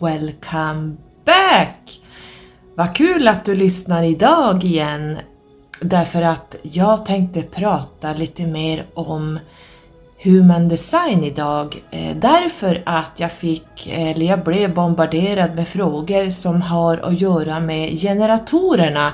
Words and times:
welcome 0.00 0.96
back! 1.24 2.00
Vad 2.74 2.96
kul 2.96 3.28
att 3.28 3.44
du 3.44 3.54
lyssnar 3.54 4.02
idag 4.02 4.64
igen. 4.64 5.18
Därför 5.80 6.22
att 6.22 6.54
jag 6.62 7.06
tänkte 7.06 7.42
prata 7.42 8.12
lite 8.12 8.46
mer 8.46 8.86
om 8.94 9.38
Human 10.22 10.68
Design 10.68 11.24
idag. 11.24 11.82
Eh, 11.90 12.16
därför 12.16 12.82
att 12.86 13.12
jag 13.16 13.32
fick, 13.32 13.86
eller 13.86 14.26
jag 14.26 14.44
blev 14.44 14.74
bombarderad 14.74 15.54
med 15.54 15.68
frågor 15.68 16.30
som 16.30 16.62
har 16.62 16.98
att 16.98 17.20
göra 17.20 17.60
med 17.60 18.00
generatorerna. 18.00 19.12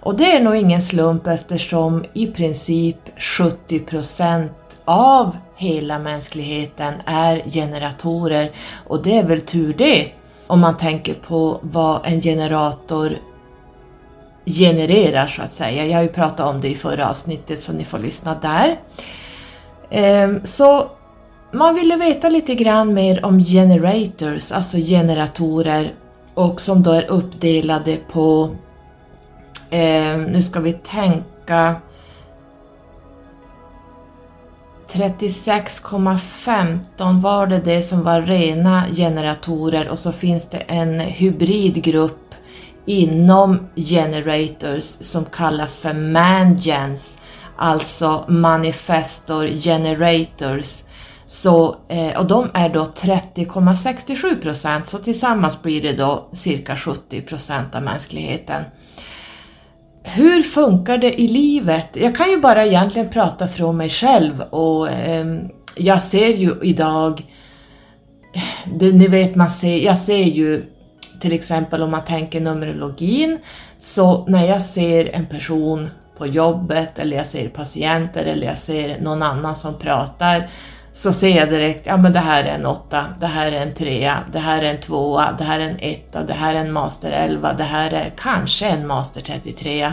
Och 0.00 0.16
det 0.16 0.36
är 0.36 0.40
nog 0.40 0.56
ingen 0.56 0.82
slump 0.82 1.26
eftersom 1.26 2.04
i 2.12 2.26
princip 2.26 3.18
70% 3.18 4.50
av 4.84 5.36
hela 5.56 5.98
mänskligheten 5.98 6.94
är 7.06 7.42
generatorer 7.50 8.50
och 8.86 9.02
det 9.02 9.18
är 9.18 9.24
väl 9.24 9.40
tur 9.40 9.74
det 9.78 10.12
om 10.46 10.60
man 10.60 10.76
tänker 10.76 11.14
på 11.14 11.58
vad 11.62 12.00
en 12.04 12.20
generator 12.20 13.18
genererar 14.46 15.26
så 15.26 15.42
att 15.42 15.54
säga. 15.54 15.86
Jag 15.86 15.96
har 15.96 16.02
ju 16.02 16.08
pratat 16.08 16.54
om 16.54 16.60
det 16.60 16.68
i 16.68 16.74
förra 16.74 17.10
avsnittet 17.10 17.60
så 17.60 17.72
ni 17.72 17.84
får 17.84 17.98
lyssna 17.98 18.34
där. 18.42 18.76
Ehm, 19.90 20.46
så 20.46 20.90
man 21.52 21.74
ville 21.74 21.96
veta 21.96 22.28
lite 22.28 22.54
grann 22.54 22.94
mer 22.94 23.24
om 23.24 23.40
generators, 23.40 24.52
alltså 24.52 24.76
generatorer 24.76 25.92
och 26.34 26.60
som 26.60 26.82
då 26.82 26.90
är 26.90 27.10
uppdelade 27.10 27.96
på, 28.12 28.56
ehm, 29.70 30.24
nu 30.24 30.42
ska 30.42 30.60
vi 30.60 30.72
tänka, 30.72 31.74
36,15 34.92 37.20
var 37.20 37.46
det 37.46 37.58
det 37.58 37.82
som 37.82 38.02
var 38.02 38.22
rena 38.22 38.84
generatorer 38.94 39.88
och 39.88 39.98
så 39.98 40.12
finns 40.12 40.46
det 40.50 40.58
en 40.58 41.00
hybridgrupp 41.00 42.34
inom 42.86 43.68
generators 43.76 44.84
som 44.84 45.24
kallas 45.24 45.76
för 45.76 45.92
mangens, 45.92 47.18
alltså 47.56 48.24
manifestor 48.28 49.46
generators. 49.46 50.82
Så, 51.26 51.76
eh, 51.88 52.18
och 52.18 52.26
de 52.26 52.50
är 52.54 52.68
då 52.68 52.84
30,67 52.84 54.42
procent, 54.42 54.88
så 54.88 54.98
tillsammans 54.98 55.62
blir 55.62 55.82
det 55.82 55.92
då 55.92 56.28
cirka 56.32 56.76
70 56.76 57.20
procent 57.20 57.74
av 57.74 57.82
mänskligheten 57.82 58.64
hur 60.08 60.42
funkar 60.42 60.98
det 60.98 61.20
i 61.20 61.28
livet? 61.28 61.88
Jag 61.92 62.16
kan 62.16 62.30
ju 62.30 62.40
bara 62.40 62.66
egentligen 62.66 63.10
prata 63.10 63.48
från 63.48 63.76
mig 63.76 63.88
själv 63.88 64.40
och 64.40 64.90
eh, 64.90 65.26
jag 65.76 66.02
ser 66.02 66.28
ju 66.28 66.54
idag, 66.62 67.26
det, 68.64 68.92
ni 68.92 69.08
vet 69.08 69.34
man 69.34 69.50
ser, 69.50 69.78
jag 69.78 69.98
ser 69.98 70.22
ju 70.22 70.64
till 71.20 71.32
exempel 71.32 71.82
om 71.82 71.90
man 71.90 72.04
tänker 72.04 72.40
numerologin, 72.40 73.38
så 73.78 74.26
när 74.26 74.46
jag 74.46 74.62
ser 74.62 75.14
en 75.14 75.26
person 75.26 75.90
på 76.18 76.26
jobbet 76.26 76.98
eller 76.98 77.16
jag 77.16 77.26
ser 77.26 77.48
patienter 77.48 78.24
eller 78.24 78.46
jag 78.46 78.58
ser 78.58 79.00
någon 79.00 79.22
annan 79.22 79.56
som 79.56 79.78
pratar 79.78 80.50
så 80.96 81.12
ser 81.12 81.36
jag 81.36 81.50
direkt, 81.50 81.86
ja 81.86 81.96
men 81.96 82.12
det 82.12 82.18
här 82.18 82.44
är 82.44 82.54
en 82.54 82.66
åtta, 82.66 83.04
det 83.20 83.26
här 83.26 83.52
är 83.52 83.60
en 83.60 83.74
trea, 83.74 84.18
det 84.32 84.38
här 84.38 84.62
är 84.62 84.70
en 84.70 84.80
tvåa, 84.80 85.32
det 85.38 85.44
här 85.44 85.60
är 85.60 85.64
en 85.64 85.78
etta, 85.80 86.22
det 86.22 86.32
här 86.32 86.54
är 86.54 86.58
en 86.58 86.72
master 86.72 87.12
11, 87.12 87.52
det 87.52 87.64
här 87.64 87.90
är 87.90 88.12
kanske 88.16 88.66
en 88.66 88.86
master 88.86 89.20
33. 89.20 89.92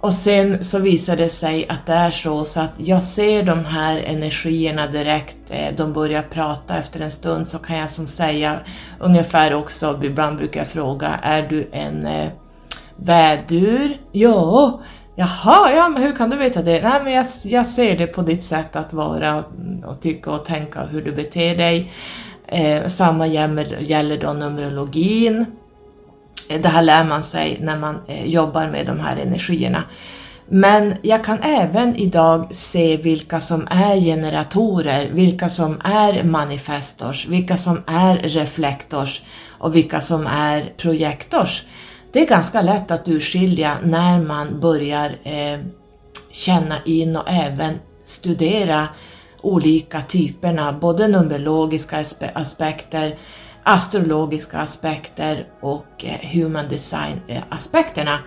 Och 0.00 0.12
sen 0.12 0.64
så 0.64 0.78
visar 0.78 1.16
det 1.16 1.28
sig 1.28 1.68
att 1.68 1.86
det 1.86 1.92
är 1.92 2.10
så, 2.10 2.44
så 2.44 2.60
att 2.60 2.72
jag 2.76 3.04
ser 3.04 3.42
de 3.42 3.64
här 3.64 3.98
energierna 3.98 4.86
direkt, 4.86 5.36
eh, 5.50 5.74
de 5.76 5.92
börjar 5.92 6.22
prata 6.22 6.76
efter 6.76 7.00
en 7.00 7.10
stund 7.10 7.48
så 7.48 7.58
kan 7.58 7.78
jag 7.78 7.90
som 7.90 8.06
säga 8.06 8.58
ungefär 8.98 9.54
också, 9.54 10.00
ibland 10.02 10.36
brukar 10.36 10.60
jag 10.60 10.68
fråga, 10.68 11.18
är 11.22 11.42
du 11.42 11.68
en 11.72 12.06
eh, 12.06 12.28
vädur? 12.96 14.00
Ja, 14.12 14.80
Jaha, 15.18 15.72
ja, 15.72 15.88
men 15.88 16.02
hur 16.02 16.12
kan 16.12 16.30
du 16.30 16.36
veta 16.36 16.62
det? 16.62 16.82
Nej, 16.82 17.00
men 17.04 17.12
jag, 17.12 17.26
jag 17.42 17.66
ser 17.66 17.98
det 17.98 18.06
på 18.06 18.22
ditt 18.22 18.44
sätt 18.44 18.76
att 18.76 18.92
vara 18.92 19.44
och 19.86 20.00
tycka 20.00 20.30
och 20.30 20.44
tänka 20.44 20.84
hur 20.84 21.02
du 21.02 21.12
beter 21.12 21.56
dig. 21.56 21.92
Eh, 22.48 22.86
samma 22.86 23.26
gäller, 23.26 23.76
gäller 23.80 24.18
då 24.18 24.32
numerologin. 24.32 25.46
Eh, 26.48 26.60
det 26.60 26.68
här 26.68 26.82
lär 26.82 27.04
man 27.04 27.24
sig 27.24 27.58
när 27.60 27.78
man 27.78 28.00
eh, 28.06 28.26
jobbar 28.26 28.66
med 28.66 28.86
de 28.86 29.00
här 29.00 29.16
energierna. 29.16 29.82
Men 30.48 30.94
jag 31.02 31.24
kan 31.24 31.38
även 31.42 31.96
idag 31.96 32.56
se 32.56 32.96
vilka 32.96 33.40
som 33.40 33.66
är 33.70 33.96
generatorer, 34.00 35.10
vilka 35.12 35.48
som 35.48 35.80
är 35.84 36.22
manifestors, 36.24 37.26
vilka 37.26 37.56
som 37.56 37.82
är 37.86 38.16
reflektors 38.16 39.22
och 39.48 39.76
vilka 39.76 40.00
som 40.00 40.26
är 40.26 40.72
projektors. 40.76 41.62
Det 42.16 42.22
är 42.22 42.26
ganska 42.26 42.62
lätt 42.62 42.90
att 42.90 43.08
urskilja 43.08 43.76
när 43.82 44.20
man 44.20 44.60
börjar 44.60 45.10
eh, 45.22 45.60
känna 46.30 46.80
in 46.84 47.16
och 47.16 47.30
även 47.30 47.74
studera 48.04 48.88
olika 49.42 50.02
typerna, 50.02 50.72
både 50.72 51.08
numerologiska 51.08 52.04
aspekter, 52.34 53.18
astrologiska 53.62 54.58
aspekter 54.58 55.46
och 55.60 56.04
eh, 56.04 56.28
human 56.32 56.68
design 56.68 57.20
eh, 57.28 57.42
aspekterna. 57.48 58.18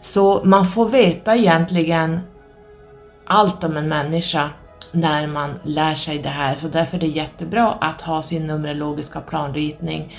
Så 0.00 0.44
man 0.44 0.66
får 0.66 0.88
veta 0.88 1.36
egentligen 1.36 2.20
allt 3.26 3.64
om 3.64 3.76
en 3.76 3.88
människa 3.88 4.50
när 4.92 5.26
man 5.26 5.50
lär 5.62 5.94
sig 5.94 6.18
det 6.18 6.28
här, 6.28 6.54
så 6.54 6.68
därför 6.68 6.96
är 6.96 7.00
det 7.00 7.06
jättebra 7.06 7.68
att 7.80 8.00
ha 8.00 8.22
sin 8.22 8.46
numerologiska 8.46 9.20
planritning 9.20 10.16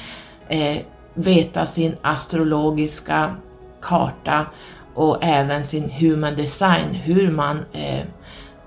eh, 0.48 0.78
veta 1.14 1.66
sin 1.66 1.96
astrologiska 2.02 3.36
karta 3.81 4.46
och 4.96 5.18
även 5.22 5.66
sin 5.66 5.90
human 5.90 6.36
design, 6.36 6.94
hur 6.94 7.31
man 7.31 7.66
eh, 7.74 8.03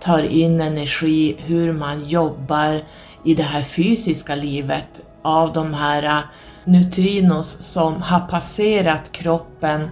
tar 0.01 0.23
in 0.23 0.61
energi, 0.61 1.37
hur 1.39 1.73
man 1.73 2.09
jobbar 2.09 2.81
i 3.25 3.35
det 3.35 3.43
här 3.43 3.63
fysiska 3.63 4.35
livet 4.35 5.01
av 5.23 5.53
de 5.53 5.75
här 5.75 6.03
eh, 6.03 6.21
neutrinos 6.65 7.57
som 7.63 8.03
har 8.03 8.21
passerat 8.21 9.13
kroppen 9.13 9.89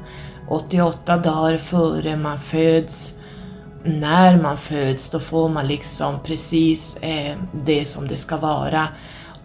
88 0.49 1.16
dagar 1.16 1.59
före 1.59 2.16
man 2.16 2.39
föds. 2.39 3.15
När 3.84 4.43
man 4.43 4.56
föds, 4.56 5.10
då 5.10 5.21
får 5.21 5.49
man 5.49 5.66
liksom 5.66 6.22
precis 6.25 6.97
eh, 6.97 7.37
det 7.53 7.89
som 7.89 8.09
det 8.09 8.16
ska 8.16 8.37
vara. 8.37 8.89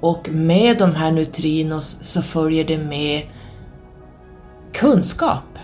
Och 0.06 0.30
med 0.30 0.78
de 0.78 0.96
här 0.96 1.12
neutrinos 1.12 1.98
så 2.02 2.22
följer 2.22 2.64
det 2.64 2.78
med 2.78 3.22
kunskap. 4.74 5.60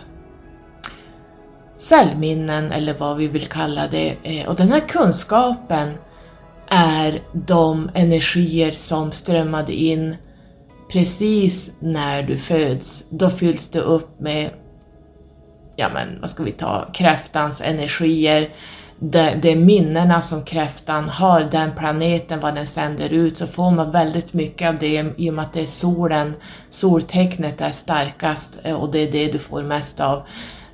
Cellminnen 1.77 2.71
eller 2.71 2.93
vad 2.93 3.17
vi 3.17 3.27
vill 3.27 3.47
kalla 3.47 3.87
det. 3.87 4.15
Eh, 4.23 4.49
och 4.49 4.55
den 4.55 4.71
här 4.71 4.79
kunskapen 4.79 5.93
är 6.67 7.21
de 7.33 7.89
energier 7.93 8.71
som 8.71 9.11
strömmade 9.11 9.73
in 9.73 10.15
precis 10.91 11.71
när 11.79 12.23
du 12.23 12.37
föds. 12.37 13.03
Då 13.09 13.29
fylls 13.29 13.67
det 13.67 13.79
upp 13.79 14.19
med, 14.19 14.49
ja 15.75 15.89
men 15.93 16.21
vad 16.21 16.29
ska 16.29 16.43
vi 16.43 16.51
ta, 16.51 16.89
kräftans 16.93 17.61
energier 17.61 18.49
de, 19.03 19.35
de 19.35 19.55
minnena 19.55 20.21
som 20.21 20.43
kräftan 20.43 21.09
har, 21.09 21.43
den 21.51 21.71
planeten, 21.77 22.39
vad 22.39 22.55
den 22.55 22.67
sänder 22.67 23.13
ut, 23.13 23.37
så 23.37 23.47
får 23.47 23.71
man 23.71 23.91
väldigt 23.91 24.33
mycket 24.33 24.69
av 24.69 24.77
det 24.77 25.13
i 25.17 25.29
och 25.29 25.33
med 25.33 25.45
att 25.45 25.53
det 25.53 25.61
är 25.61 25.65
solen, 25.65 26.33
soltecknet 26.69 27.61
är 27.61 27.71
starkast 27.71 28.57
eh, 28.63 28.75
och 28.75 28.91
det 28.91 28.99
är 28.99 29.11
det 29.11 29.31
du 29.31 29.39
får 29.39 29.63
mest 29.63 29.99
av. 29.99 30.23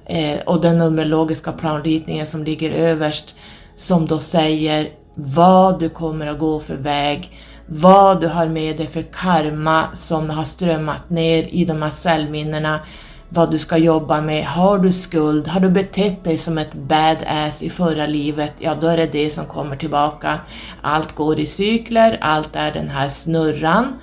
Eh, 0.06 0.40
och 0.40 0.62
den 0.62 0.78
numerologiska 0.78 1.52
planritningen 1.52 2.28
som 2.28 2.44
ligger 2.44 2.72
överst, 2.72 3.36
som 3.76 4.06
då 4.06 4.20
säger 4.20 4.90
vad 5.14 5.80
du 5.80 5.90
kommer 5.90 6.28
att 6.28 6.40
gå 6.40 6.60
för 6.60 6.76
väg, 6.76 7.32
vad 7.66 8.22
du 8.22 8.28
har 8.28 8.48
med 8.48 8.78
dig 8.78 8.88
för 8.88 9.02
karma 9.02 9.88
som 9.96 10.30
har 10.30 10.44
strömmat 10.44 11.10
ner 11.10 11.44
i 11.44 11.66
de 11.66 11.82
här 11.82 11.92
cellminnena, 11.92 12.80
vad 13.30 13.52
du 13.52 13.58
ska 13.58 13.78
jobba 13.78 14.22
med. 14.22 14.46
Har 14.46 14.80
du 14.80 14.92
skuld, 14.92 15.48
har 15.48 15.60
du 15.60 15.70
betett 15.70 16.24
dig 16.24 16.38
som 16.38 16.58
ett 16.58 16.74
badass 16.74 17.62
i 17.62 17.70
förra 17.70 18.08
livet, 18.08 18.54
ja 18.60 18.76
då 18.76 18.88
är 18.88 18.98
det 18.98 19.12
det 19.12 19.30
som 19.30 19.46
kommer 19.46 19.76
tillbaka. 19.76 20.40
Allt 20.82 21.16
går 21.16 21.40
i 21.40 21.46
cykler, 21.46 22.18
allt 22.22 22.56
är 22.56 22.72
den 22.72 22.90
här 22.90 23.10
snurran, 23.10 23.94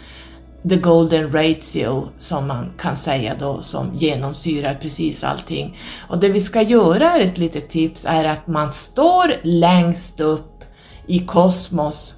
the 0.68 0.76
golden 0.76 1.32
ratio 1.32 2.08
som 2.18 2.46
man 2.46 2.72
kan 2.78 2.96
säga 2.96 3.36
då 3.40 3.62
som 3.62 3.94
genomsyrar 3.94 4.74
precis 4.74 5.24
allting. 5.24 5.78
Och 6.08 6.18
det 6.18 6.28
vi 6.28 6.40
ska 6.40 6.62
göra 6.62 7.12
är 7.12 7.20
ett 7.20 7.38
litet 7.38 7.70
tips 7.70 8.04
är 8.08 8.24
att 8.24 8.46
man 8.46 8.72
står 8.72 9.34
längst 9.42 10.20
upp 10.20 10.64
i 11.06 11.18
kosmos 11.18 12.16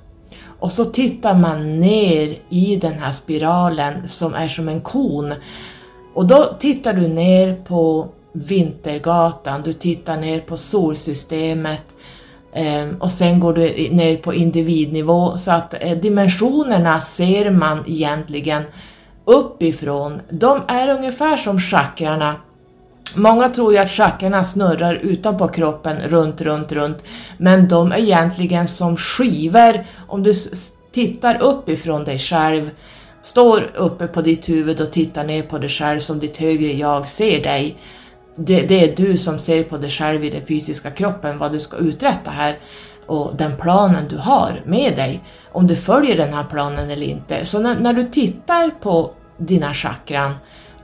och 0.59 0.73
så 0.73 0.85
tittar 0.85 1.35
man 1.35 1.81
ner 1.81 2.39
i 2.49 2.77
den 2.77 2.99
här 2.99 3.13
spiralen 3.13 4.09
som 4.09 4.35
är 4.35 4.49
som 4.49 4.69
en 4.69 4.81
kon 4.81 5.35
och 6.17 6.27
då 6.27 6.45
tittar 6.59 6.93
du 6.93 7.09
ner 7.09 7.55
på 7.55 8.09
Vintergatan, 8.33 9.63
du 9.63 9.73
tittar 9.73 10.17
ner 10.17 10.41
på 10.41 10.57
solsystemet, 10.57 11.83
ehm, 12.55 12.97
och 13.01 13.13
sen 13.13 13.41
går 13.41 13.53
du 13.53 13.89
ner 13.91 14.17
på 14.17 14.35
individnivå 14.35 15.37
så 15.37 15.51
att 15.51 15.75
eh, 15.81 15.99
dimensionerna 15.99 17.01
ser 17.01 17.51
man 17.51 17.85
egentligen 17.87 18.63
uppifrån. 19.25 20.21
De 20.31 20.61
är 20.69 20.89
ungefär 20.89 21.37
som 21.37 21.61
chakrarna. 21.61 22.35
Många 23.15 23.49
tror 23.49 23.73
ju 23.73 23.79
att 23.79 23.91
chakrarna 23.91 24.45
snurrar 24.45 24.95
utanpå 24.95 25.49
kroppen 25.49 25.97
runt, 26.09 26.41
runt, 26.41 26.73
runt. 26.73 27.05
Men 27.39 27.69
de 27.69 27.93
är 27.93 27.97
egentligen 27.97 28.69
som 28.69 28.97
skivor. 28.97 29.87
Om 30.07 30.23
du 30.23 30.33
tittar 30.93 31.43
uppifrån 31.43 32.05
dig 32.05 32.19
själv, 32.19 32.71
står 33.27 33.71
uppe 33.75 34.07
på 34.07 34.23
ditt 34.23 34.49
huvud 34.49 34.81
och 34.81 34.93
tittar 34.93 35.25
ner 35.25 35.43
på 35.43 35.59
dig 35.59 35.71
själv 35.71 36.01
som 36.01 36.19
ditt 36.19 36.37
högre 36.37 36.73
jag 36.73 37.09
ser 37.09 37.43
dig 37.43 37.77
det, 38.37 38.63
det, 38.63 38.85
är 38.85 38.97
du 38.97 39.17
som 39.17 39.39
ser 39.39 39.65
på 39.65 39.79
dig 39.79 39.91
själv 39.91 40.25
i 40.25 40.31
den 40.31 40.47
fysiska 40.47 40.91
kroppen, 40.91 41.39
vad 41.39 41.53
du 41.53 41.61
ska 41.61 41.77
uträtta 41.77 42.31
här 42.31 42.59
och 43.07 43.37
den 43.37 43.57
planen 43.57 44.09
du 44.09 44.17
har 44.17 44.63
med 44.65 44.97
dig, 44.97 45.25
om 45.53 45.67
du 45.67 45.77
följer 45.77 46.17
den 46.17 46.35
här 46.35 46.45
planen 46.45 46.91
eller 46.91 47.07
inte. 47.07 47.45
Så 47.45 47.59
när, 47.61 47.81
när 47.81 47.93
du 47.93 48.09
tittar 48.11 48.71
på 48.71 49.11
dina 49.39 49.75
chakran 49.75 50.35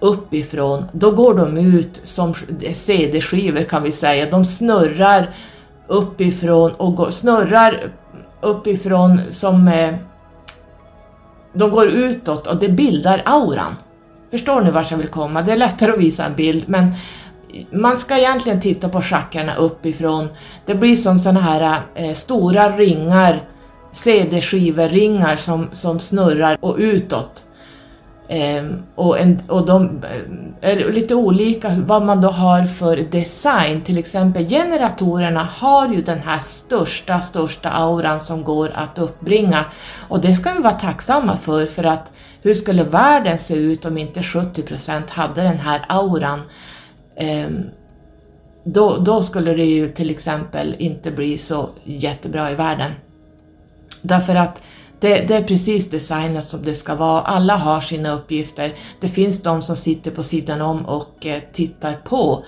uppifrån, 0.00 0.84
då 0.92 1.10
går 1.10 1.34
de 1.34 1.58
ut 1.58 2.00
som 2.02 2.34
CD-skivor 2.74 3.62
kan 3.62 3.82
vi 3.82 3.92
säga. 3.92 4.30
De 4.30 4.44
snurrar 4.44 5.34
uppifrån 5.86 6.72
och 6.72 6.94
går, 6.94 7.10
snurrar 7.10 7.80
uppifrån 8.40 9.20
som 9.30 9.68
eh, 9.68 9.94
de 11.52 11.70
går 11.70 11.88
utåt 11.88 12.46
och 12.46 12.56
det 12.56 12.69
bildar 12.69 13.22
auran. 13.25 13.76
Förstår 14.31 14.60
ni 14.60 14.70
vart 14.70 14.90
jag 14.90 14.99
vill 14.99 15.08
komma? 15.08 15.43
Det 15.43 15.52
är 15.52 15.56
lättare 15.56 15.93
att 15.93 15.99
visa 15.99 16.25
en 16.25 16.37
bild 16.37 16.64
men 16.66 16.94
man 17.72 17.99
ska 17.99 18.19
egentligen 18.19 18.60
titta 18.60 18.88
på 18.88 19.02
chakrarna 19.02 19.54
uppifrån. 19.54 20.28
Det 20.66 20.75
blir 20.75 20.96
som 20.96 21.19
sådana 21.19 21.40
här 21.40 21.81
eh, 21.94 22.14
stora 22.14 22.76
ringar, 22.76 23.49
CD-skiverringar 23.93 25.37
som, 25.37 25.69
som 25.72 26.00
snurrar 26.00 26.58
och 26.60 26.76
utåt. 26.78 27.44
Ehm, 28.34 28.82
och, 28.94 29.20
en, 29.20 29.43
och 29.49 29.67
de 29.67 30.05
eh, 30.61 30.70
är 30.70 30.93
lite 30.93 31.14
olika 31.14 31.76
vad 31.87 32.02
man 32.02 32.20
då 32.20 32.29
har 32.29 32.67
för 32.67 32.96
design. 32.96 33.81
Till 33.81 33.99
exempel 33.99 34.49
generatorerna 34.49 35.49
har 35.55 35.88
ju 35.88 36.02
den 36.02 36.19
här 36.19 36.38
största, 36.38 37.20
största 37.20 37.70
auran 37.70 38.20
som 38.20 38.44
går 38.44 38.70
att 38.75 38.99
uppbringa. 38.99 39.64
Och 40.08 40.20
det 40.20 40.34
ska 40.34 40.52
vi 40.52 40.62
vara 40.62 40.73
tacksamma 40.73 41.37
för, 41.37 41.67
för 41.67 41.84
att 41.84 42.12
hur 42.43 42.55
skulle 42.55 42.84
världen 42.84 43.38
se 43.38 43.55
ut 43.55 43.84
om 43.84 43.99
inte 43.99 44.20
70% 44.20 45.02
hade 45.08 45.43
den 45.43 45.58
här 45.58 45.85
auran? 45.88 46.40
Ehm, 47.17 47.64
då, 48.64 48.96
då 48.96 49.23
skulle 49.23 49.55
det 49.55 49.64
ju 49.64 49.93
till 49.93 50.11
exempel 50.11 50.76
inte 50.78 51.11
bli 51.11 51.38
så 51.38 51.70
jättebra 51.85 52.50
i 52.50 52.55
världen. 52.55 52.93
Därför 54.02 54.35
att 54.35 54.62
det, 55.02 55.28
det, 55.28 55.34
är 55.34 55.43
precis 55.43 55.90
designat 55.90 56.44
som 56.44 56.62
det 56.62 56.75
ska 56.75 56.94
vara. 56.94 57.20
Alla 57.20 57.56
har 57.56 57.81
sina 57.81 58.12
uppgifter. 58.12 58.75
Det 59.00 59.08
finns 59.08 59.43
de 59.43 59.62
som 59.62 59.76
sitter 59.76 60.10
på 60.10 60.22
sidan 60.22 60.60
om 60.60 60.87
och 60.87 61.26
eh, 61.26 61.43
tittar 61.52 61.94
på. 62.04 62.44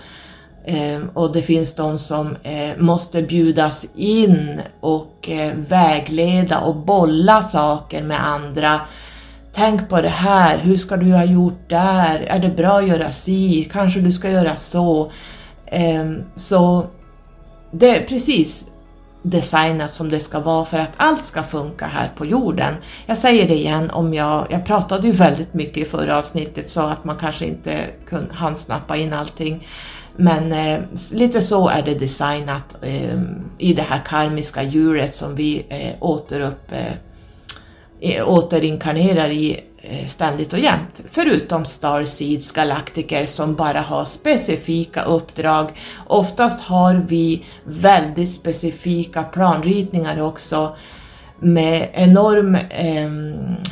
Eh, 0.65 1.01
och 1.15 1.33
det 1.33 1.43
finns 1.43 1.75
de 1.75 1.99
som 1.99 2.37
eh, 2.43 2.79
måste 2.79 3.23
bjudas 3.23 3.87
in 3.95 4.61
och 4.81 5.29
eh, 5.29 5.55
vägleda 5.55 6.59
och 6.59 6.77
bolla 6.77 7.43
saker 7.43 8.03
med 8.03 8.27
andra 8.27 8.81
Tänk 9.57 9.89
på 9.89 10.01
det 10.01 10.09
här, 10.09 10.59
hur 10.59 10.77
ska 10.77 10.97
du 10.97 11.13
ha 11.13 11.25
gjort 11.25 11.69
där? 11.69 12.21
Är 12.21 12.39
det 12.39 12.49
bra 12.49 12.79
att 12.79 12.89
göra 12.89 13.13
si? 13.13 13.69
Kanske 13.73 14.01
du 14.01 14.13
ska 14.13 14.31
göra 14.31 14.57
så? 14.57 15.11
Ehm, 15.67 16.23
så 16.37 16.87
det 17.71 17.97
är 17.97 18.07
precis 18.07 18.67
designat 19.27 19.95
som 19.95 20.09
det 20.09 20.21
ska 20.21 20.41
vara 20.41 20.65
för 20.65 20.79
att 20.79 20.93
allt 20.97 21.25
ska 21.25 21.43
funka 21.43 21.87
här 21.87 22.11
på 22.17 22.27
jorden. 22.27 22.75
Jag 23.07 23.19
säger 23.19 23.49
det 23.49 23.55
igen, 23.55 23.91
om 23.91 24.15
jag, 24.15 24.47
jag 24.51 24.67
pratade 24.67 25.07
ju 25.07 25.13
väldigt 25.13 25.55
mycket 25.55 25.77
i 25.77 25.85
förra 25.85 26.19
avsnittet 26.19 26.71
så 26.71 26.81
att 26.81 27.05
man 27.05 27.17
kanske 27.17 27.47
inte 27.47 27.87
kunde, 28.07 28.35
hann 28.35 28.57
snappa 28.57 28.97
in 28.97 29.13
allting. 29.13 29.69
Men 30.17 30.53
eh, 30.53 30.81
lite 31.13 31.43
så 31.43 31.69
är 31.69 31.83
det 31.83 31.95
designat 31.95 32.77
eh, 32.83 33.21
i 33.59 33.75
det 33.75 33.83
här 33.83 34.01
karmiska 34.07 34.63
djuret 34.63 35.15
som 35.15 35.35
vi 35.35 35.67
eh, 35.69 35.93
återupp 36.01 36.73
eh, 38.01 38.29
återinkarnerar 38.29 39.29
i 39.29 39.61
Eh, 39.91 40.07
ständigt 40.07 40.53
och 40.53 40.59
jämt. 40.59 41.01
Förutom 41.11 41.65
Starseeds 41.65 42.53
galaktiker 42.53 43.27
som 43.27 43.55
bara 43.55 43.81
har 43.81 44.05
specifika 44.05 45.03
uppdrag. 45.03 45.73
Oftast 46.07 46.61
har 46.61 47.05
vi 47.09 47.45
väldigt 47.65 48.33
specifika 48.33 49.23
planritningar 49.23 50.21
också 50.21 50.77
med 51.39 51.89
enorm, 51.93 52.55
eh, 52.55 53.11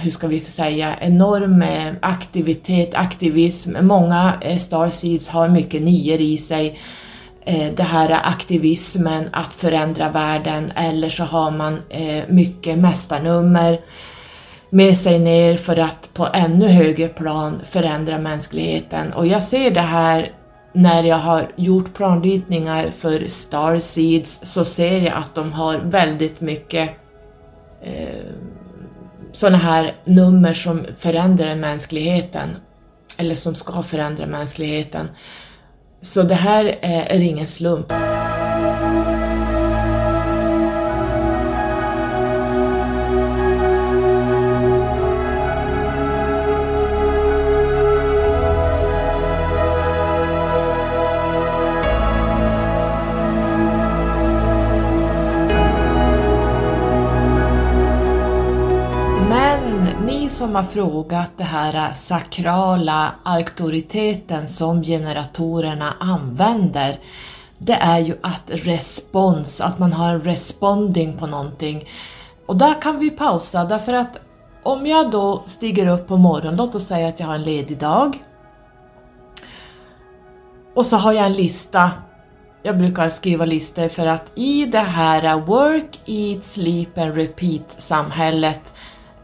hur 0.03 0.11
ska 0.11 0.26
vi 0.26 0.41
säga, 0.41 0.94
enorm 1.00 1.62
eh, 1.62 1.93
aktivitet, 2.00 2.94
aktivism. 2.94 3.76
Många 3.81 4.32
eh, 4.41 4.58
Starseeds 4.58 5.29
har 5.29 5.49
mycket 5.49 5.82
nior 5.82 6.20
i 6.20 6.38
sig. 6.38 6.79
Eh, 7.44 7.73
det 7.75 7.82
här 7.82 8.20
aktivismen 8.25 9.29
att 9.32 9.53
förändra 9.53 10.08
världen 10.08 10.73
eller 10.76 11.08
så 11.08 11.25
har 11.25 11.50
man 11.50 11.79
eh, 11.88 12.25
mycket 12.29 12.79
mästarnummer 12.79 13.81
med 14.74 14.98
sig 14.98 15.19
ner 15.19 15.56
för 15.56 15.78
att 15.78 16.14
på 16.14 16.28
ännu 16.32 16.69
högre 16.69 17.08
plan 17.08 17.60
förändra 17.70 18.19
mänskligheten. 18.19 19.12
Och 19.12 19.26
jag 19.26 19.42
ser 19.42 19.70
det 19.70 19.80
här 19.80 20.32
när 20.72 21.04
jag 21.04 21.16
har 21.16 21.52
gjort 21.56 21.94
planritningar 21.94 22.90
för 22.98 23.28
Star 23.28 23.78
Seeds 23.78 24.40
så 24.42 24.64
ser 24.64 25.00
jag 25.00 25.14
att 25.14 25.34
de 25.34 25.52
har 25.52 25.78
väldigt 25.78 26.40
mycket 26.40 26.90
eh, 27.82 28.32
sådana 29.32 29.58
här 29.58 29.94
nummer 30.04 30.54
som 30.54 30.86
förändrar 30.98 31.54
mänskligheten 31.54 32.48
eller 33.16 33.34
som 33.34 33.54
ska 33.54 33.82
förändra 33.82 34.26
mänskligheten. 34.26 35.08
Så 36.02 36.22
det 36.22 36.34
här 36.34 36.64
är, 36.80 37.02
är 37.02 37.20
ingen 37.20 37.48
slump. 37.48 37.92
Som 60.53 60.56
har 60.56 60.73
frågat 60.73 61.31
det 61.37 61.44
här 61.44 61.94
sakrala 61.94 63.13
auktoriteten 63.23 64.49
som 64.49 64.82
generatorerna 64.82 65.94
använder, 66.01 66.99
det 67.59 67.73
är 67.73 67.99
ju 67.99 68.17
att 68.23 68.43
respons, 68.47 69.61
att 69.61 69.79
man 69.79 69.93
har 69.93 70.15
en 70.15 70.23
responding 70.23 71.17
på 71.19 71.27
någonting. 71.27 71.89
Och 72.47 72.56
där 72.56 72.82
kan 72.82 72.99
vi 72.99 73.11
pausa 73.11 73.65
därför 73.65 73.93
att 73.93 74.21
om 74.63 74.87
jag 74.87 75.11
då 75.11 75.43
stiger 75.47 75.87
upp 75.87 76.09
på 76.09 76.17
morgonen, 76.17 76.56
låt 76.56 76.75
oss 76.75 76.87
säga 76.87 77.09
att 77.09 77.21
jag 77.21 77.27
har 77.27 77.35
en 77.35 77.43
ledig 77.43 77.79
dag. 77.79 78.25
Och 80.75 80.87
så 80.87 80.97
har 80.97 81.13
jag 81.13 81.27
en 81.27 81.32
lista. 81.32 81.91
Jag 82.63 82.79
brukar 82.79 83.09
skriva 83.09 83.44
listor 83.44 83.89
för 83.89 84.06
att 84.06 84.39
i 84.39 84.67
det 84.67 84.79
här 84.79 85.41
work, 85.41 86.01
eat, 86.06 86.44
sleep 86.44 86.99
and 86.99 87.15
repeat 87.15 87.75
samhället 87.79 88.75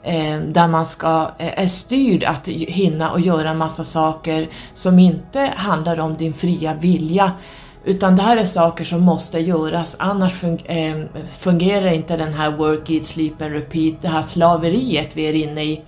Eh, 0.09 0.41
där 0.41 0.69
man 0.69 0.87
ska, 0.87 1.31
eh, 1.39 1.63
är 1.63 1.69
styrd 1.69 2.25
att 2.25 2.49
hinna 2.49 3.11
och 3.11 3.21
göra 3.21 3.55
massa 3.55 3.85
saker 3.85 4.49
som 4.75 4.99
inte 4.99 5.53
handlar 5.57 6.01
om 6.01 6.17
din 6.17 6.35
fria 6.35 6.75
vilja. 6.75 7.33
Utan 7.85 8.17
det 8.17 8.23
här 8.23 8.37
är 8.37 8.45
saker 8.45 8.85
som 8.85 9.01
måste 9.01 9.39
göras, 9.39 9.97
annars 9.99 10.45
eh, 10.45 10.97
fungerar 11.39 11.93
inte 11.93 12.17
den 12.17 12.33
här 12.33 12.51
work, 12.51 12.91
eat, 12.91 13.05
sleep 13.05 13.43
and 13.43 13.53
repeat, 13.53 14.03
det 14.03 14.09
här 14.09 14.23
slaveriet 14.23 15.17
vi 15.17 15.23
är 15.29 15.33
inne 15.33 15.65
i. 15.65 15.83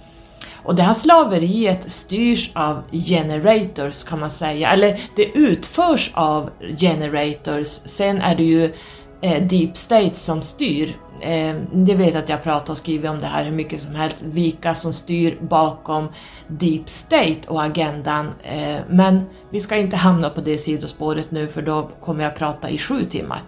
Och 0.62 0.75
det 0.75 0.83
här 0.83 0.95
slaveriet 0.95 1.91
styrs 1.91 2.50
av 2.55 2.83
generators 2.93 4.05
kan 4.05 4.21
man 4.21 4.31
säga, 4.31 4.73
eller 4.73 5.00
det 5.17 5.25
utförs 5.25 6.11
av 6.15 6.50
generators. 6.79 7.67
Sen 7.85 8.21
är 8.21 8.35
det 8.35 8.45
ju 8.45 8.73
eh, 9.21 9.43
deep 9.43 9.77
state 9.77 10.15
som 10.15 10.43
styr 10.43 10.97
Eh, 11.21 11.57
det 11.73 11.95
vet 11.95 12.17
att 12.17 12.29
jag 12.29 12.43
pratat 12.43 12.69
och 12.69 12.77
skrivit 12.77 13.11
om 13.11 13.21
det 13.21 13.27
här 13.27 13.45
hur 13.45 13.53
mycket 13.53 13.83
som 13.83 13.95
helst, 13.95 14.23
vilka 14.23 14.75
som 14.75 14.93
styr 14.93 15.39
bakom 15.41 16.09
deep 16.47 16.89
state 16.89 17.41
och 17.47 17.62
agendan. 17.62 18.31
Eh, 18.43 18.81
men 18.89 19.25
vi 19.50 19.61
ska 19.61 19.77
inte 19.77 19.97
hamna 19.97 20.31
på 20.31 20.41
det 20.41 20.59
sidospåret 20.59 21.31
nu 21.31 21.47
för 21.47 21.62
då 21.62 21.91
kommer 22.00 22.25
jag 22.25 22.35
prata 22.35 22.71
i 22.71 22.79
sju 22.79 23.05
timmar. 23.05 23.43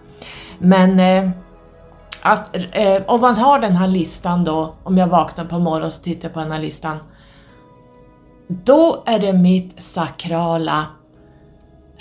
Men 0.58 1.00
eh, 1.00 1.30
att, 2.22 2.56
eh, 2.72 3.02
om 3.06 3.20
man 3.20 3.36
har 3.36 3.58
den 3.58 3.76
här 3.76 3.88
listan 3.88 4.44
då, 4.44 4.74
om 4.82 4.98
jag 4.98 5.06
vaknar 5.06 5.44
på 5.44 5.58
morgonen 5.58 5.86
och 5.86 6.02
tittar 6.02 6.28
på 6.28 6.40
den 6.40 6.50
här 6.50 6.60
listan, 6.60 6.98
då 8.48 9.02
är 9.06 9.18
det 9.18 9.32
mitt 9.32 9.82
sakrala 9.82 10.86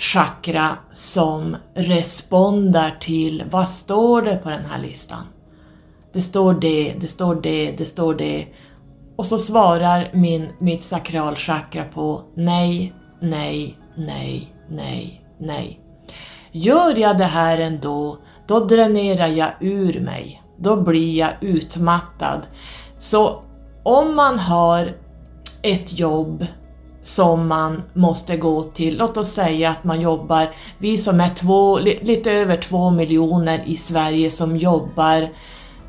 chakra 0.02 0.76
som 0.92 1.56
respondar 1.74 2.96
till 3.00 3.44
vad 3.50 3.68
står 3.68 4.22
det 4.22 4.36
på 4.36 4.50
den 4.50 4.64
här 4.64 4.78
listan? 4.78 5.26
Det 6.12 6.20
står 6.20 6.54
det, 6.54 6.94
det 7.00 7.06
står 7.06 7.34
det, 7.34 7.74
det 7.78 7.84
står 7.84 8.14
det. 8.14 8.46
Och 9.16 9.26
så 9.26 9.38
svarar 9.38 10.10
min, 10.14 10.48
mitt 10.58 10.84
sakralchakra 10.84 11.84
på 11.84 12.22
nej, 12.34 12.94
nej, 13.20 13.78
nej, 13.94 14.54
nej, 14.68 15.24
nej. 15.38 15.80
Gör 16.52 16.98
jag 16.98 17.18
det 17.18 17.24
här 17.24 17.58
ändå, 17.58 18.18
då 18.46 18.64
dränerar 18.64 19.28
jag 19.28 19.50
ur 19.60 20.00
mig. 20.00 20.42
Då 20.58 20.76
blir 20.76 21.18
jag 21.18 21.30
utmattad. 21.40 22.40
Så 22.98 23.42
om 23.82 24.14
man 24.14 24.38
har 24.38 24.96
ett 25.62 25.98
jobb 25.98 26.46
som 27.02 27.48
man 27.48 27.82
måste 27.92 28.36
gå 28.36 28.62
till. 28.62 28.96
Låt 28.96 29.16
oss 29.16 29.32
säga 29.32 29.70
att 29.70 29.84
man 29.84 30.00
jobbar, 30.00 30.54
vi 30.78 30.98
som 30.98 31.20
är 31.20 31.34
två, 31.34 31.78
lite 31.78 32.32
över 32.32 32.56
två 32.56 32.90
miljoner 32.90 33.62
i 33.66 33.76
Sverige 33.76 34.30
som 34.30 34.56
jobbar 34.56 35.28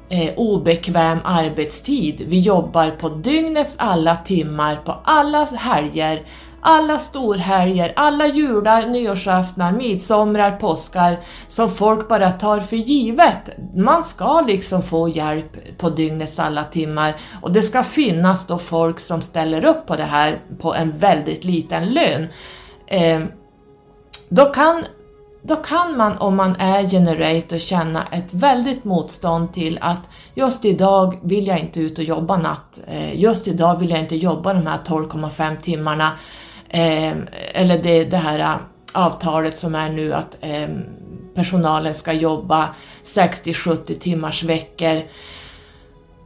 eh, 0.10 0.34
obekväm 0.36 1.20
arbetstid. 1.24 2.24
Vi 2.28 2.40
jobbar 2.40 2.92
på 2.92 3.10
dygnets 3.10 3.76
alla 3.78 4.16
timmar, 4.16 4.76
på 4.76 4.96
alla 5.04 5.46
helger, 5.46 6.22
alla 6.64 7.00
storhelger, 7.00 7.94
alla 7.96 8.28
jular, 8.28 8.88
nyårsaftnar, 8.88 9.72
midsomrar, 9.72 10.52
påskar 10.52 11.20
som 11.48 11.70
folk 11.70 12.08
bara 12.08 12.32
tar 12.32 12.60
för 12.60 12.76
givet. 12.76 13.50
Man 13.76 14.04
ska 14.04 14.42
liksom 14.42 14.82
få 14.82 15.10
hjälp 15.10 15.78
på 15.78 15.90
dygnets 15.90 16.40
alla 16.40 16.64
timmar 16.64 17.16
och 17.42 17.52
det 17.52 17.62
ska 17.62 17.84
finnas 17.84 18.48
då 18.48 18.58
folk 18.58 19.00
som 19.00 19.22
ställer 19.22 19.66
upp 19.66 19.88
på 19.88 19.96
det 19.96 20.04
här 20.04 20.40
på 20.60 20.74
en 20.74 20.98
väldigt 20.98 21.44
liten 21.44 21.94
lön. 21.94 22.28
Eh, 22.88 23.22
då 24.30 24.46
kan 24.46 24.84
då 25.46 25.56
kan 25.56 25.98
man 25.98 26.18
om 26.18 26.36
man 26.36 26.56
är 26.60 26.90
generator 26.90 27.58
känna 27.58 28.04
ett 28.12 28.28
väldigt 28.32 28.84
motstånd 28.84 29.54
till 29.54 29.78
att 29.82 30.02
just 30.36 30.66
idag 30.66 31.20
vill 31.24 31.48
jag 31.48 31.60
inte 31.60 31.80
ut 31.80 31.98
och 31.98 32.04
jobba 32.04 32.38
natt, 32.38 32.80
ehm, 32.88 33.20
just 33.20 33.48
idag 33.48 33.80
vill 33.80 33.90
jag 33.90 34.00
inte 34.00 34.16
jobba 34.16 34.54
de 34.54 34.68
här 34.68 34.80
12,5 34.86 35.62
timmarna 35.62 36.12
eh, 36.74 37.18
eller 37.54 37.84
det, 37.84 38.04
det 38.04 38.18
här 38.18 38.40
äh, 38.40 38.56
avtalet 38.94 39.58
som 39.58 39.76
är 39.76 39.90
nu 39.90 40.14
att 40.14 40.38
eh, 40.42 40.68
personalen 41.36 41.94
ska 41.94 42.14
jobba 42.14 42.76
60-70 43.04 44.00
timmars 44.00 44.44
veckor. 44.44 45.02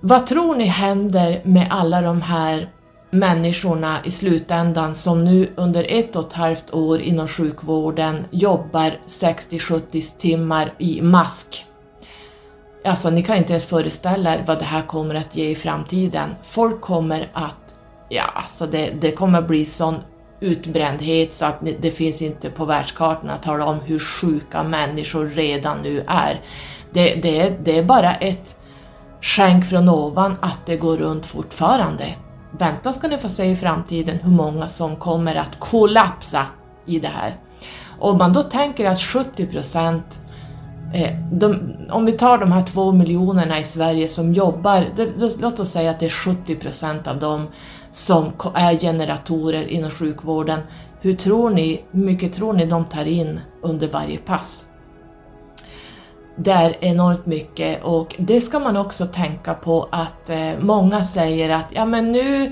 Vad 0.02 0.28
tror 0.28 0.56
ni 0.56 0.66
händer 0.66 1.42
med 1.44 1.68
alla 1.72 2.02
de 2.02 2.22
här 2.22 2.70
människorna 3.12 3.98
i 4.06 4.12
slutändan 4.12 4.96
som 4.96 5.26
nu 5.26 5.50
under 5.56 5.86
ett 5.90 6.16
och 6.16 6.28
ett 6.28 6.34
halvt 6.34 6.74
år 6.74 7.02
inom 7.02 7.28
sjukvården 7.28 8.26
jobbar 8.32 9.00
60-70 9.08 10.18
timmar 10.18 10.74
i 10.78 11.02
mask? 11.02 11.66
Alltså 12.86 13.10
ni 13.10 13.24
kan 13.24 13.38
inte 13.38 13.54
ens 13.54 13.66
föreställa 13.66 14.36
er 14.36 14.44
vad 14.48 14.60
det 14.60 14.66
här 14.66 14.82
kommer 14.82 15.16
att 15.16 15.36
ge 15.36 15.50
i 15.50 15.56
framtiden. 15.56 16.36
Folk 16.44 16.82
kommer 16.82 17.30
att, 17.34 17.80
ja 18.10 18.24
alltså 18.24 18.66
det, 18.68 18.94
det 19.02 19.12
kommer 19.12 19.42
bli 19.42 19.66
sån 19.66 19.96
utbrändhet 20.40 21.34
så 21.34 21.46
att 21.46 21.60
det 21.80 21.92
finns 21.92 22.22
inte 22.22 22.50
på 22.50 22.66
världskartan 22.66 23.30
att 23.30 23.44
tala 23.44 23.66
om 23.66 23.80
hur 23.80 24.00
sjuka 24.00 24.64
människor 24.64 25.26
redan 25.26 25.78
nu 25.82 26.04
är. 26.08 26.42
Det, 26.94 27.16
det, 27.16 27.54
det 27.64 27.78
är 27.78 27.84
bara 27.84 28.16
ett 28.16 28.58
skänk 29.22 29.66
från 29.66 29.90
ovan 29.90 30.36
att 30.42 30.66
det 30.66 30.78
går 30.78 30.98
runt 30.98 31.26
fortfarande. 31.26 32.16
Vänta 32.52 32.94
ska 32.94 33.08
ni 33.08 33.18
få 33.18 33.30
se 33.30 33.46
i 33.46 33.56
framtiden 33.56 34.18
hur 34.24 34.32
många 34.32 34.68
som 34.68 34.96
kommer 34.96 35.36
att 35.36 35.60
kollapsa 35.60 36.46
i 36.86 37.00
det 37.00 37.08
här. 37.08 37.38
Om 38.00 38.18
man 38.18 38.34
då 38.34 38.44
tänker 38.44 38.86
att 38.86 39.02
70 39.02 39.46
procent 39.46 40.20
eh, 40.94 41.14
om 41.92 42.06
vi 42.06 42.12
tar 42.12 42.38
de 42.38 42.52
här 42.52 42.66
två 42.66 42.92
miljonerna 42.92 43.60
i 43.60 43.64
Sverige 43.64 44.08
som 44.08 44.34
jobbar, 44.34 44.88
det, 44.96 45.42
låt 45.42 45.60
oss 45.60 45.72
säga 45.72 45.92
att 45.92 46.00
det 46.00 46.06
är 46.06 46.10
70 46.10 46.56
procent 46.56 47.08
av 47.08 47.20
dem 47.20 47.48
som 47.98 48.32
är 48.54 48.78
generatorer 48.80 49.68
inom 49.68 49.92
sjukvården. 49.92 50.60
Hur 51.02 51.14
tror 51.14 51.50
ni, 51.50 51.82
hur 51.92 52.04
mycket 52.04 52.34
tror 52.34 52.54
ni 52.54 52.66
de 52.66 52.86
tar 52.86 53.06
in 53.06 53.40
under 53.62 53.88
varje 53.88 54.18
pass? 54.18 54.66
Det 56.36 56.52
är 56.52 56.76
enormt 56.80 57.26
mycket 57.26 57.84
och 57.84 58.16
det 58.18 58.42
ska 58.42 58.60
man 58.60 58.78
också 58.78 59.06
tänka 59.06 59.54
på 59.54 59.88
att 59.92 60.30
eh, 60.30 60.60
många 60.60 61.04
säger 61.04 61.50
att 61.50 61.66
ja 61.72 61.86
men 61.86 62.12
nu 62.12 62.44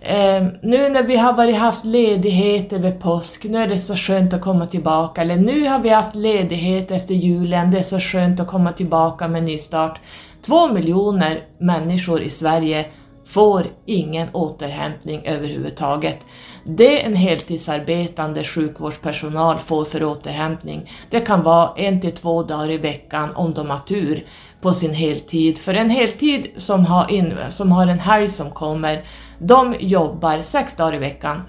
eh, 0.00 0.42
nu 0.62 0.88
när 0.88 1.02
vi 1.02 1.16
har 1.16 1.32
varit 1.32 1.56
haft 1.56 1.84
ledighet 1.84 2.72
över 2.72 2.92
påsk, 2.92 3.44
nu 3.44 3.58
är 3.58 3.68
det 3.68 3.78
så 3.78 3.96
skönt 3.96 4.34
att 4.34 4.40
komma 4.40 4.66
tillbaka. 4.66 5.20
Eller 5.20 5.36
nu 5.36 5.68
har 5.68 5.78
vi 5.78 5.88
haft 5.88 6.14
ledighet 6.14 6.90
efter 6.90 7.14
julen, 7.14 7.70
det 7.70 7.78
är 7.78 7.82
så 7.82 8.00
skönt 8.00 8.40
att 8.40 8.48
komma 8.48 8.72
tillbaka 8.72 9.28
med 9.28 9.42
nystart. 9.42 10.00
Två 10.46 10.68
miljoner 10.68 11.44
människor 11.58 12.22
i 12.22 12.30
Sverige 12.30 12.86
får 13.26 13.66
ingen 13.86 14.28
återhämtning 14.32 15.22
överhuvudtaget. 15.24 16.18
Det 16.64 17.04
en 17.04 17.14
heltidsarbetande 17.14 18.44
sjukvårdspersonal 18.44 19.58
får 19.58 19.84
för 19.84 20.04
återhämtning, 20.04 20.92
det 21.10 21.20
kan 21.20 21.42
vara 21.42 21.72
en 21.76 22.00
till 22.00 22.12
två 22.12 22.42
dagar 22.42 22.70
i 22.70 22.78
veckan 22.78 23.34
om 23.34 23.54
de 23.54 23.70
har 23.70 23.78
tur 23.78 24.26
på 24.60 24.72
sin 24.72 24.94
heltid. 24.94 25.58
För 25.58 25.74
en 25.74 25.90
heltid 25.90 26.48
som 26.56 26.86
har, 26.86 27.10
in, 27.10 27.34
som 27.48 27.72
har 27.72 27.86
en 27.86 27.98
helg 27.98 28.28
som 28.28 28.50
kommer, 28.50 29.04
de 29.38 29.74
jobbar 29.80 30.42
sex 30.42 30.76
dagar 30.76 30.94
i 30.94 30.98
veckan 30.98 31.42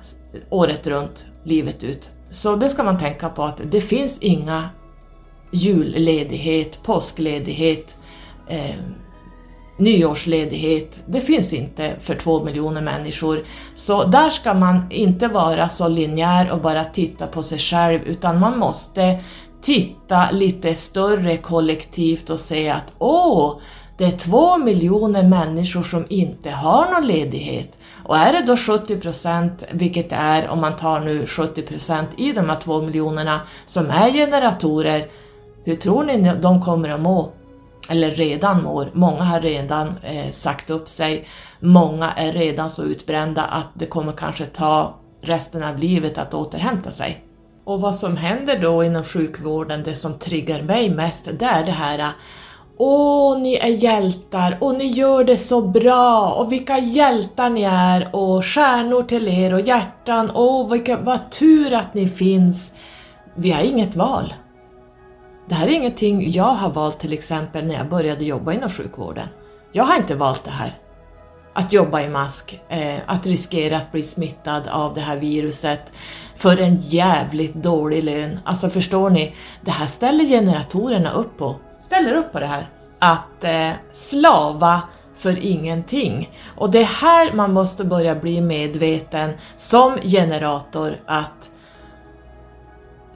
året 0.50 0.88
runt, 0.88 1.26
livet 1.44 1.84
ut. 1.84 2.12
Så 2.30 2.56
det 2.56 2.70
ska 2.70 2.84
man 2.84 3.00
tänka 3.00 3.30
på 3.30 3.44
att 3.44 3.60
det 3.72 3.82
finns 3.82 4.20
inga 4.20 4.70
julledighet, 5.52 6.84
påskledighet, 6.84 7.98
eh, 8.48 8.76
nyårsledighet, 9.78 11.00
det 11.06 11.22
finns 11.22 11.54
inte 11.54 11.96
för 12.00 12.16
två 12.16 12.44
miljoner 12.44 12.82
människor. 12.82 13.46
Så 13.76 14.04
där 14.04 14.30
ska 14.30 14.54
man 14.54 14.92
inte 14.92 15.28
vara 15.28 15.70
så 15.70 15.88
linjär 15.88 16.52
och 16.52 16.62
bara 16.62 16.84
titta 16.84 17.28
på 17.28 17.44
sig 17.44 17.60
själv 17.60 18.02
utan 18.02 18.40
man 18.40 18.58
måste 18.58 19.20
titta 19.62 20.32
lite 20.32 20.76
större 20.76 21.38
kollektivt 21.38 22.30
och 22.30 22.40
säga 22.40 22.76
att 22.76 22.94
åh, 22.98 23.60
det 23.98 24.06
är 24.06 24.12
två 24.12 24.58
miljoner 24.58 25.24
människor 25.24 25.84
som 25.84 26.06
inte 26.10 26.50
har 26.50 26.92
någon 26.92 27.08
ledighet. 27.08 27.78
Och 28.06 28.18
är 28.18 28.34
det 28.34 28.42
då 28.42 28.58
70 28.58 29.00
procent, 29.00 29.64
vilket 29.72 30.10
det 30.10 30.16
är 30.16 30.50
om 30.50 30.62
man 30.62 30.76
tar 30.76 31.00
nu 31.00 31.28
70 31.28 31.62
procent 31.62 32.10
i 32.18 32.32
de 32.32 32.50
här 32.50 32.60
två 32.60 32.82
miljonerna 32.82 33.40
som 33.66 33.90
är 33.90 34.12
generatorer, 34.12 35.08
hur 35.64 35.76
tror 35.76 36.04
ni 36.04 36.34
de 36.42 36.62
kommer 36.62 36.90
att 36.90 37.02
må? 37.02 37.32
Eller 37.90 38.12
redan 38.12 38.64
mår. 38.64 38.90
Många 38.94 39.24
har 39.24 39.42
redan 39.42 39.88
eh, 40.04 40.32
sagt 40.32 40.70
upp 40.70 40.90
sig. 40.90 41.28
Många 41.60 42.12
är 42.12 42.34
redan 42.34 42.70
så 42.70 42.84
utbrända 42.84 43.42
att 43.44 43.68
det 43.74 43.86
kommer 43.86 44.12
kanske 44.12 44.46
ta 44.46 44.96
resten 45.22 45.64
av 45.64 45.78
livet 45.78 46.18
att 46.18 46.34
återhämta 46.34 46.92
sig. 46.92 47.24
Och 47.66 47.82
vad 47.82 47.96
som 47.96 48.18
händer 48.18 48.60
då 48.60 48.84
inom 48.84 49.04
sjukvården, 49.04 49.84
det 49.84 49.96
som 49.96 50.14
triggar 50.14 50.62
mig 50.62 50.90
mest, 50.90 51.30
det 51.40 51.46
är 51.46 51.66
det 51.66 51.72
här 51.72 52.14
Åh, 52.80 53.40
ni 53.40 53.56
är 53.56 53.68
hjältar 53.68 54.58
och 54.62 54.76
ni 54.76 54.88
gör 54.88 55.24
det 55.24 55.38
så 55.38 55.62
bra 55.62 56.32
och 56.32 56.52
vilka 56.52 56.78
hjältar 56.78 57.50
ni 57.50 57.64
är 57.64 58.16
och 58.16 58.46
stjärnor 58.46 59.04
till 59.04 59.28
er 59.28 59.54
och 59.54 59.62
hjärtan, 59.62 60.32
åh 60.36 60.72
vilka, 60.72 60.98
vad 60.98 61.32
tur 61.32 61.74
att 61.74 61.94
ni 61.94 62.08
finns. 62.08 62.74
Vi 63.36 63.52
har 63.52 63.62
inget 63.62 63.96
val. 63.96 64.34
Det 65.50 65.56
här 65.56 65.68
är 65.68 65.72
ingenting 65.72 66.32
jag 66.32 66.44
har 66.44 66.70
valt 66.70 67.00
till 67.00 67.14
exempel 67.14 67.66
när 67.66 67.76
jag 67.76 67.90
började 67.90 68.26
jobba 68.26 68.54
inom 68.54 68.70
sjukvården. 68.70 69.28
Jag 69.72 69.84
har 69.84 69.98
inte 69.98 70.16
valt 70.16 70.44
det 70.44 70.52
här. 70.52 70.74
Att 71.54 71.74
jobba 71.74 72.02
i 72.02 72.10
mask, 72.10 72.62
eh, 72.70 72.96
att 73.06 73.28
riskera 73.28 73.78
att 73.78 73.92
bli 73.92 74.04
smittad 74.04 74.68
av 74.68 74.94
det 74.94 75.02
här 75.02 75.18
viruset 75.18 75.92
för 76.36 76.62
en 76.62 76.78
jävligt 76.82 77.54
dålig 77.54 78.04
lön. 78.04 78.40
Alltså 78.46 78.70
förstår 78.70 79.10
ni? 79.10 79.36
Det 79.62 79.72
här 79.72 79.86
ställer 79.86 80.26
generatorerna 80.26 81.12
upp 81.12 81.38
på. 81.38 81.56
Ställer 81.80 82.14
upp 82.14 82.32
på 82.32 82.40
det 82.40 82.46
här. 82.46 82.70
Att 83.00 83.44
eh, 83.44 83.72
slava 83.92 84.82
för 85.18 85.46
ingenting. 85.46 86.30
Och 86.56 86.72
det 86.72 86.80
är 86.80 86.84
här 86.84 87.34
man 87.34 87.54
måste 87.54 87.84
börja 87.84 88.16
bli 88.16 88.42
medveten 88.42 89.34
som 89.58 89.98
generator 90.04 90.96
att 91.06 91.52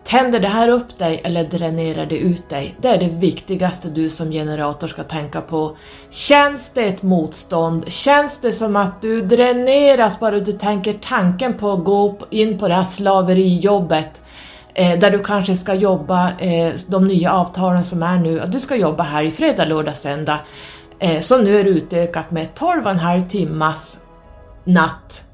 Tänder 0.04 0.40
det 0.40 0.48
här 0.48 0.70
upp 0.70 0.98
dig 0.98 1.22
eller 1.24 1.44
dränerar 1.44 2.06
det 2.06 2.18
ut 2.18 2.50
dig? 2.50 2.76
Det 2.82 2.88
är 2.88 2.98
det 2.98 3.10
viktigaste 3.10 3.90
du 3.90 4.10
som 4.10 4.32
generator 4.32 4.88
ska 4.88 5.04
tänka 5.04 5.42
på. 5.42 5.78
Känns 6.10 6.70
det 6.70 6.84
ett 6.84 7.04
motstånd? 7.04 7.92
Känns 7.92 8.38
det 8.38 8.52
som 8.52 8.76
att 8.76 9.02
du 9.02 9.22
dräneras 9.22 10.20
bara 10.20 10.40
du 10.40 10.52
tänker 10.52 10.94
tanken 10.94 11.54
på 11.54 11.72
att 11.72 11.84
gå 11.84 12.18
in 12.30 12.60
på 12.60 12.68
det 12.68 12.74
här 12.74 12.84
slaverijobbet? 12.84 14.22
Eh, 14.74 15.00
där 15.00 15.12
du 15.12 15.24
kanske 15.24 15.56
ska 15.56 15.74
jobba 15.74 16.32
eh, 16.40 16.74
de 16.88 17.08
nya 17.08 17.34
avtalen 17.34 17.84
som 17.84 18.04
är 18.04 18.18
nu, 18.18 18.44
du 18.48 18.60
ska 18.60 18.76
jobba 18.76 19.04
här 19.04 19.24
i 19.24 19.32
fredag, 19.32 19.66
lördag, 19.66 19.98
söndag, 19.98 20.40
eh, 21.00 21.20
som 21.20 21.44
nu 21.44 21.60
är 21.60 21.66
utökat 21.66 22.32
med 22.32 22.48
12,5 22.56 23.30
timmars 23.30 23.98
natt 24.64 25.26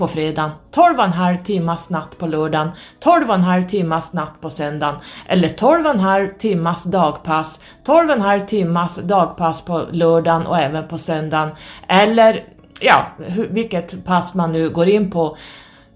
på 0.00 0.08
fredagen, 0.08 0.50
12,5 0.72 1.44
timmars 1.44 1.88
natt 1.88 2.18
på 2.18 2.26
lördagen, 2.26 2.70
12,5 3.04 3.68
timmars 3.68 4.12
natt 4.12 4.40
på 4.40 4.50
söndagen 4.50 4.94
eller 5.26 5.48
12,5 5.48 6.38
timmars 6.38 6.84
dagpass, 6.84 7.60
12,5 7.84 8.46
timmars 8.46 8.96
dagpass 8.96 9.62
på 9.62 9.82
lördagen 9.90 10.46
och 10.46 10.58
även 10.58 10.88
på 10.88 10.98
söndagen 10.98 11.50
eller 11.88 12.44
ja, 12.80 13.06
vilket 13.50 14.04
pass 14.04 14.34
man 14.34 14.52
nu 14.52 14.70
går 14.70 14.88
in 14.88 15.10
på. 15.10 15.36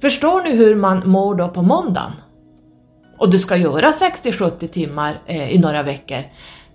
Förstår 0.00 0.42
ni 0.42 0.56
hur 0.56 0.74
man 0.76 1.02
mår 1.04 1.34
då 1.34 1.48
på 1.48 1.62
måndagen? 1.62 2.12
Och 3.18 3.30
du 3.30 3.38
ska 3.38 3.56
göra 3.56 3.90
60-70 3.90 4.68
timmar 4.68 5.18
eh, 5.26 5.52
i 5.54 5.58
några 5.58 5.82
veckor. 5.82 6.22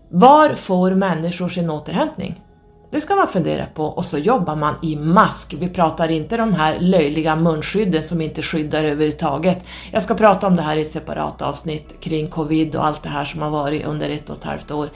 Var 0.10 0.50
får 0.50 0.92
människor 0.92 1.50
sin 1.50 1.70
återhämtning? 1.70 2.42
Det 2.92 3.02
ska 3.02 3.16
man 3.16 3.28
fundera 3.28 3.66
på 3.66 3.84
och 3.84 4.06
så 4.06 4.18
jobbar 4.18 4.56
man 4.56 4.76
i 4.82 4.96
mask. 4.96 5.56
Vi 5.60 5.70
pratar 5.70 6.10
inte 6.12 6.38
de 6.38 6.54
här 6.54 6.80
löjliga 6.80 7.36
munskydden 7.36 8.04
som 8.04 8.22
inte 8.22 8.42
skyddar 8.42 8.84
överhuvudtaget. 8.84 9.64
Jag 9.92 10.04
ska 10.04 10.14
prata 10.14 10.48
om 10.48 10.56
det 10.56 10.62
här 10.62 10.78
i 10.78 10.82
ett 10.82 10.92
separat 10.92 11.42
avsnitt 11.42 12.00
kring 12.00 12.28
covid 12.28 12.76
och 12.76 12.86
allt 12.86 13.04
det 13.04 13.10
här 13.10 13.26
som 13.26 13.42
har 13.42 13.50
varit 13.50 13.86
under 13.86 14.10
ett 14.10 14.30
och 14.30 14.38
ett 14.38 14.44
halvt 14.44 14.72
år. 14.72 14.90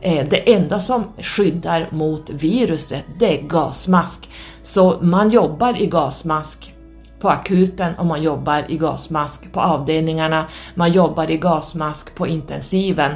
Eh, 0.00 0.26
det 0.28 0.54
enda 0.54 0.80
som 0.80 1.04
skyddar 1.18 1.88
mot 1.90 2.30
viruset, 2.30 3.04
det 3.18 3.38
är 3.38 3.42
gasmask. 3.42 4.30
Så 4.62 4.98
man 5.00 5.30
jobbar 5.30 5.82
i 5.82 5.86
gasmask 5.86 6.74
på 7.20 7.28
akuten 7.28 7.94
och 7.94 8.06
man 8.06 8.22
jobbar 8.22 8.64
i 8.68 8.76
gasmask 8.76 9.52
på 9.52 9.60
avdelningarna, 9.60 10.44
man 10.74 10.92
jobbar 10.92 11.30
i 11.30 11.36
gasmask 11.36 12.14
på 12.14 12.26
intensiven. 12.26 13.12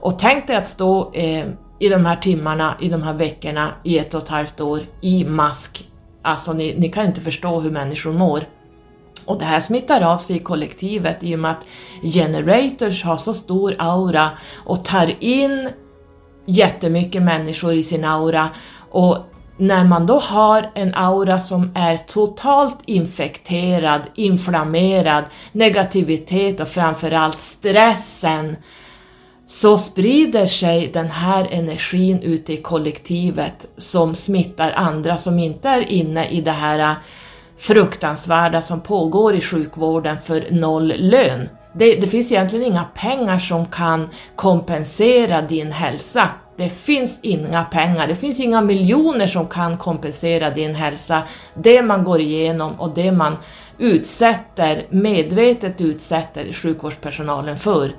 Och 0.00 0.18
tänk 0.18 0.46
dig 0.46 0.56
att 0.56 0.68
stå 0.68 1.12
eh, 1.12 1.46
i 1.82 1.88
de 1.88 2.06
här 2.06 2.16
timmarna, 2.16 2.74
i 2.80 2.88
de 2.88 3.02
här 3.02 3.14
veckorna, 3.14 3.74
i 3.82 3.98
ett 3.98 4.14
och 4.14 4.22
ett 4.22 4.28
halvt 4.28 4.60
år 4.60 4.80
i 5.00 5.24
mask. 5.24 5.88
Alltså 6.22 6.52
ni, 6.52 6.74
ni 6.78 6.88
kan 6.88 7.06
inte 7.06 7.20
förstå 7.20 7.60
hur 7.60 7.70
människor 7.70 8.12
mår. 8.12 8.44
Och 9.24 9.38
det 9.38 9.44
här 9.44 9.60
smittar 9.60 10.02
av 10.02 10.18
sig 10.18 10.36
i 10.36 10.38
kollektivet 10.38 11.18
i 11.20 11.34
och 11.34 11.38
med 11.38 11.50
att 11.50 11.64
generators 12.02 13.04
har 13.04 13.16
så 13.16 13.34
stor 13.34 13.74
aura 13.78 14.30
och 14.64 14.84
tar 14.84 15.22
in 15.24 15.68
jättemycket 16.46 17.22
människor 17.22 17.74
i 17.74 17.82
sin 17.82 18.04
aura 18.04 18.48
och 18.90 19.18
när 19.56 19.84
man 19.84 20.06
då 20.06 20.18
har 20.18 20.70
en 20.74 20.94
aura 20.94 21.40
som 21.40 21.70
är 21.74 21.96
totalt 21.96 22.78
infekterad, 22.86 24.00
inflammerad, 24.14 25.24
negativitet 25.52 26.60
och 26.60 26.68
framförallt 26.68 27.40
stressen 27.40 28.56
så 29.52 29.78
sprider 29.78 30.46
sig 30.46 30.90
den 30.92 31.10
här 31.10 31.48
energin 31.50 32.22
ute 32.22 32.52
i 32.52 32.56
kollektivet 32.56 33.66
som 33.76 34.14
smittar 34.14 34.72
andra 34.76 35.16
som 35.16 35.38
inte 35.38 35.68
är 35.68 35.92
inne 35.92 36.28
i 36.28 36.40
det 36.40 36.50
här 36.50 36.78
äh, 36.78 36.96
fruktansvärda 37.58 38.62
som 38.62 38.80
pågår 38.80 39.34
i 39.34 39.40
sjukvården 39.40 40.16
för 40.24 40.44
noll 40.50 40.92
lön. 40.96 41.48
Det, 41.72 41.94
det, 41.94 42.06
finns 42.06 42.32
egentligen 42.32 42.66
inga 42.66 42.84
pengar 42.84 43.38
som 43.38 43.66
kan 43.66 44.08
kompensera 44.36 45.42
din 45.42 45.72
hälsa. 45.72 46.28
Det 46.56 46.70
finns 46.70 47.18
inga 47.22 47.64
pengar, 47.64 48.08
det 48.08 48.16
finns 48.16 48.40
inga 48.40 48.60
miljoner 48.60 49.26
som 49.26 49.46
kan 49.46 49.78
kompensera 49.78 50.50
din 50.50 50.74
hälsa. 50.74 51.22
Det 51.54 51.82
man 51.82 52.04
går 52.04 52.20
igenom 52.20 52.80
och 52.80 52.94
det 52.94 53.12
man 53.12 53.36
utsätter, 53.78 54.86
medvetet 54.90 55.80
utsätter 55.80 56.52
sjukvårdspersonalen 56.52 57.56
för. 57.56 57.92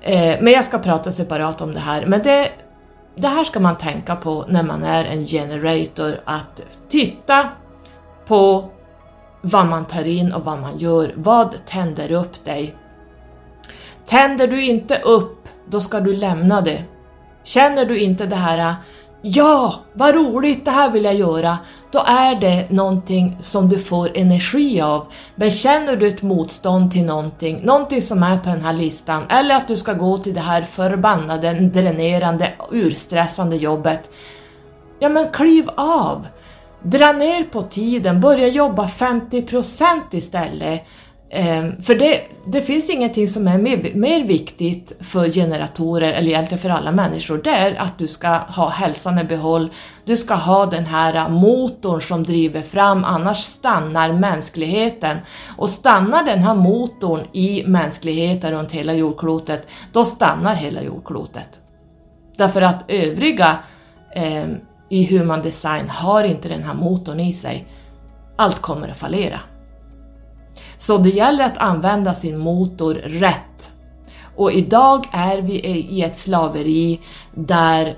Eh, 0.00 0.36
men 0.40 0.52
jag 0.52 0.64
ska 0.64 0.78
prata 0.78 1.10
separat 1.10 1.60
om 1.60 1.74
det 1.74 1.80
här. 1.80 2.06
Men 2.06 2.22
det, 2.22 2.50
det 3.16 3.28
här 3.28 3.44
ska 3.44 3.60
man 3.60 3.78
tänka 3.78 4.16
på 4.16 4.44
när 4.48 4.62
man 4.62 4.82
är 4.82 5.04
en 5.04 5.26
generator, 5.26 6.20
att 6.24 6.62
titta 6.88 7.48
på 8.26 8.70
vad 9.40 9.66
man 9.66 9.84
tar 9.84 10.04
in 10.04 10.32
och 10.32 10.44
vad 10.44 10.58
man 10.58 10.78
gör. 10.78 11.12
Vad 11.16 11.66
tänder 11.66 12.10
upp 12.10 12.44
dig? 12.44 12.74
Tänder 14.06 14.48
du 14.48 14.62
inte 14.62 14.98
upp, 14.98 15.48
då 15.68 15.80
ska 15.80 16.00
du 16.00 16.16
lämna 16.16 16.60
det. 16.60 16.84
Känner 17.44 17.84
du 17.84 17.98
inte 17.98 18.26
det 18.26 18.36
här 18.36 18.76
Ja, 19.22 19.74
vad 19.92 20.14
roligt, 20.14 20.64
det 20.64 20.70
här 20.70 20.90
vill 20.90 21.04
jag 21.04 21.14
göra. 21.14 21.58
Då 21.90 21.98
är 22.06 22.34
det 22.34 22.70
någonting 22.70 23.36
som 23.40 23.68
du 23.68 23.78
får 23.78 24.10
energi 24.14 24.80
av. 24.80 25.06
Men 25.34 25.50
känner 25.50 25.96
du 25.96 26.08
ett 26.08 26.22
motstånd 26.22 26.92
till 26.92 27.04
någonting, 27.04 27.60
någonting 27.62 28.02
som 28.02 28.22
är 28.22 28.38
på 28.38 28.48
den 28.48 28.60
här 28.60 28.72
listan, 28.72 29.22
eller 29.28 29.54
att 29.54 29.68
du 29.68 29.76
ska 29.76 29.92
gå 29.92 30.18
till 30.18 30.34
det 30.34 30.40
här 30.40 30.62
förbannade, 30.62 31.52
dränerande, 31.52 32.52
urstressande 32.70 33.56
jobbet. 33.56 34.10
Ja 34.98 35.08
men 35.08 35.30
kliv 35.32 35.70
av! 35.76 36.26
Dra 36.82 37.12
ner 37.12 37.42
på 37.42 37.62
tiden, 37.62 38.20
börja 38.20 38.48
jobba 38.48 38.86
50% 38.86 40.00
istället. 40.10 40.84
Ehm, 41.30 41.82
för 41.82 41.94
det, 41.94 42.22
det 42.46 42.62
finns 42.62 42.90
ingenting 42.90 43.28
som 43.28 43.48
är 43.48 43.58
mer, 43.58 43.90
mer, 43.94 44.24
viktigt 44.24 44.92
för 45.00 45.32
generatorer, 45.32 46.12
eller 46.12 46.28
egentligen 46.28 46.62
för 46.62 46.70
alla 46.70 46.92
människor, 46.92 47.40
det 47.44 47.50
är 47.50 47.74
att 47.74 47.98
du 47.98 48.06
ska 48.06 48.28
ha 48.28 48.68
hälsan 48.68 49.18
i 49.18 49.24
behåll, 49.24 49.70
du 50.04 50.16
ska 50.16 50.34
ha 50.34 50.66
den 50.66 50.86
här 50.86 51.28
motorn 51.28 52.02
som 52.02 52.22
driver 52.22 52.62
fram, 52.62 53.04
annars 53.04 53.36
stannar 53.36 54.12
mänskligheten. 54.12 55.16
Och 55.56 55.70
stannar 55.70 56.24
den 56.24 56.38
här 56.38 56.54
motorn 56.54 57.26
i 57.32 57.64
mänskligheten 57.66 58.52
runt 58.52 58.72
hela 58.72 58.94
jordklotet, 58.94 59.66
då 59.92 60.04
stannar 60.04 60.54
hela 60.54 60.82
jordklotet. 60.82 61.48
Därför 62.36 62.62
att 62.62 62.84
övriga 62.88 63.58
eh, 64.14 64.46
i 64.88 65.06
human 65.06 65.42
design 65.42 65.88
har 65.88 66.24
inte 66.24 66.48
den 66.48 66.62
här 66.62 66.74
motorn 66.74 67.20
i 67.20 67.32
sig. 67.32 67.66
Allt 68.36 68.60
kommer 68.60 68.88
att 68.88 68.96
fallera. 68.96 69.40
Så 70.78 70.98
det 70.98 71.10
gäller 71.10 71.44
att 71.44 71.58
använda 71.58 72.14
sin 72.14 72.38
motor 72.38 72.94
rätt. 72.94 73.72
Och 74.36 74.52
idag 74.52 75.08
är 75.12 75.42
vi 75.42 75.52
i 75.90 76.02
ett 76.02 76.16
slaveri 76.16 77.00
där 77.34 77.94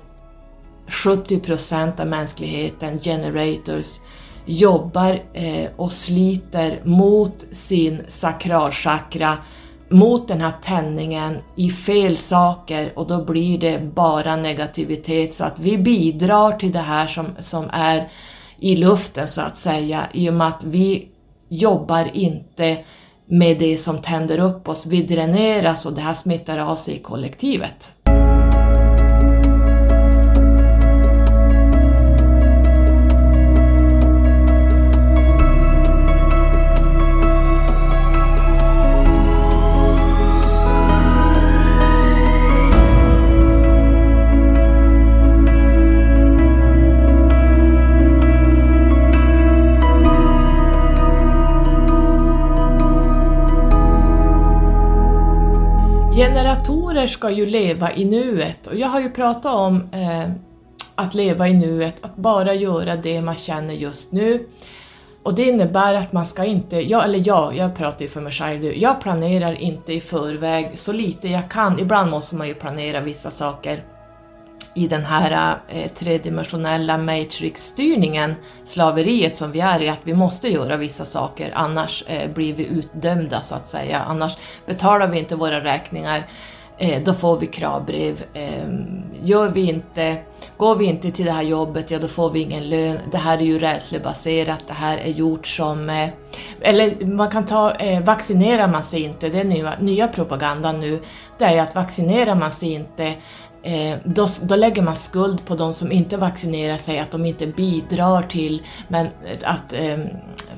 70% 0.89 2.01
av 2.01 2.07
mänskligheten, 2.07 3.01
generators, 3.01 4.01
jobbar 4.47 5.23
eh, 5.33 5.71
och 5.77 5.93
sliter 5.93 6.81
mot 6.85 7.45
sin 7.51 8.03
sakralchakra, 8.09 9.39
mot 9.89 10.29
den 10.29 10.41
här 10.41 10.53
tändningen 10.63 11.39
i 11.57 11.71
fel 11.71 12.17
saker. 12.17 12.93
Och 12.97 13.07
då 13.07 13.25
blir 13.25 13.59
det 13.59 13.95
bara 13.95 14.37
negativitet. 14.37 15.35
Så 15.35 15.45
att 15.45 15.59
vi 15.59 15.79
bidrar 15.79 16.53
till 16.53 16.73
det 16.73 16.79
här 16.79 17.07
som, 17.07 17.27
som 17.39 17.65
är 17.73 18.09
i 18.59 18.77
luften 18.77 19.29
så 19.29 19.41
att 19.41 19.57
säga. 19.57 20.07
I 20.13 20.31
och 20.31 20.35
med 20.35 20.49
att 20.49 20.65
vi 20.65 21.09
jobbar 21.51 22.11
inte 22.17 22.85
med 23.27 23.59
det 23.59 23.79
som 23.79 23.99
tänder 23.99 24.39
upp 24.39 24.69
oss. 24.69 24.87
Vi 24.87 25.03
dräneras 25.03 25.87
och 25.87 25.93
det 25.93 26.01
här 26.01 26.15
smittar 26.15 26.59
av 26.59 26.77
sig 26.77 26.95
i 26.95 26.99
kollektivet. 26.99 27.93
Generatorer 57.01 57.07
ska 57.07 57.31
ju 57.31 57.47
leva 57.47 57.93
i 57.93 58.05
nuet 58.05 58.67
och 58.67 58.75
jag 58.75 58.89
har 58.89 59.01
ju 59.01 59.11
pratat 59.11 59.55
om 59.55 59.89
eh, 59.93 60.31
att 60.95 61.15
leva 61.15 61.49
i 61.49 61.55
nuet, 61.55 61.97
att 62.01 62.17
bara 62.17 62.55
göra 62.55 62.97
det 62.97 63.23
man 63.23 63.37
känner 63.37 63.75
just 63.75 64.13
nu. 64.13 64.47
Och 65.23 65.35
det 65.35 65.43
innebär 65.43 65.95
att 65.95 66.13
man 66.13 66.27
ska 66.27 66.45
inte, 66.45 66.77
jag, 66.77 67.05
eller 67.05 67.23
ja, 67.25 67.53
jag 67.55 67.77
pratar 67.77 68.03
ju 68.03 68.09
för 68.09 68.21
mig 68.21 68.33
själv 68.33 68.61
nu, 68.61 68.79
jag 68.79 69.01
planerar 69.01 69.53
inte 69.53 69.93
i 69.93 70.01
förväg 70.01 70.73
så 70.75 70.93
lite 70.93 71.29
jag 71.29 71.51
kan. 71.51 71.79
Ibland 71.79 72.11
måste 72.11 72.37
man 72.37 72.49
ju 72.49 72.55
planera 72.55 73.01
vissa 73.01 73.31
saker 73.31 73.83
i 74.75 74.89
den 74.89 75.05
här 75.05 75.57
eh, 75.69 75.91
tredimensionella 75.91 76.99
matrix-styrningen, 76.99 78.35
slaveriet 78.65 79.37
som 79.37 79.53
vi 79.53 79.61
är 79.61 79.83
i, 79.83 79.89
att 79.89 80.01
vi 80.05 80.15
måste 80.15 80.49
göra 80.49 80.77
vissa 80.77 81.05
saker, 81.05 81.53
annars 81.55 82.05
eh, 82.07 82.31
blir 82.31 82.55
vi 82.55 82.67
utdömda 82.67 83.43
så 83.43 83.55
att 83.55 83.69
säga. 83.69 84.01
Annars 84.09 84.37
betalar 84.67 85.09
vi 85.09 85.19
inte 85.19 85.37
våra 85.37 85.65
räkningar, 85.65 86.27
eh, 86.81 87.03
då 87.03 87.15
får 87.15 87.39
vi 87.39 87.47
kravbrev. 87.47 88.25
Eh, 88.35 88.69
gör 89.23 89.51
vi 89.51 89.69
inte, 89.69 90.17
går 90.57 90.77
vi 90.77 90.85
inte 90.85 91.11
till 91.11 91.25
det 91.25 91.33
här 91.33 91.43
jobbet, 91.43 91.91
ja 91.91 91.99
då 91.99 92.09
får 92.09 92.31
vi 92.31 92.41
ingen 92.41 92.69
lön. 92.69 92.99
Det 93.13 93.19
här 93.19 93.39
är 93.39 93.43
ju 93.43 93.59
rädslebaserat, 93.59 94.65
det 94.67 94.73
här 94.73 94.99
är 94.99 95.11
gjort 95.11 95.47
som... 95.47 95.91
Eh, 95.91 96.09
eller 96.61 97.07
man 97.07 97.31
kan 97.31 97.47
ta, 97.47 97.71
eh, 97.71 98.05
vaccinerar 98.05 98.69
man 98.69 98.83
sig 98.83 99.03
inte, 99.03 99.29
det 99.29 99.41
är 99.41 99.45
nya, 99.45 99.75
nya 99.81 100.09
propagandan 100.09 100.81
nu, 100.81 100.99
det 101.39 101.45
är 101.45 101.63
att 101.63 101.75
vaccinerar 101.75 102.35
man 102.35 102.53
sig 102.53 102.73
inte 102.73 103.15
Eh, 103.63 103.99
då, 104.05 104.27
då, 104.43 104.57
lägger 104.57 104.83
man 104.83 104.97
skuld 104.97 105.45
på 105.45 105.55
de 105.55 105.73
som 105.73 105.93
inte 105.93 106.17
vaccinerar 106.17 106.77
sig, 106.77 106.99
att 106.99 107.11
de 107.11 107.27
inte 107.27 107.47
bidrar 107.47 108.23
till 108.23 108.63
men, 108.89 109.07
eh, 109.07 109.39
att 109.43 109.73
eh, 109.73 109.99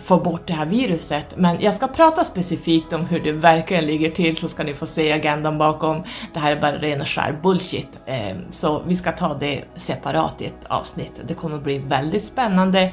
få 0.02 0.18
bort 0.18 0.46
det 0.46 0.52
här 0.52 0.66
viruset. 0.66 1.26
Men 1.36 1.60
jag 1.60 1.74
ska 1.74 1.88
prata 1.88 2.24
specifikt 2.24 2.92
om 2.92 3.06
hur 3.06 3.20
det 3.20 3.32
verkligen 3.32 3.86
ligger 3.86 4.10
till 4.10 4.36
så 4.36 4.48
ska 4.48 4.64
ni 4.64 4.74
få 4.74 4.86
se 4.86 5.12
agendan 5.12 5.58
bakom. 5.58 6.02
Det 6.34 6.40
här 6.40 6.56
är 6.56 6.60
bara 6.60 6.78
ren 6.78 7.00
och 7.00 7.08
skär 7.08 7.38
bullshit. 7.42 7.88
Eh, 8.06 8.36
så 8.50 8.82
vi 8.86 8.96
ska 8.96 9.12
ta 9.12 9.34
det 9.34 9.64
separat 9.76 10.42
i 10.42 10.46
ett 10.46 10.64
avsnitt. 10.68 11.20
Det 11.26 11.34
kommer 11.34 11.58
bli 11.58 11.78
väldigt 11.78 12.24
spännande. 12.24 12.92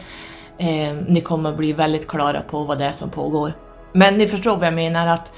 Eh, 0.58 0.93
ni 1.08 1.22
kommer 1.22 1.54
bli 1.54 1.74
väldigt 1.74 2.08
klara 2.08 2.41
på 2.41 2.63
vad 2.63 2.78
det 2.78 2.86
är 2.86 2.91
som 2.91 3.10
pågår. 3.10 3.54
Men 3.93 4.17
ni 4.17 4.28
förstår 4.28 4.58
vad 4.58 4.67
jag 4.67 4.74
menar 4.74 5.08
att 5.08 5.32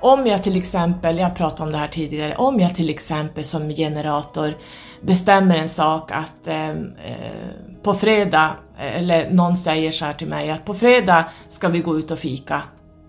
om 0.00 0.26
jag 0.26 0.42
till 0.42 0.56
exempel, 0.56 1.18
jag 1.18 1.36
pratade 1.36 1.62
om 1.62 1.72
det 1.72 1.78
här 1.78 1.88
tidigare, 1.88 2.36
om 2.36 2.60
jag 2.60 2.74
till 2.74 2.90
exempel 2.90 3.44
som 3.44 3.68
generator 3.68 4.54
bestämmer 5.00 5.56
en 5.56 5.68
sak 5.68 6.10
att 6.10 6.46
ehm, 6.46 6.92
eh, 7.04 7.82
på 7.82 7.94
fredag, 7.94 8.50
eller 8.78 9.30
någon 9.30 9.56
säger 9.56 9.92
så 9.92 10.04
här 10.04 10.12
till 10.12 10.28
mig 10.28 10.50
att 10.50 10.64
på 10.64 10.74
fredag 10.74 11.24
ska 11.48 11.68
vi 11.68 11.78
gå 11.78 11.98
ut 11.98 12.10
och 12.10 12.18
fika. 12.18 12.62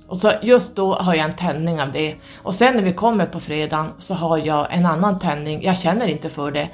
Och 0.07 0.17
så 0.17 0.31
just 0.41 0.75
då 0.75 0.93
har 0.93 1.15
jag 1.15 1.25
en 1.25 1.35
tändning 1.35 1.81
av 1.81 1.91
det. 1.91 2.15
Och 2.43 2.55
sen 2.55 2.75
när 2.75 2.83
vi 2.83 2.93
kommer 2.93 3.25
på 3.25 3.39
fredagen 3.39 3.91
så 3.97 4.13
har 4.13 4.37
jag 4.37 4.67
en 4.73 4.85
annan 4.85 5.19
tändning, 5.19 5.63
jag 5.63 5.77
känner 5.77 6.07
inte 6.07 6.29
för 6.29 6.51
det. 6.51 6.69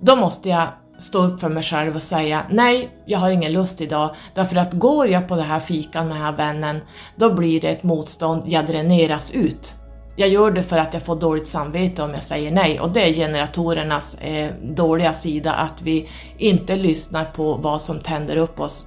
Då 0.00 0.16
måste 0.16 0.48
jag 0.48 0.68
stå 1.02 1.24
upp 1.24 1.40
för 1.40 1.48
mig 1.48 1.62
själv 1.62 1.96
och 1.96 2.02
säga 2.02 2.46
nej, 2.50 2.90
jag 3.04 3.18
har 3.18 3.30
ingen 3.30 3.52
lust 3.52 3.80
idag. 3.80 4.14
Därför 4.34 4.56
att 4.56 4.72
går 4.72 5.08
jag 5.08 5.28
på 5.28 5.36
det 5.36 5.42
här 5.42 5.60
fikan 5.60 6.08
med 6.08 6.16
den 6.16 6.22
här 6.22 6.32
vännen, 6.32 6.80
då 7.16 7.34
blir 7.34 7.60
det 7.60 7.68
ett 7.68 7.82
motstånd, 7.82 8.42
jag 8.46 8.66
dräneras 8.66 9.30
ut. 9.30 9.74
Jag 10.16 10.28
gör 10.28 10.50
det 10.50 10.62
för 10.62 10.78
att 10.78 10.94
jag 10.94 11.02
får 11.02 11.16
dåligt 11.16 11.46
samvete 11.46 12.02
om 12.02 12.14
jag 12.14 12.22
säger 12.22 12.50
nej 12.50 12.80
och 12.80 12.90
det 12.90 13.08
är 13.08 13.12
generatorernas 13.12 14.14
eh, 14.14 14.50
dåliga 14.62 15.12
sida, 15.12 15.52
att 15.52 15.82
vi 15.82 16.08
inte 16.38 16.76
lyssnar 16.76 17.24
på 17.24 17.54
vad 17.54 17.82
som 17.82 17.98
tänder 18.00 18.36
upp 18.36 18.60
oss. 18.60 18.86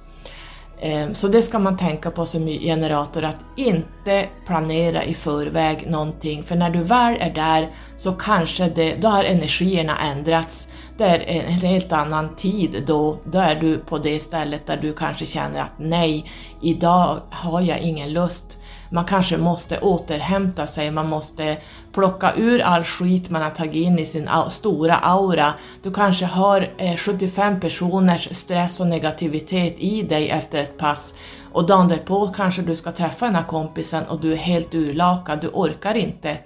Ehm, 0.80 1.14
så 1.14 1.28
det 1.28 1.42
ska 1.42 1.58
man 1.58 1.76
tänka 1.76 2.10
på 2.10 2.26
som 2.26 2.46
generator, 2.46 3.24
att 3.24 3.40
inte 3.56 4.28
planera 4.46 5.04
i 5.04 5.14
förväg 5.14 5.90
någonting, 5.90 6.42
för 6.42 6.56
när 6.56 6.70
du 6.70 6.82
väl 6.82 7.16
är 7.20 7.30
där 7.30 7.70
så 7.96 8.12
kanske 8.12 8.68
det, 8.68 8.94
då 8.94 9.08
har 9.08 9.24
energierna 9.24 9.98
ändrats. 9.98 10.68
Det 10.98 11.04
är 11.04 11.20
en 11.20 11.52
helt 11.52 11.92
annan 11.92 12.36
tid 12.36 12.82
då, 12.86 13.18
då 13.24 13.38
är 13.38 13.54
du 13.54 13.78
på 13.78 13.98
det 13.98 14.20
stället 14.20 14.66
där 14.66 14.76
du 14.76 14.92
kanske 14.92 15.26
känner 15.26 15.62
att 15.62 15.78
nej, 15.78 16.24
idag 16.62 17.20
har 17.30 17.60
jag 17.60 17.80
ingen 17.80 18.12
lust 18.12 18.58
man 18.90 19.04
kanske 19.04 19.36
måste 19.36 19.80
återhämta 19.80 20.66
sig, 20.66 20.90
man 20.90 21.08
måste 21.08 21.56
plocka 21.92 22.32
ur 22.36 22.60
all 22.60 22.84
skit 22.84 23.30
man 23.30 23.42
har 23.42 23.50
tagit 23.50 23.74
in 23.74 23.98
i 23.98 24.06
sin 24.06 24.28
stora 24.48 24.96
aura. 24.96 25.54
Du 25.82 25.92
kanske 25.92 26.26
har 26.26 26.70
eh, 26.78 26.96
75 26.96 27.60
personers 27.60 28.28
stress 28.36 28.80
och 28.80 28.86
negativitet 28.86 29.74
i 29.78 30.02
dig 30.02 30.30
efter 30.30 30.62
ett 30.62 30.78
pass 30.78 31.14
och 31.52 31.66
dagen 31.66 31.88
därpå 31.88 32.28
kanske 32.28 32.62
du 32.62 32.74
ska 32.74 32.92
träffa 32.92 33.26
den 33.26 33.34
här 33.34 33.44
kompisen 33.44 34.04
och 34.04 34.20
du 34.20 34.32
är 34.32 34.36
helt 34.36 34.74
urlakad, 34.74 35.40
du 35.40 35.48
orkar 35.48 35.94
inte. 35.94 36.38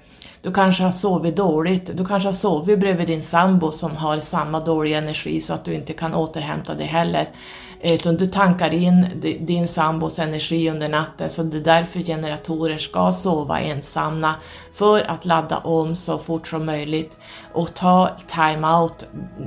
Du 0.42 0.52
kanske 0.52 0.82
har 0.82 0.90
sovit 0.90 1.36
dåligt, 1.36 1.96
du 1.96 2.06
kanske 2.06 2.28
har 2.28 2.32
sovit 2.32 2.80
bredvid 2.80 3.06
din 3.06 3.22
sambo 3.22 3.70
som 3.70 3.96
har 3.96 4.20
samma 4.20 4.60
dåliga 4.60 4.98
energi 4.98 5.40
så 5.40 5.54
att 5.54 5.64
du 5.64 5.74
inte 5.74 5.92
kan 5.92 6.14
återhämta 6.14 6.74
dig 6.74 6.86
heller. 6.86 7.28
Eh, 7.80 7.94
utan 7.94 8.16
du 8.16 8.26
tankar 8.26 8.74
in 8.74 9.06
din 9.40 9.68
sambos 9.68 10.18
energi 10.18 10.70
under 10.70 10.88
natten 10.88 11.30
så 11.30 11.42
det 11.42 11.56
är 11.56 11.60
därför 11.60 12.00
generatorer 12.00 12.78
ska 12.78 13.12
sova 13.12 13.60
ensamma 13.60 14.34
för 14.74 15.10
att 15.10 15.24
ladda 15.24 15.58
om 15.58 15.96
så 15.96 16.18
fort 16.18 16.48
som 16.48 16.66
möjligt 16.66 17.18
och 17.52 17.74
ta 17.74 18.10
time-out 18.26 19.06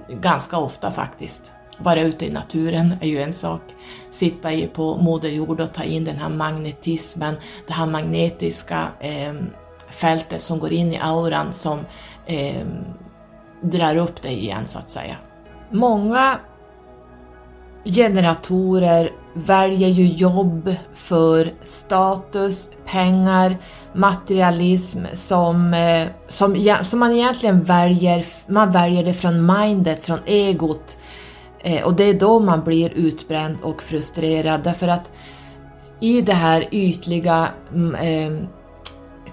ganska 0.09 0.57
ofta 0.57 0.91
faktiskt. 0.91 1.51
Vara 1.79 2.01
ute 2.01 2.25
i 2.25 2.31
naturen 2.31 2.95
är 3.01 3.07
ju 3.07 3.21
en 3.21 3.33
sak. 3.33 3.61
Sitta 4.11 4.49
på 4.73 4.97
Moder 4.97 5.29
Jord 5.29 5.59
och 5.59 5.73
ta 5.73 5.83
in 5.83 6.05
den 6.05 6.17
här 6.17 6.29
magnetismen, 6.29 7.35
det 7.67 7.73
här 7.73 7.85
magnetiska 7.85 8.87
eh, 8.99 9.33
fältet 9.89 10.41
som 10.41 10.59
går 10.59 10.73
in 10.73 10.93
i 10.93 10.99
auran 10.99 11.53
som 11.53 11.79
eh, 12.25 12.65
drar 13.61 13.95
upp 13.95 14.21
dig 14.21 14.39
igen 14.39 14.67
så 14.67 14.79
att 14.79 14.89
säga. 14.89 15.17
Många 15.71 16.39
generatorer 17.85 19.11
väljer 19.33 19.89
ju 19.89 20.07
jobb 20.07 20.75
för 20.93 21.51
status, 21.63 22.69
pengar, 22.85 23.57
materialism 23.93 24.99
som, 25.13 25.73
eh, 25.73 26.07
som, 26.27 26.75
som 26.83 26.99
man 26.99 27.11
egentligen 27.11 27.63
väljer, 27.63 28.25
man 28.47 28.71
väljer 28.71 29.03
det 29.03 29.13
från 29.13 29.45
mindet, 29.45 30.03
från 30.03 30.19
egot. 30.25 30.97
Eh, 31.59 31.83
och 31.83 31.93
det 31.93 32.03
är 32.03 32.13
då 32.13 32.39
man 32.39 32.63
blir 32.63 32.89
utbränd 32.89 33.57
och 33.63 33.81
frustrerad 33.83 34.63
därför 34.63 34.87
att 34.87 35.11
i 35.99 36.21
det 36.21 36.33
här 36.33 36.67
ytliga 36.71 37.47
mm, 37.73 37.95
eh, 37.95 38.47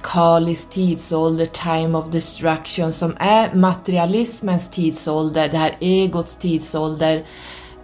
Kalis 0.03 0.69
tidsålder, 0.69 1.47
time 1.47 1.99
of 1.99 2.11
destruction, 2.11 2.93
som 2.93 3.17
är 3.19 3.55
materialismens 3.55 4.69
tidsålder, 4.69 5.49
det 5.49 5.57
här 5.57 5.77
egots 5.81 6.37
tidsålder, 6.37 7.17
Eh, 7.17 7.25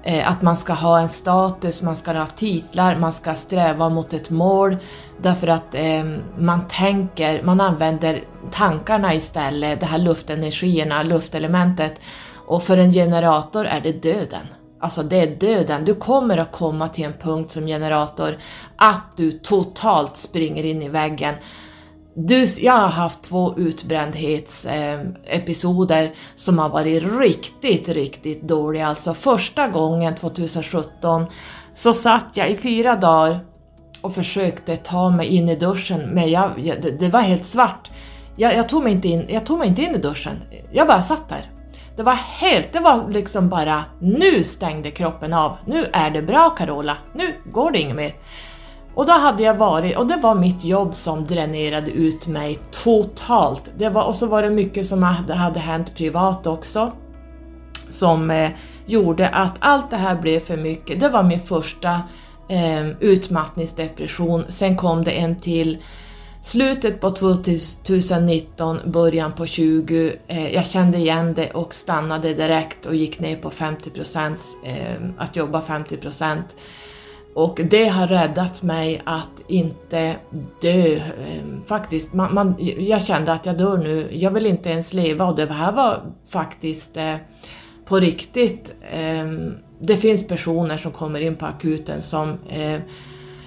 Eh, 0.08 0.30
att 0.30 0.42
man 0.42 0.56
ska 0.56 0.72
ha 0.72 0.98
en 1.00 1.08
status, 1.08 1.82
man 1.82 1.96
ska 1.96 2.12
ha 2.12 2.26
titlar, 2.26 2.96
man 2.96 3.12
ska 3.12 3.34
sträva 3.34 3.88
mot 3.88 4.12
ett 4.12 4.30
mål 4.30 4.76
därför 5.22 5.48
att 5.48 5.74
eh, 5.74 6.04
man 6.38 6.68
tänker, 6.68 7.42
man 7.42 7.60
använder 7.60 8.24
tankarna 8.52 9.14
istället, 9.14 9.80
de 9.80 9.86
här 9.86 9.98
luftenergierna, 9.98 11.02
luftelementet. 11.02 12.00
Och 12.46 12.62
för 12.62 12.76
en 12.76 12.92
generator 12.92 13.66
är 13.66 13.80
det 13.80 14.02
döden. 14.02 14.46
Alltså 14.80 15.02
det 15.02 15.20
är 15.20 15.36
döden. 15.36 15.84
Du 15.84 15.94
kommer 15.94 16.38
att 16.38 16.52
komma 16.52 16.88
till 16.88 17.04
en 17.04 17.12
punkt 17.12 17.52
som 17.52 17.66
generator 17.66 18.38
att 18.76 19.16
du 19.16 19.32
totalt 19.32 20.16
springer 20.16 20.64
in 20.64 20.82
i 20.82 20.88
väggen. 20.88 21.34
Du, 22.18 22.46
jag 22.60 22.72
har 22.72 22.88
haft 22.88 23.22
två 23.22 23.54
utbrändhetsepisoder 23.56 26.02
eh, 26.02 26.10
som 26.36 26.58
har 26.58 26.68
varit 26.68 27.02
riktigt, 27.20 27.88
riktigt 27.88 28.42
dåliga. 28.42 28.86
Alltså 28.86 29.14
första 29.14 29.68
gången 29.68 30.14
2017 30.14 31.26
så 31.74 31.94
satt 31.94 32.24
jag 32.34 32.50
i 32.50 32.56
fyra 32.56 32.96
dagar 32.96 33.40
och 34.00 34.14
försökte 34.14 34.76
ta 34.76 35.10
mig 35.10 35.26
in 35.26 35.48
i 35.48 35.56
duschen 35.56 36.00
men 36.00 36.30
jag, 36.30 36.50
jag, 36.56 36.82
det, 36.82 36.90
det, 36.90 37.08
var 37.08 37.20
helt 37.20 37.46
svart. 37.46 37.90
Jag, 38.36 38.56
jag, 38.56 38.68
tog 38.68 38.82
mig 38.82 38.92
inte 38.92 39.08
in, 39.08 39.26
jag 39.28 39.46
tog 39.46 39.58
mig 39.58 39.68
inte 39.68 39.82
in 39.82 39.94
i 39.94 39.98
duschen, 39.98 40.42
jag 40.72 40.86
bara 40.86 41.02
satt 41.02 41.28
där. 41.28 41.50
Det 41.96 42.02
var 42.02 42.14
helt, 42.14 42.72
det 42.72 42.80
var 42.80 43.10
liksom 43.10 43.48
bara 43.48 43.84
nu 44.00 44.44
stängde 44.44 44.90
kroppen 44.90 45.32
av. 45.32 45.56
Nu 45.66 45.86
är 45.92 46.10
det 46.10 46.22
bra 46.22 46.50
Carola, 46.50 46.96
nu 47.14 47.34
går 47.52 47.70
det 47.70 47.78
inget 47.78 47.96
mer. 47.96 48.14
Och 48.96 49.06
då 49.06 49.12
hade 49.12 49.42
jag 49.42 49.54
varit, 49.54 49.96
och 49.96 50.06
det 50.06 50.16
var 50.16 50.34
mitt 50.34 50.64
jobb 50.64 50.94
som 50.94 51.24
dränerade 51.24 51.90
ut 51.90 52.26
mig 52.26 52.58
totalt. 52.84 53.62
Det 53.78 53.88
var, 53.88 54.04
och 54.04 54.16
så 54.16 54.26
var 54.26 54.42
det 54.42 54.50
mycket 54.50 54.86
som 54.86 55.02
hade, 55.02 55.34
hade 55.34 55.60
hänt 55.60 55.94
privat 55.94 56.46
också 56.46 56.92
som 57.88 58.30
eh, 58.30 58.50
gjorde 58.86 59.28
att 59.28 59.56
allt 59.58 59.90
det 59.90 59.96
här 59.96 60.20
blev 60.20 60.40
för 60.40 60.56
mycket. 60.56 61.00
Det 61.00 61.08
var 61.08 61.22
min 61.22 61.40
första 61.40 62.00
eh, 62.48 62.88
utmattningsdepression. 63.00 64.44
Sen 64.48 64.76
kom 64.76 65.04
det 65.04 65.10
en 65.10 65.36
till 65.36 65.78
slutet 66.42 67.00
på 67.00 67.10
2019, 67.10 68.78
början 68.86 69.32
på 69.32 69.46
20. 69.46 70.16
Eh, 70.26 70.54
jag 70.54 70.66
kände 70.66 70.98
igen 70.98 71.34
det 71.34 71.50
och 71.50 71.74
stannade 71.74 72.34
direkt 72.34 72.86
och 72.86 72.94
gick 72.94 73.20
ner 73.20 73.36
på 73.36 73.50
50 73.50 73.90
eh, 74.64 74.76
att 75.18 75.36
jobba 75.36 75.62
50 75.62 75.96
procent 75.96 76.56
och 77.36 77.60
det 77.70 77.88
har 77.88 78.06
räddat 78.06 78.62
mig 78.62 79.02
att 79.04 79.40
inte 79.48 80.16
dö. 80.60 80.96
Ehm, 80.96 81.64
faktiskt, 81.66 82.12
man, 82.12 82.34
man, 82.34 82.54
jag 82.78 83.02
kände 83.02 83.32
att 83.32 83.46
jag 83.46 83.58
dör 83.58 83.78
nu, 83.78 84.08
jag 84.12 84.30
vill 84.30 84.46
inte 84.46 84.70
ens 84.70 84.92
leva 84.92 85.26
och 85.26 85.36
det 85.36 85.52
här 85.52 85.72
var 85.72 86.02
faktiskt 86.28 86.96
eh, 86.96 87.16
på 87.84 87.96
riktigt. 87.96 88.74
Eh, 88.90 89.26
det 89.80 89.96
finns 89.96 90.28
personer 90.28 90.76
som 90.76 90.92
kommer 90.92 91.20
in 91.20 91.36
på 91.36 91.46
akuten 91.46 92.02
som 92.02 92.38
eh, 92.48 92.80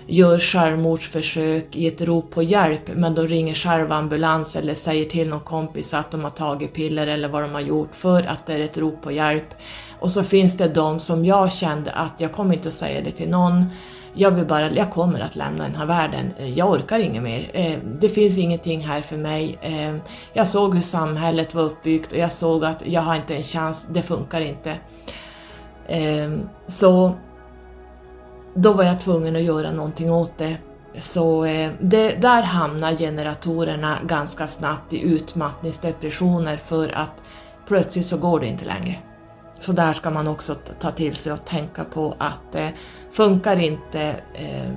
gör 0.08 0.40
självmordsförsök 0.40 1.76
i 1.76 1.88
ett 1.88 2.02
rop 2.02 2.32
på 2.32 2.44
hjälp 2.44 2.90
men 2.96 3.16
de 3.16 3.28
ringer 3.28 3.56
själv 3.56 3.92
ambulans 3.92 4.56
eller 4.56 4.74
säger 4.74 5.06
till 5.06 5.30
någon 5.30 5.40
kompis 5.40 5.94
att 5.94 6.12
de 6.12 6.24
har 6.24 6.32
tagit 6.32 6.74
piller 6.74 7.08
eller 7.08 7.30
vad 7.30 7.42
de 7.42 7.52
har 7.52 7.62
gjort 7.62 7.96
för 7.96 8.24
att 8.24 8.46
det 8.46 8.54
är 8.54 8.60
ett 8.60 8.78
rop 8.78 9.02
på 9.02 9.12
hjälp. 9.12 9.54
Och 10.00 10.12
så 10.12 10.24
finns 10.24 10.58
det 10.58 10.68
de 10.68 11.00
som 11.00 11.26
jag 11.26 11.54
kände 11.54 11.92
att 11.92 12.14
jag 12.18 12.32
kommer 12.32 12.54
inte 12.54 12.68
att 12.68 12.74
säga 12.74 13.02
det 13.02 13.12
till 13.12 13.30
någon. 13.30 13.66
Jag 14.14 14.32
vill 14.32 14.46
bara, 14.46 14.72
jag 14.72 14.92
kommer 14.92 15.20
att 15.20 15.36
lämna 15.36 15.64
den 15.64 15.76
här 15.76 15.86
världen. 15.86 16.34
Eh, 16.38 16.54
jag 16.54 16.70
orkar 16.72 17.00
inget 17.00 17.24
mer. 17.24 17.50
Eh, 17.54 17.78
det 18.00 18.10
finns 18.10 18.38
ingenting 18.38 18.80
här 18.80 19.02
för 19.02 19.18
mig. 19.18 19.58
Eh, 19.62 19.96
jag 20.34 20.48
såg 20.48 20.76
hur 20.76 20.82
samhället 20.82 21.56
var 21.56 21.64
uppbyggt 21.64 22.12
och 22.12 22.18
jag 22.18 22.32
såg 22.32 22.66
att 22.66 22.78
jag 22.86 23.02
har 23.02 23.16
inte 23.16 23.36
en 23.36 23.44
chans, 23.44 23.86
det 23.90 24.02
funkar 24.02 24.42
inte. 24.42 24.76
Så 26.68 27.14
då 28.54 28.74
var 28.74 28.84
jag 28.84 29.00
tvungen 29.00 29.36
att 29.36 29.42
göra 29.42 29.72
någonting 29.72 30.12
åt 30.12 30.38
det. 30.38 30.58
Så 31.00 31.44
det, 31.82 32.16
där 32.22 32.42
hamnar 32.42 32.96
generatorerna 32.96 33.98
ganska 34.06 34.48
snabbt 34.48 34.94
i 34.94 35.02
utmattningsdepressioner 35.02 36.58
för 36.58 36.90
att 36.90 37.12
plötsligt 37.68 38.06
så 38.06 38.18
går 38.18 38.40
det 38.40 38.48
inte 38.48 38.66
längre. 38.66 39.00
Så 39.60 39.72
där 39.72 39.94
ska 39.94 40.10
man 40.10 40.28
också 40.28 40.56
ta 40.80 40.92
till 40.92 41.16
sig 41.16 41.34
och 41.34 41.46
tänka 41.46 41.84
på 41.84 42.16
att 42.18 42.56
eh, 42.56 42.68
funkar 43.12 43.58
inte, 43.58 44.02
eh, 44.34 44.72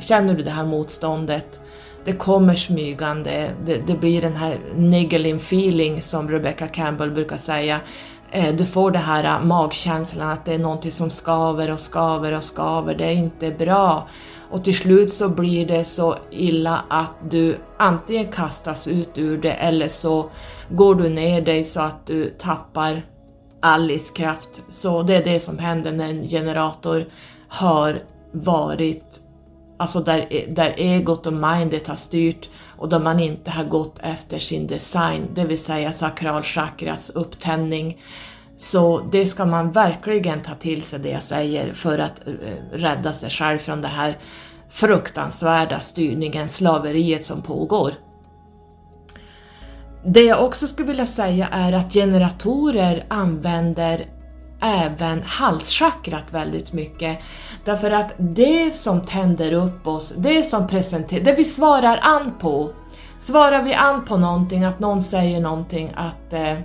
känner 0.00 0.34
du 0.34 0.42
det 0.42 0.50
här 0.50 0.66
motståndet, 0.66 1.60
det 2.04 2.12
kommer 2.12 2.54
smygande, 2.54 3.50
det, 3.66 3.86
det 3.86 3.94
blir 3.94 4.20
den 4.20 4.36
här 4.36 4.58
niggling 4.74 5.36
feeling 5.36 6.02
som 6.02 6.28
Rebecca 6.30 6.68
Campbell 6.68 7.10
brukar 7.10 7.36
säga. 7.36 7.80
Eh, 8.30 8.54
du 8.54 8.66
får 8.66 8.90
den 8.90 9.02
här 9.02 9.24
eh, 9.24 9.44
magkänslan 9.44 10.30
att 10.30 10.44
det 10.44 10.54
är 10.54 10.58
någonting 10.58 10.90
som 10.90 11.10
skaver 11.10 11.72
och 11.72 11.80
skaver 11.80 12.32
och 12.32 12.44
skaver, 12.44 12.94
det 12.94 13.04
är 13.04 13.14
inte 13.14 13.50
bra. 13.50 14.08
Och 14.50 14.64
till 14.64 14.76
slut 14.76 15.12
så 15.12 15.28
blir 15.28 15.66
det 15.66 15.84
så 15.84 16.16
illa 16.30 16.84
att 16.88 17.30
du 17.30 17.56
antingen 17.78 18.32
kastas 18.32 18.88
ut 18.88 19.18
ur 19.18 19.38
det 19.38 19.52
eller 19.52 19.88
så 19.88 20.30
går 20.68 20.94
du 20.94 21.08
ner 21.08 21.40
dig 21.40 21.64
så 21.64 21.80
att 21.80 22.06
du 22.06 22.30
tappar 22.30 23.02
all 23.60 23.86
livskraft. 23.86 24.62
Så 24.68 25.02
det 25.02 25.16
är 25.16 25.24
det 25.24 25.40
som 25.40 25.58
händer 25.58 25.92
när 25.92 26.08
en 26.08 26.28
generator 26.28 27.06
har 27.48 28.02
varit, 28.32 29.20
alltså 29.78 30.00
där, 30.00 30.46
där 30.48 30.74
egot 30.76 31.26
och 31.26 31.32
mindet 31.32 31.86
har 31.86 31.96
styrt 31.96 32.48
och 32.78 32.88
där 32.88 32.98
man 32.98 33.20
inte 33.20 33.50
har 33.50 33.64
gått 33.64 33.98
efter 33.98 34.38
sin 34.38 34.66
design, 34.66 35.28
det 35.34 35.44
vill 35.44 35.62
säga 35.62 35.92
sakralchakrats 35.92 37.10
upptändning. 37.10 38.02
Så 38.56 39.00
det 39.12 39.26
ska 39.26 39.46
man 39.46 39.72
verkligen 39.72 40.42
ta 40.42 40.54
till 40.54 40.82
sig 40.82 40.98
det 40.98 41.10
jag 41.10 41.22
säger 41.22 41.74
för 41.74 41.98
att 41.98 42.28
eh, 42.28 42.32
rädda 42.72 43.12
sig 43.12 43.30
själv 43.30 43.58
från 43.58 43.82
den 43.82 43.90
här 43.90 44.18
fruktansvärda 44.70 45.80
styrningen, 45.80 46.48
slaveriet 46.48 47.24
som 47.24 47.42
pågår. 47.42 47.94
Det 50.04 50.22
jag 50.22 50.44
också 50.44 50.66
skulle 50.66 50.88
vilja 50.88 51.06
säga 51.06 51.48
är 51.48 51.72
att 51.72 51.92
generatorer 51.92 53.04
använder 53.08 54.06
även 54.60 55.22
halschakrat 55.22 56.32
väldigt 56.32 56.72
mycket. 56.72 57.18
Därför 57.64 57.90
att 57.90 58.12
det 58.18 58.76
som 58.76 59.00
tänder 59.00 59.52
upp 59.52 59.86
oss, 59.86 60.14
det 60.16 60.42
som 60.42 60.66
presenterar, 60.66 61.24
det 61.24 61.34
vi 61.34 61.44
svarar 61.44 62.00
an 62.02 62.34
på. 62.40 62.70
Svarar 63.18 63.62
vi 63.62 63.74
an 63.74 64.04
på 64.04 64.16
någonting, 64.16 64.64
att 64.64 64.80
någon 64.80 65.02
säger 65.02 65.40
någonting 65.40 65.92
att 65.96 66.32
eh, 66.32 66.52
eh, 66.52 66.58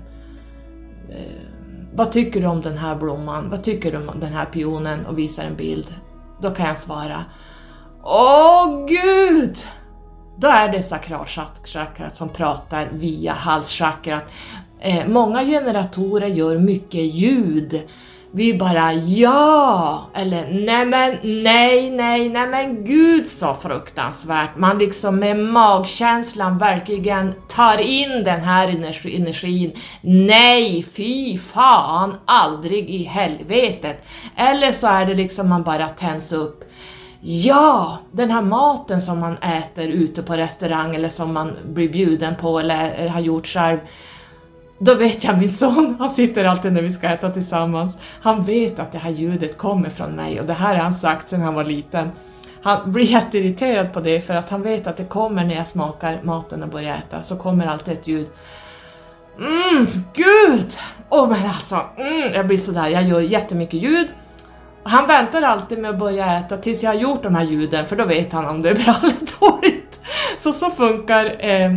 vad 1.93 2.12
tycker 2.12 2.41
du 2.41 2.48
om 2.48 2.62
den 2.62 2.78
här 2.78 2.95
blomman? 2.95 3.50
Vad 3.50 3.63
tycker 3.63 3.91
du 3.91 3.98
om 3.98 4.19
den 4.19 4.34
här 4.34 4.45
pionen? 4.45 5.06
Och 5.06 5.17
visar 5.17 5.43
en 5.43 5.56
bild. 5.56 5.93
Då 6.41 6.50
kan 6.50 6.67
jag 6.67 6.78
svara 6.78 7.26
Åh 8.04 8.86
gud! 8.88 9.58
Då 10.38 10.48
är 10.48 10.69
det 10.69 10.84
sakralchakrat 10.84 12.15
som 12.15 12.30
pratar 12.30 12.89
via 12.91 13.34
halschakrat. 13.34 14.24
Eh, 14.80 15.08
många 15.08 15.43
generatorer 15.43 16.28
gör 16.28 16.58
mycket 16.58 17.02
ljud. 17.02 17.82
Vi 18.32 18.54
bara 18.54 18.93
ja, 18.93 20.10
eller 20.13 20.65
nej 20.65 20.86
men 20.86 21.17
nej, 21.43 21.91
nej, 21.91 22.30
nej 22.30 22.48
men 22.48 22.86
gud 22.86 23.28
så 23.28 23.54
fruktansvärt. 23.54 24.58
Man 24.58 24.78
liksom 24.78 25.15
med 25.19 25.38
magkänslan 25.38 26.58
verkligen 26.58 27.34
tar 27.50 27.78
in 27.78 28.24
den 28.24 28.39
här 28.39 28.67
energi, 28.67 29.15
energin. 29.15 29.71
Nej, 30.02 30.86
fy 30.93 31.38
fan, 31.38 32.15
aldrig 32.26 32.89
i 32.89 33.04
helvetet. 33.04 34.06
Eller 34.36 34.71
så 34.71 34.88
är 34.88 35.06
det 35.06 35.13
liksom 35.13 35.50
man 35.50 35.63
bara 35.63 35.88
tänds 35.88 36.32
upp 36.32 36.63
Ja, 37.28 37.98
den 38.12 38.32
här 38.32 38.42
maten 38.42 39.02
som 39.02 39.20
man 39.20 39.38
äter 39.38 39.88
ute 39.88 40.24
på 40.24 40.34
restaurang 40.34 40.96
eller 40.96 41.10
som 41.10 41.34
man 41.34 41.52
blir 41.66 41.90
bjuden 41.90 42.36
på 42.36 42.60
eller 42.60 43.06
eh, 43.06 43.12
har 43.12 43.20
gjort 43.20 43.48
själv. 43.48 43.78
Då 44.78 44.96
vet 44.96 45.24
jag 45.24 45.38
min 45.38 45.52
son, 45.52 45.96
han 46.00 46.10
sitter 46.10 46.46
alltid 46.46 46.74
när 46.74 46.82
vi 46.82 46.94
ska 46.94 47.08
äta 47.08 47.30
tillsammans, 47.30 47.98
han 48.22 48.44
vet 48.44 48.80
att 48.80 48.92
det 48.92 48.98
här 48.98 49.12
ljudet 49.12 49.58
kommer 49.58 49.90
från 49.90 50.12
mig 50.12 50.40
och 50.40 50.46
det 50.46 50.54
här 50.54 50.76
har 50.76 50.84
han 50.84 50.94
sagt 50.94 51.30
sedan 51.30 51.42
han 51.42 51.54
var 51.54 51.64
liten. 51.64 52.12
Han 52.62 52.92
blir 52.92 53.06
jätteirriterad 53.06 53.94
på 53.94 54.00
det 54.00 54.22
för 54.22 54.36
att 54.36 54.50
han 54.50 54.62
vet 54.62 54.88
att 54.88 54.98
det 54.98 55.06
kommer 55.06 55.44
när 55.44 55.56
jag 55.56 55.68
smakar 55.68 56.20
maten 56.24 56.64
och 56.64 56.70
börjar 56.70 56.96
äta, 56.96 57.24
så 57.24 57.36
kommer 57.36 57.68
alltid 57.68 57.94
ett 57.94 58.08
ljud. 58.08 58.28
Mm, 59.38 59.88
gud! 60.14 60.74
Åh 61.10 61.24
oh, 61.24 61.30
men 61.30 61.50
alltså, 61.50 61.82
mm, 61.98 62.34
jag 62.34 62.48
blir 62.48 62.58
sådär, 62.58 62.88
jag 62.88 63.04
gör 63.04 63.22
jättemycket 63.22 63.82
ljud 63.82 64.08
han 64.88 65.08
väntar 65.08 65.41
alltid 65.41 65.80
med 65.80 65.91
att 65.91 66.00
börja 66.00 66.38
äta 66.38 66.58
tills 66.58 66.84
jag 66.84 66.89
har 66.89 67.00
gjort 67.00 67.24
de 67.24 67.36
här 67.36 67.43
ljuden 67.43 67.86
för 67.86 67.95
då 67.95 68.06
vet 68.06 68.34
han 68.34 68.45
om 68.45 68.62
det 68.62 68.69
är 68.69 68.76
bra 68.76 68.95
eller 69.04 69.39
dåligt. 69.39 70.00
Så 70.38 70.52
så 70.54 70.69
funkar 70.69 71.45
eh, 71.45 71.76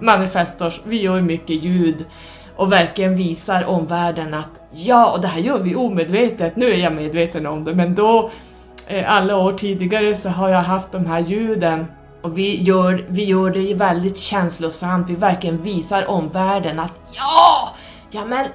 manifestors, 0.00 0.80
vi 0.84 1.02
gör 1.02 1.20
mycket 1.20 1.64
ljud 1.64 2.04
och 2.56 2.72
verkligen 2.72 3.16
visar 3.16 3.64
omvärlden 3.64 4.34
att 4.34 4.50
ja, 4.70 5.12
och 5.12 5.20
det 5.20 5.28
här 5.28 5.40
gör 5.40 5.58
vi 5.58 5.74
omedvetet, 5.74 6.56
nu 6.56 6.66
är 6.66 6.76
jag 6.76 6.92
medveten 6.92 7.46
om 7.46 7.64
det, 7.64 7.74
men 7.74 7.94
då 7.94 8.30
eh, 8.86 9.12
alla 9.16 9.36
år 9.36 9.52
tidigare 9.52 10.16
så 10.16 10.28
har 10.28 10.48
jag 10.48 10.62
haft 10.62 10.92
de 10.92 11.06
här 11.06 11.20
ljuden 11.20 11.86
och 12.22 12.38
vi 12.38 12.62
gör, 12.62 13.06
vi 13.08 13.24
gör 13.24 13.50
det 13.50 13.74
väldigt 13.74 14.18
känslosamt, 14.18 15.10
vi 15.10 15.14
verkligen 15.14 15.62
visar 15.62 16.06
omvärlden 16.06 16.80
att 16.80 16.94
ja, 17.12 17.74
ja 18.10 18.24
men 18.24 18.46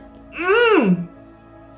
mm, 0.80 1.08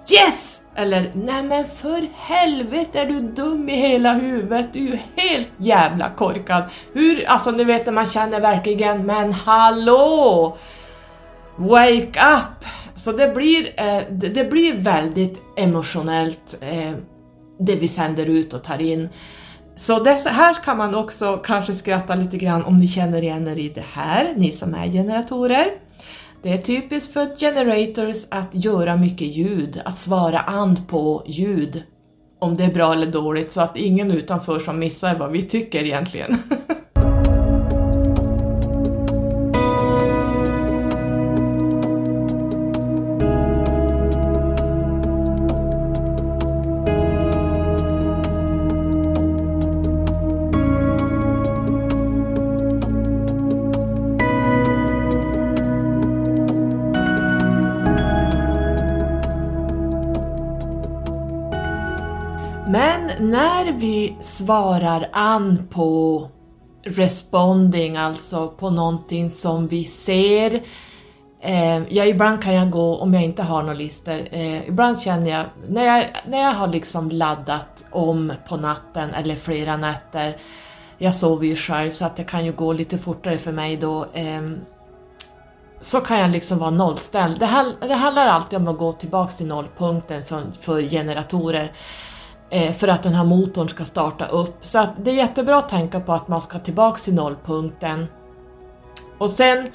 yes! 0.09 0.60
Eller 0.75 1.11
nej 1.13 1.43
men 1.43 1.67
för 1.67 2.07
helvete 2.15 2.99
är 2.99 3.05
du 3.05 3.21
dum 3.21 3.69
i 3.69 3.75
hela 3.75 4.13
huvudet, 4.13 4.73
du 4.73 4.79
är 4.79 4.83
ju 4.83 4.99
helt 5.15 5.49
jävla 5.57 6.09
korkad. 6.09 6.63
Hur, 6.93 7.29
alltså 7.29 7.51
ni 7.51 7.63
vet 7.63 7.85
när 7.85 7.93
man 7.93 8.05
känner 8.05 8.41
verkligen 8.41 9.05
men 9.05 9.33
hallå! 9.33 10.57
Wake 11.55 12.19
up! 12.35 12.65
Så 12.95 13.11
det 13.11 13.35
blir, 13.35 13.67
eh, 13.77 14.01
det, 14.09 14.27
det, 14.27 14.45
blir 14.45 14.75
väldigt 14.77 15.39
emotionellt 15.57 16.57
eh, 16.61 16.91
det 17.59 17.75
vi 17.75 17.87
sänder 17.87 18.25
ut 18.25 18.53
och 18.53 18.63
tar 18.63 18.81
in. 18.81 19.09
Så 19.77 19.99
det, 19.99 20.25
här 20.25 20.53
kan 20.63 20.77
man 20.77 20.95
också 20.95 21.37
kanske 21.37 21.73
skratta 21.73 22.15
lite 22.15 22.37
grann 22.37 22.63
om 22.63 22.77
ni 22.77 22.87
känner 22.87 23.21
igen 23.21 23.47
er 23.47 23.55
i 23.55 23.69
det 23.69 23.85
här, 23.93 24.33
ni 24.35 24.51
som 24.51 24.75
är 24.75 24.87
generatorer. 24.87 25.65
Det 26.43 26.53
är 26.53 26.57
typiskt 26.57 27.13
för 27.13 27.37
generators 27.39 28.25
att 28.29 28.49
göra 28.51 28.97
mycket 28.97 29.27
ljud, 29.27 29.81
att 29.85 29.97
svara 29.97 30.39
an 30.39 30.79
på 30.87 31.23
ljud, 31.25 31.83
om 32.39 32.57
det 32.57 32.63
är 32.63 32.73
bra 32.73 32.93
eller 32.93 33.11
dåligt, 33.11 33.51
så 33.51 33.61
att 33.61 33.77
ingen 33.77 34.11
utanför 34.11 34.59
som 34.59 34.79
missar 34.79 35.15
vad 35.15 35.31
vi 35.31 35.41
tycker 35.41 35.83
egentligen. 35.83 36.37
svarar 64.45 65.09
an 65.13 65.67
på 65.69 66.27
responding, 66.83 67.97
alltså 67.97 68.47
på 68.47 68.69
någonting 68.69 69.31
som 69.31 69.67
vi 69.67 69.85
ser, 69.85 70.63
eh, 71.41 71.83
ja 71.89 72.05
ibland 72.05 72.43
kan 72.43 72.53
jag 72.53 72.69
gå, 72.69 72.97
om 72.97 73.13
jag 73.13 73.23
inte 73.23 73.43
har 73.43 73.61
några 73.61 73.73
listor, 73.73 74.19
eh, 74.31 74.67
ibland 74.67 75.01
känner 75.01 75.31
jag 75.31 75.45
när, 75.67 75.83
jag, 75.85 76.05
när 76.25 76.41
jag 76.41 76.53
har 76.53 76.67
liksom 76.67 77.09
laddat 77.09 77.85
om 77.91 78.33
på 78.47 78.57
natten 78.57 79.13
eller 79.13 79.35
flera 79.35 79.77
nätter, 79.77 80.37
jag 80.97 81.15
sover 81.15 81.47
ju 81.47 81.55
själv 81.55 81.91
så 81.91 82.05
att 82.05 82.15
det 82.15 82.23
kan 82.23 82.45
ju 82.45 82.51
gå 82.51 82.73
lite 82.73 82.97
fortare 82.97 83.37
för 83.37 83.51
mig 83.51 83.77
då, 83.77 84.05
eh, 84.13 84.41
så 85.81 85.99
kan 86.01 86.19
jag 86.19 86.31
liksom 86.31 86.57
vara 86.57 86.69
nollställd. 86.69 87.39
Det, 87.39 87.75
det 87.87 87.95
handlar 87.95 88.27
alltid 88.27 88.59
om 88.59 88.67
att 88.67 88.77
gå 88.77 88.91
tillbaks 88.91 89.35
till 89.35 89.47
nollpunkten 89.47 90.25
för, 90.25 90.41
för 90.61 90.81
generatorer 90.81 91.63
eh, 91.63 91.69
Eh, 92.53 92.71
för 92.73 92.87
att 92.87 93.03
den 93.03 93.13
här 93.13 93.23
motorn 93.23 93.69
ska 93.69 93.85
starta 93.85 94.25
upp. 94.25 94.57
Så 94.61 94.79
att 94.79 94.89
det 95.03 95.11
är 95.11 95.15
jättebra 95.15 95.57
att 95.57 95.69
tänka 95.69 95.99
på 95.99 96.13
att 96.13 96.27
man 96.27 96.41
ska 96.41 96.59
tillbaks 96.59 97.03
till 97.03 97.13
nollpunkten. 97.13 98.05
Och 99.17 99.29
sen 99.29 99.67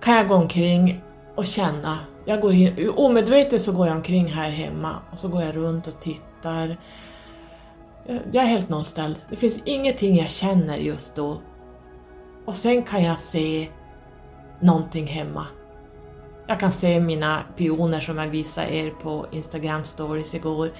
kan 0.00 0.16
jag 0.16 0.28
gå 0.28 0.34
omkring 0.34 1.02
och 1.34 1.46
känna, 1.46 1.98
jag 2.24 2.40
går 2.40 2.52
in, 2.52 2.90
omedvetet 2.96 3.62
så 3.62 3.72
går 3.72 3.86
jag 3.86 3.96
omkring 3.96 4.26
här 4.26 4.50
hemma 4.50 4.96
och 5.12 5.18
så 5.18 5.28
går 5.28 5.42
jag 5.42 5.56
runt 5.56 5.86
och 5.86 6.00
tittar. 6.00 6.76
Jag 8.06 8.44
är 8.44 8.48
helt 8.48 8.68
nollställd. 8.68 9.22
Det 9.30 9.36
finns 9.36 9.60
ingenting 9.64 10.16
jag 10.16 10.30
känner 10.30 10.76
just 10.76 11.16
då. 11.16 11.40
Och 12.44 12.54
sen 12.54 12.82
kan 12.82 13.04
jag 13.04 13.18
se 13.18 13.68
någonting 14.60 15.06
hemma. 15.06 15.46
Jag 16.46 16.60
kan 16.60 16.72
se 16.72 17.00
mina 17.00 17.42
pioner 17.56 18.00
som 18.00 18.18
jag 18.18 18.26
visade 18.26 18.74
er 18.74 18.90
på 18.90 19.26
Instagram 19.30 19.84
stories 19.84 20.34
igår. 20.34 20.70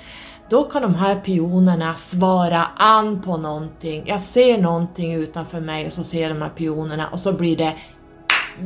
Då 0.49 0.65
kan 0.65 0.83
de 0.83 0.95
här 0.95 1.15
pionerna 1.15 1.95
svara 1.95 2.67
an 2.77 3.23
på 3.23 3.37
någonting. 3.37 4.03
Jag 4.07 4.21
ser 4.21 4.59
någonting 4.59 5.15
utanför 5.15 5.61
mig 5.61 5.87
och 5.87 5.93
så 5.93 6.05
ser 6.05 6.23
jag 6.23 6.31
de 6.31 6.43
här 6.43 6.49
pionerna 6.49 7.09
och 7.09 7.21
så 7.21 7.33
blir 7.33 7.57
det 7.57 7.77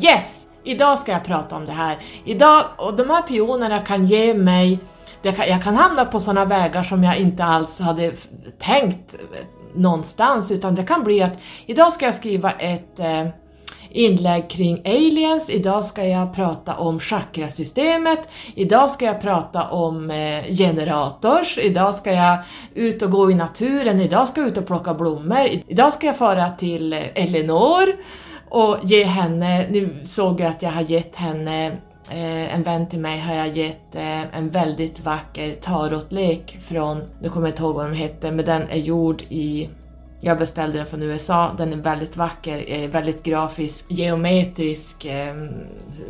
Yes! 0.03 0.49
idag 0.69 0.99
ska 0.99 1.13
jag 1.13 1.25
prata 1.25 1.57
om 1.57 1.65
det 1.65 1.73
här. 1.73 1.99
Idag, 2.25 2.65
och 2.77 2.97
de 2.97 3.11
här 3.11 3.23
pionerna 3.23 3.79
kan 3.79 4.07
ge 4.07 4.35
mig, 4.35 4.79
kan, 5.23 5.49
jag 5.49 5.63
kan 5.63 5.77
hamna 5.77 6.05
på 6.05 6.21
sådana 6.21 6.45
vägar 6.45 6.83
som 6.83 7.05
jag 7.05 7.19
inte 7.19 7.45
alls 7.45 7.81
hade 7.81 8.13
tänkt 8.59 9.15
eh, 9.15 9.21
någonstans, 9.75 10.51
utan 10.51 10.75
det 10.75 10.83
kan 10.83 11.05
bli 11.05 11.23
att 11.23 11.33
idag 11.67 11.93
ska 11.93 12.05
jag 12.05 12.15
skriva 12.15 12.51
ett 12.51 12.99
eh, 12.99 13.27
inlägg 13.91 14.51
kring 14.51 14.83
aliens, 14.85 15.51
idag 15.51 15.85
ska 15.85 16.05
jag 16.05 16.35
prata 16.35 16.77
om 16.77 17.01
chakrasystemet, 17.01 18.29
idag 18.55 18.91
ska 18.91 19.05
jag 19.05 19.21
prata 19.21 19.69
om 19.69 20.11
eh, 20.11 20.55
generators, 20.55 21.59
idag 21.59 21.95
ska 21.95 22.13
jag 22.13 22.39
ut 22.75 23.03
och 23.03 23.11
gå 23.11 23.31
i 23.31 23.35
naturen, 23.35 24.01
idag 24.01 24.29
ska 24.29 24.41
jag 24.41 24.51
ut 24.51 24.59
och 24.59 24.67
plocka 24.67 24.95
blommor, 24.95 25.49
idag 25.67 25.93
ska 25.93 26.07
jag 26.07 26.17
fara 26.17 26.51
till 26.51 26.93
eh, 26.93 26.99
Elinor 27.15 27.85
och 28.51 28.79
ge 28.83 29.05
henne, 29.05 29.67
nu 29.71 30.01
såg 30.05 30.41
jag 30.41 30.49
att 30.49 30.63
jag 30.63 30.71
har 30.71 30.83
gett 30.83 31.17
henne 31.17 31.67
eh, 32.11 32.55
en 32.55 32.63
vän 32.63 32.89
till 32.89 33.01
mig 33.01 33.21
har 33.21 33.35
jag 33.35 33.49
gett 33.49 33.95
eh, 33.95 34.37
en 34.37 34.51
väldigt 34.51 35.01
vacker 35.01 35.55
tarotlek 35.55 36.59
från, 36.69 37.03
nu 37.23 37.29
kommer 37.29 37.47
jag 37.47 37.53
inte 37.53 37.63
ihåg 37.63 37.75
vad 37.75 37.87
den 37.87 37.95
hette, 37.95 38.31
men 38.31 38.45
den 38.45 38.63
är 38.71 38.77
gjord 38.77 39.23
i 39.29 39.69
jag 40.21 40.39
beställde 40.39 40.79
den 40.79 40.87
från 40.87 41.03
USA, 41.03 41.55
den 41.59 41.73
är 41.73 41.77
väldigt 41.77 42.17
vacker, 42.17 42.65
eh, 42.67 42.91
väldigt 42.91 43.23
grafisk, 43.23 43.85
geometrisk, 43.89 45.05
ehm, 45.05 45.49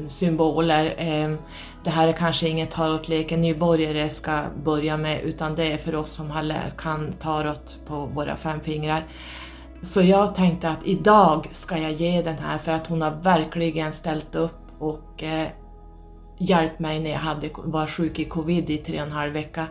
symboler. 0.08 0.94
Ehm, 0.98 1.38
det 1.84 1.90
här 1.90 2.08
är 2.08 2.12
kanske 2.12 2.48
ingen 2.48 2.66
tarotlek 2.66 3.32
en 3.32 3.40
nybörjare 3.40 4.10
ska 4.10 4.42
börja 4.64 4.96
med, 4.96 5.20
utan 5.22 5.54
det 5.54 5.72
är 5.72 5.76
för 5.76 5.94
oss 5.94 6.10
som 6.10 6.30
har 6.30 6.54
kan 6.78 7.12
tarot 7.12 7.78
på 7.86 8.06
våra 8.06 8.36
fem 8.36 8.60
fingrar. 8.60 9.04
Så 9.82 10.02
jag 10.02 10.34
tänkte 10.34 10.68
att 10.68 10.84
idag 10.84 11.48
ska 11.52 11.78
jag 11.78 11.92
ge 11.92 12.22
den 12.22 12.38
här 12.38 12.58
för 12.58 12.72
att 12.72 12.86
hon 12.86 13.02
har 13.02 13.10
verkligen 13.10 13.92
ställt 13.92 14.34
upp 14.34 14.60
och 14.78 15.22
eh, 15.22 15.48
hjälpt 16.38 16.78
mig 16.78 17.00
när 17.00 17.10
jag 17.10 17.18
hade, 17.18 17.48
var 17.54 17.86
sjuk 17.86 18.18
i 18.18 18.24
covid 18.24 18.70
i 18.70 18.78
tre 18.78 19.00
och 19.00 19.06
en 19.06 19.12
halv 19.12 19.32
vecka. 19.32 19.66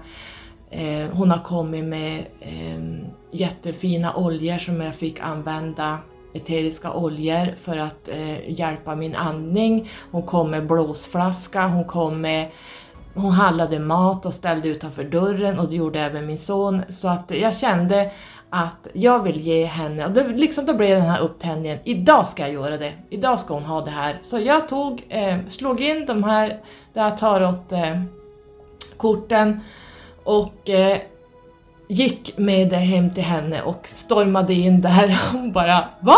Eh, 0.70 1.10
hon 1.14 1.32
har 1.32 1.44
kommit 1.44 1.84
med 1.84 2.20
eh, 2.40 3.10
jättefina 3.32 4.16
oljor 4.16 4.58
som 4.58 4.82
jag 4.82 4.96
fick 4.96 5.20
använda, 5.20 5.98
eteriska 6.34 6.94
oljor 6.94 7.56
för 7.62 7.78
att 7.78 8.08
eh, 8.08 8.60
hjälpa 8.60 8.96
min 8.96 9.16
andning. 9.16 9.90
Hon 10.12 10.24
kom 10.24 10.52
med 10.52 10.68
blåsflaska, 10.68 11.68
hon 11.68 11.86
kom 11.86 12.22
med 12.22 12.52
hon 13.18 13.32
handlade 13.32 13.80
mat 13.80 14.26
och 14.26 14.34
ställde 14.34 14.68
utanför 14.68 15.04
dörren 15.04 15.60
och 15.60 15.70
det 15.70 15.76
gjorde 15.76 16.00
även 16.00 16.26
min 16.26 16.38
son. 16.38 16.82
Så 16.90 17.08
att 17.08 17.24
jag 17.28 17.58
kände 17.58 18.12
att 18.50 18.88
jag 18.94 19.24
vill 19.24 19.42
ge 19.42 19.66
henne, 19.66 20.06
och 20.06 20.12
det, 20.12 20.28
liksom 20.28 20.66
då 20.66 20.74
blev 20.74 21.00
den 21.00 21.10
här 21.10 21.22
upptändningen, 21.22 21.80
idag 21.84 22.28
ska 22.28 22.44
jag 22.44 22.54
göra 22.54 22.78
det, 22.78 22.94
idag 23.10 23.40
ska 23.40 23.54
hon 23.54 23.64
ha 23.64 23.82
det 23.82 23.92
här. 23.92 24.20
Så 24.24 24.40
jag 24.40 24.70
tog, 24.70 25.06
eh, 25.10 25.38
slog 25.50 25.82
in 25.82 26.06
de 26.06 26.24
här, 26.24 26.60
det 26.94 27.00
här 27.00 27.12
tarotkorten 27.12 29.50
eh, 29.50 29.58
och 30.28 30.70
eh, 30.70 30.98
gick 31.88 32.38
med 32.38 32.70
det 32.70 32.76
hem 32.76 33.14
till 33.14 33.24
henne 33.24 33.62
och 33.62 33.88
stormade 33.88 34.54
in 34.54 34.82
där 34.82 35.20
och 35.32 35.38
hon 35.40 35.52
bara 35.52 35.84
VA? 36.00 36.18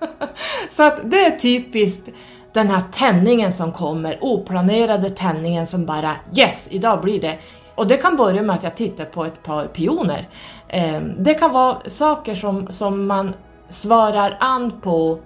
Så 0.70 0.82
att 0.82 1.10
det 1.10 1.24
är 1.24 1.30
typiskt 1.36 2.10
den 2.52 2.68
här 2.68 2.82
tändningen 2.92 3.52
som 3.52 3.72
kommer, 3.72 4.18
oplanerade 4.20 5.10
tändningen 5.10 5.66
som 5.66 5.86
bara 5.86 6.16
Yes, 6.36 6.66
idag 6.70 7.00
blir 7.00 7.20
det. 7.20 7.38
Och 7.74 7.86
det 7.86 7.96
kan 7.96 8.16
börja 8.16 8.42
med 8.42 8.56
att 8.56 8.62
jag 8.62 8.76
tittar 8.76 9.04
på 9.04 9.24
ett 9.24 9.42
par 9.42 9.66
pioner. 9.66 10.28
Eh, 10.68 11.00
det 11.18 11.34
kan 11.34 11.52
vara 11.52 11.76
saker 11.86 12.34
som, 12.34 12.66
som 12.70 13.06
man 13.06 13.32
svarar 13.68 14.36
an 14.40 14.80
på 14.80 15.18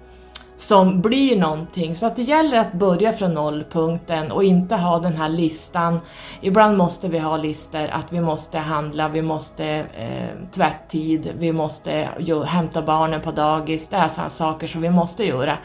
som 0.60 1.00
blir 1.00 1.36
någonting. 1.36 1.96
Så 1.96 2.06
att 2.06 2.16
det 2.16 2.22
gäller 2.22 2.58
att 2.58 2.72
börja 2.72 3.12
från 3.12 3.34
nollpunkten 3.34 4.32
och 4.32 4.44
inte 4.44 4.76
ha 4.76 4.98
den 4.98 5.16
här 5.16 5.28
listan. 5.28 6.00
Ibland 6.40 6.76
måste 6.76 7.08
vi 7.08 7.18
ha 7.18 7.36
listor 7.36 7.88
att 7.90 8.12
vi 8.12 8.20
måste 8.20 8.58
handla, 8.58 9.08
vi 9.08 9.22
måste 9.22 9.66
eh, 9.98 10.50
tvättid, 10.52 11.32
vi 11.38 11.52
måste 11.52 12.08
ju, 12.18 12.42
hämta 12.42 12.82
barnen 12.82 13.20
på 13.20 13.30
dagis. 13.30 13.88
Det 13.88 13.96
är 13.96 14.08
sådana 14.08 14.30
saker 14.30 14.66
som 14.66 14.80
vi 14.80 14.90
måste 14.90 15.26
göra. 15.26 15.58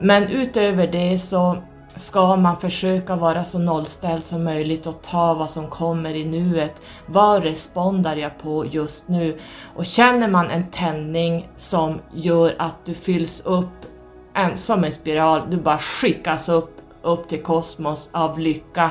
Men 0.00 0.28
utöver 0.28 0.86
det 0.86 1.18
så 1.18 1.56
ska 1.96 2.36
man 2.36 2.60
försöka 2.60 3.16
vara 3.16 3.44
så 3.44 3.58
nollställd 3.58 4.24
som 4.24 4.44
möjligt 4.44 4.86
och 4.86 5.02
ta 5.02 5.34
vad 5.34 5.50
som 5.50 5.68
kommer 5.68 6.14
i 6.14 6.24
nuet. 6.24 6.74
Vad 7.06 7.42
respondar 7.42 8.16
jag 8.16 8.38
på 8.38 8.66
just 8.66 9.08
nu? 9.08 9.38
Och 9.76 9.86
känner 9.86 10.28
man 10.28 10.50
en 10.50 10.70
tändning 10.70 11.48
som 11.56 12.00
gör 12.14 12.54
att 12.58 12.76
du 12.84 12.94
fylls 12.94 13.40
upp 13.40 13.79
en, 14.40 14.56
som 14.56 14.84
en 14.84 14.92
spiral, 14.92 15.50
du 15.50 15.56
bara 15.56 15.78
skickas 15.78 16.48
upp, 16.48 16.76
upp 17.02 17.28
till 17.28 17.42
kosmos 17.42 18.08
av 18.12 18.38
lycka. 18.38 18.90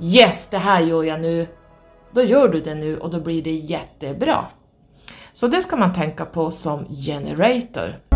Yes, 0.00 0.48
det 0.50 0.58
här 0.58 0.80
gör 0.80 1.02
jag 1.02 1.20
nu. 1.20 1.46
Då 2.12 2.22
gör 2.22 2.48
du 2.48 2.60
det 2.60 2.74
nu 2.74 2.98
och 2.98 3.10
då 3.10 3.20
blir 3.20 3.42
det 3.42 3.52
jättebra. 3.52 4.46
Så 5.32 5.46
det 5.46 5.62
ska 5.62 5.76
man 5.76 5.94
tänka 5.94 6.24
på 6.24 6.50
som 6.50 6.86
generator. 7.06 8.07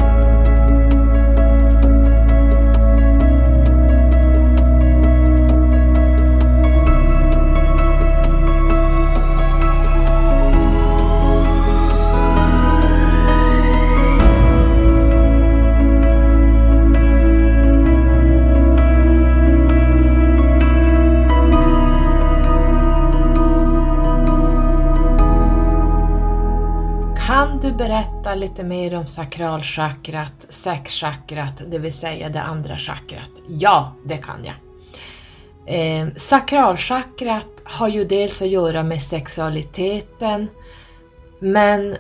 Du 27.73 27.79
berätta 27.79 28.35
lite 28.35 28.65
mer 28.65 28.95
om 28.95 29.07
sakralchakrat, 29.07 30.47
sexchakrat, 30.49 31.63
det 31.71 31.79
vill 31.79 31.93
säga 31.93 32.29
det 32.29 32.43
andra 32.43 32.79
chakrat? 32.79 33.31
Ja, 33.49 33.93
det 34.05 34.17
kan 34.17 34.45
jag. 34.45 34.55
Eh, 35.67 36.09
sakralchakrat 36.17 37.49
har 37.65 37.89
ju 37.89 38.05
dels 38.05 38.43
att 38.43 38.49
göra 38.49 38.83
med 38.83 39.03
sexualiteten, 39.03 40.49
men 41.39 41.97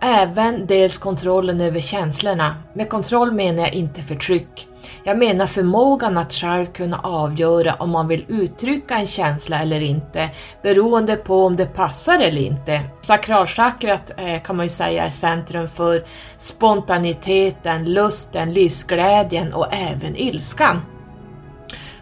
även 0.00 0.66
dels 0.66 0.98
kontrollen 0.98 1.60
över 1.60 1.80
känslorna. 1.80 2.56
Med 2.74 2.88
kontroll 2.88 3.32
menar 3.32 3.62
jag 3.62 3.74
inte 3.74 4.02
förtryck. 4.02 4.68
Jag 5.06 5.18
menar 5.18 5.46
förmågan 5.46 6.18
att 6.18 6.32
själv 6.32 6.66
kunna 6.66 6.98
avgöra 6.98 7.74
om 7.74 7.90
man 7.90 8.08
vill 8.08 8.24
uttrycka 8.28 8.96
en 8.96 9.06
känsla 9.06 9.62
eller 9.62 9.80
inte, 9.80 10.30
beroende 10.62 11.16
på 11.16 11.46
om 11.46 11.56
det 11.56 11.66
passar 11.66 12.18
eller 12.18 12.40
inte. 12.40 12.80
Sakralchakrat 13.00 14.10
eh, 14.16 14.42
kan 14.42 14.56
man 14.56 14.64
ju 14.64 14.70
säga 14.70 15.04
är 15.04 15.10
centrum 15.10 15.68
för 15.68 16.04
spontaniteten, 16.38 17.92
lusten, 17.92 18.52
livsglädjen 18.52 19.54
och 19.54 19.74
även 19.74 20.16
ilskan. 20.16 20.80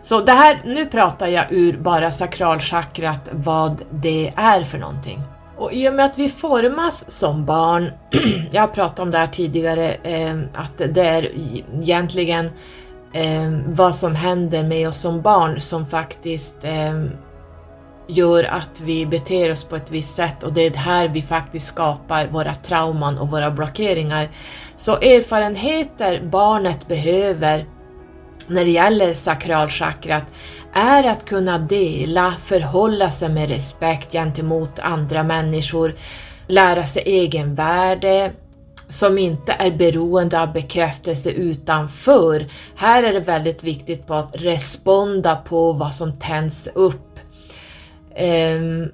Så 0.03 0.21
det 0.21 0.33
här, 0.33 0.63
nu 0.65 0.87
pratar 0.87 1.27
jag 1.27 1.47
ur 1.51 1.77
bara 1.79 2.11
sakralchakrat, 2.11 3.29
vad 3.33 3.83
det 3.91 4.33
är 4.37 4.65
för 4.65 4.79
någonting. 4.79 5.23
Och 5.57 5.73
i 5.73 5.89
och 5.89 5.95
med 5.95 6.07
att 6.07 6.19
vi 6.19 6.29
formas 6.29 7.11
som 7.11 7.45
barn, 7.45 7.91
jag 8.51 8.63
har 8.63 8.69
pratat 8.69 8.99
om 8.99 9.11
det 9.11 9.19
här 9.19 9.27
tidigare, 9.27 9.95
eh, 9.95 10.39
att 10.55 10.79
det 10.95 11.07
är 11.07 11.33
egentligen 11.81 12.51
eh, 13.15 13.51
vad 13.67 13.97
som 13.97 14.15
händer 14.15 14.63
med 14.63 14.89
oss 14.89 15.01
som 15.01 15.23
barn 15.23 15.61
som 15.61 15.87
faktiskt 15.87 16.65
eh, 16.65 17.05
gör 18.09 18.45
att 18.45 18.81
vi 18.81 19.07
beter 19.07 19.53
oss 19.53 19.65
på 19.65 19.77
ett 19.77 19.91
visst 19.91 20.15
sätt 20.15 20.43
och 20.43 20.53
det 20.53 20.67
är 20.67 20.75
här 20.75 21.09
vi 21.09 21.23
faktiskt 21.23 21.67
skapar 21.67 22.27
våra 22.27 22.55
trauman 22.55 23.19
och 23.19 23.31
våra 23.31 23.51
blockeringar. 23.51 24.29
Så 24.77 24.93
erfarenheter 24.97 26.23
barnet 26.25 26.89
behöver 26.89 27.67
när 28.47 28.65
det 28.65 28.71
gäller 28.71 29.15
sakralchakrat 29.15 30.25
är 30.73 31.05
att 31.05 31.25
kunna 31.25 31.59
dela, 31.59 32.35
förhålla 32.45 33.11
sig 33.11 33.29
med 33.29 33.49
respekt 33.49 34.13
gentemot 34.13 34.79
andra 34.79 35.23
människor, 35.23 35.95
lära 36.47 36.87
sig 36.87 37.03
egenvärde, 37.07 38.33
som 38.89 39.19
inte 39.19 39.53
är 39.53 39.71
beroende 39.71 40.41
av 40.41 40.53
bekräftelse 40.53 41.31
utanför. 41.31 42.47
Här 42.77 43.03
är 43.03 43.13
det 43.13 43.21
väldigt 43.21 43.65
viktigt 43.65 44.07
på 44.07 44.15
att 44.15 44.37
responda 44.37 45.37
på 45.37 45.73
vad 45.73 45.95
som 45.95 46.13
tänds 46.13 46.69
upp. 46.75 47.19
Um, 48.21 48.93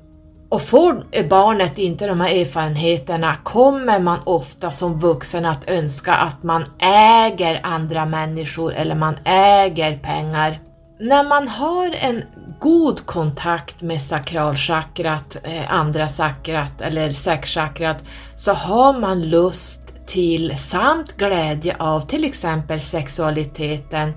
och 0.48 0.62
får 0.62 1.22
barnet 1.28 1.78
inte 1.78 2.06
de 2.06 2.20
här 2.20 2.30
erfarenheterna 2.30 3.36
kommer 3.42 4.00
man 4.00 4.18
ofta 4.24 4.70
som 4.70 4.98
vuxen 4.98 5.46
att 5.46 5.68
önska 5.70 6.14
att 6.14 6.42
man 6.42 6.64
äger 6.80 7.60
andra 7.62 8.06
människor 8.06 8.74
eller 8.74 8.94
man 8.94 9.16
äger 9.24 9.98
pengar. 9.98 10.60
När 11.00 11.24
man 11.24 11.48
har 11.48 11.94
en 12.00 12.22
god 12.60 13.06
kontakt 13.06 13.80
med 13.80 14.02
sakralchakrat, 14.02 15.36
eh, 15.42 15.72
andra 15.72 16.08
chakrat 16.08 16.80
eller 16.80 17.10
sexchakrat 17.10 18.04
så 18.36 18.52
har 18.52 19.00
man 19.00 19.22
lust 19.22 19.80
till 20.06 20.58
samt 20.58 21.16
glädje 21.16 21.76
av 21.78 22.00
till 22.00 22.24
exempel 22.24 22.80
sexualiteten. 22.80 24.12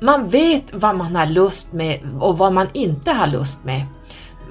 Man 0.00 0.28
vet 0.28 0.62
vad 0.72 0.96
man 0.96 1.16
har 1.16 1.26
lust 1.26 1.72
med 1.72 2.00
och 2.20 2.38
vad 2.38 2.52
man 2.52 2.66
inte 2.72 3.12
har 3.12 3.26
lust 3.26 3.64
med. 3.64 3.86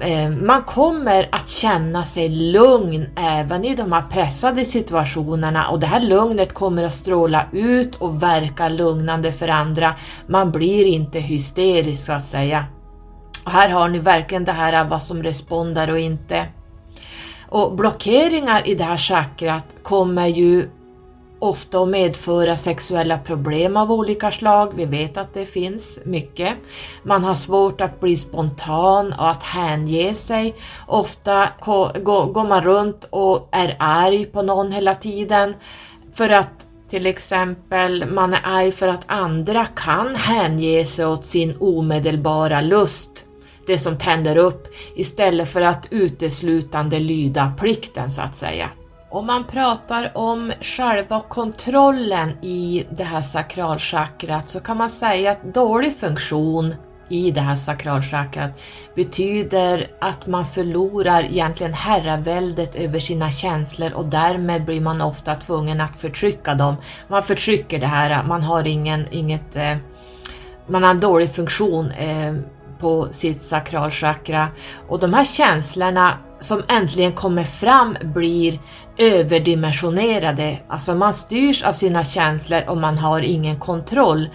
Eh, 0.00 0.30
man 0.30 0.62
kommer 0.62 1.28
att 1.32 1.48
känna 1.48 2.04
sig 2.04 2.28
lugn 2.28 3.06
även 3.16 3.64
i 3.64 3.76
de 3.76 3.92
här 3.92 4.02
pressade 4.02 4.64
situationerna 4.64 5.68
och 5.68 5.80
det 5.80 5.86
här 5.86 6.00
lugnet 6.00 6.54
kommer 6.54 6.84
att 6.84 6.94
stråla 6.94 7.44
ut 7.52 7.94
och 7.94 8.22
verka 8.22 8.68
lugnande 8.68 9.32
för 9.32 9.48
andra. 9.48 9.94
Man 10.26 10.52
blir 10.52 10.84
inte 10.84 11.18
hysterisk 11.18 12.06
så 12.06 12.12
att 12.12 12.26
säga. 12.26 12.64
Och 13.46 13.52
här 13.52 13.68
har 13.68 13.88
ni 13.88 13.98
verkligen 13.98 14.44
det 14.44 14.52
här 14.52 14.84
vad 14.84 15.02
som 15.02 15.22
respondar 15.22 15.90
och 15.90 15.98
inte. 15.98 16.46
Och 17.48 17.74
blockeringar 17.76 18.68
i 18.68 18.74
det 18.74 18.84
här 18.84 18.96
chakrat 18.96 19.64
kommer 19.82 20.26
ju 20.26 20.68
ofta 21.38 21.82
att 21.82 21.88
medföra 21.88 22.56
sexuella 22.56 23.18
problem 23.18 23.76
av 23.76 23.92
olika 23.92 24.30
slag. 24.30 24.72
Vi 24.74 24.84
vet 24.84 25.16
att 25.16 25.34
det 25.34 25.46
finns 25.46 25.98
mycket. 26.04 26.54
Man 27.02 27.24
har 27.24 27.34
svårt 27.34 27.80
att 27.80 28.00
bli 28.00 28.16
spontan 28.16 29.12
och 29.12 29.30
att 29.30 29.42
hänge 29.42 30.14
sig. 30.14 30.54
Ofta 30.86 31.48
går 32.02 32.48
man 32.48 32.62
runt 32.62 33.04
och 33.10 33.48
är 33.52 33.76
arg 33.78 34.24
på 34.24 34.42
någon 34.42 34.72
hela 34.72 34.94
tiden 34.94 35.54
för 36.12 36.30
att 36.30 36.66
till 36.90 37.06
exempel 37.06 38.10
man 38.10 38.34
är 38.34 38.40
arg 38.44 38.72
för 38.72 38.88
att 38.88 39.04
andra 39.06 39.66
kan 39.66 40.14
hänge 40.14 40.86
sig 40.86 41.06
åt 41.06 41.24
sin 41.24 41.56
omedelbara 41.60 42.60
lust 42.60 43.26
det 43.66 43.78
som 43.78 43.98
tänder 43.98 44.36
upp 44.36 44.68
istället 44.94 45.48
för 45.48 45.60
att 45.60 45.86
uteslutande 45.90 46.98
lyda 46.98 47.52
plikten 47.58 48.10
så 48.10 48.22
att 48.22 48.36
säga. 48.36 48.70
Om 49.10 49.26
man 49.26 49.44
pratar 49.44 50.12
om 50.14 50.52
själva 50.60 51.22
kontrollen 51.28 52.30
i 52.42 52.86
det 52.90 53.04
här 53.04 53.22
sakralchakrat 53.22 54.48
så 54.48 54.60
kan 54.60 54.76
man 54.76 54.90
säga 54.90 55.30
att 55.30 55.54
dålig 55.54 55.96
funktion 55.98 56.74
i 57.08 57.30
det 57.30 57.40
här 57.40 57.56
sakralchakrat 57.56 58.50
betyder 58.94 59.90
att 60.00 60.26
man 60.26 60.46
förlorar 60.46 61.24
egentligen 61.24 61.74
herraväldet 61.74 62.74
över 62.74 63.00
sina 63.00 63.30
känslor 63.30 63.92
och 63.92 64.04
därmed 64.06 64.64
blir 64.64 64.80
man 64.80 65.00
ofta 65.00 65.34
tvungen 65.34 65.80
att 65.80 66.00
förtrycka 66.00 66.54
dem. 66.54 66.76
Man 67.08 67.22
förtrycker 67.22 67.78
det 67.78 67.86
här, 67.86 68.24
man 68.24 68.42
har 68.42 68.66
ingen, 68.66 69.06
inget, 69.10 69.56
eh, 69.56 69.76
man 70.66 70.82
har 70.82 70.90
en 70.90 71.00
dålig 71.00 71.34
funktion 71.34 71.90
eh, 71.90 72.34
på 72.78 73.08
sitt 73.10 73.42
sakralchakra 73.42 74.48
och 74.88 74.98
de 74.98 75.14
här 75.14 75.24
känslorna 75.24 76.18
som 76.40 76.62
äntligen 76.68 77.12
kommer 77.12 77.44
fram 77.44 77.96
blir 78.02 78.60
överdimensionerade. 78.98 80.58
Alltså 80.68 80.94
man 80.94 81.14
styrs 81.14 81.62
av 81.62 81.72
sina 81.72 82.04
känslor 82.04 82.60
och 82.68 82.76
man 82.76 82.98
har 82.98 83.20
ingen 83.20 83.58
kontroll. 83.58 84.28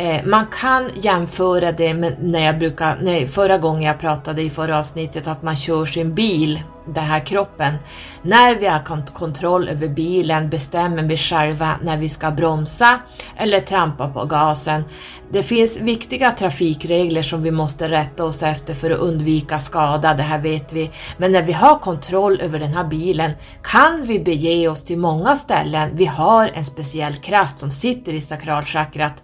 Eh, 0.00 0.24
man 0.24 0.46
kan 0.46 0.90
jämföra 0.94 1.72
det 1.72 1.94
med 1.94 2.16
när 2.22 2.46
jag 2.46 2.58
brukar, 2.58 2.98
nej, 3.02 3.28
förra 3.28 3.58
gången 3.58 3.82
jag 3.82 4.00
pratade 4.00 4.42
i 4.42 4.50
förra 4.50 4.78
avsnittet 4.78 5.28
att 5.28 5.42
man 5.42 5.56
kör 5.56 5.86
sin 5.86 6.14
bil, 6.14 6.62
den 6.86 7.04
här 7.04 7.20
kroppen. 7.20 7.74
När 8.22 8.54
vi 8.54 8.66
har 8.66 9.06
kontroll 9.14 9.68
över 9.68 9.88
bilen 9.88 10.50
bestämmer 10.50 11.02
vi 11.02 11.16
själva 11.16 11.76
när 11.82 11.96
vi 11.96 12.08
ska 12.08 12.30
bromsa 12.30 13.00
eller 13.36 13.60
trampa 13.60 14.10
på 14.10 14.24
gasen. 14.24 14.84
Det 15.32 15.42
finns 15.42 15.80
viktiga 15.80 16.32
trafikregler 16.32 17.22
som 17.22 17.42
vi 17.42 17.50
måste 17.50 17.88
rätta 17.88 18.24
oss 18.24 18.42
efter 18.42 18.74
för 18.74 18.90
att 18.90 18.98
undvika 18.98 19.58
skada, 19.58 20.14
det 20.14 20.22
här 20.22 20.38
vet 20.38 20.72
vi. 20.72 20.90
Men 21.16 21.32
när 21.32 21.42
vi 21.42 21.52
har 21.52 21.78
kontroll 21.78 22.40
över 22.40 22.58
den 22.58 22.74
här 22.74 22.84
bilen 22.84 23.32
kan 23.62 24.04
vi 24.06 24.20
bege 24.20 24.68
oss 24.68 24.84
till 24.84 24.98
många 24.98 25.36
ställen. 25.36 25.90
Vi 25.94 26.06
har 26.06 26.50
en 26.54 26.64
speciell 26.64 27.14
kraft 27.14 27.58
som 27.58 27.70
sitter 27.70 28.12
i 28.12 28.20
sakralchakrat 28.20 29.14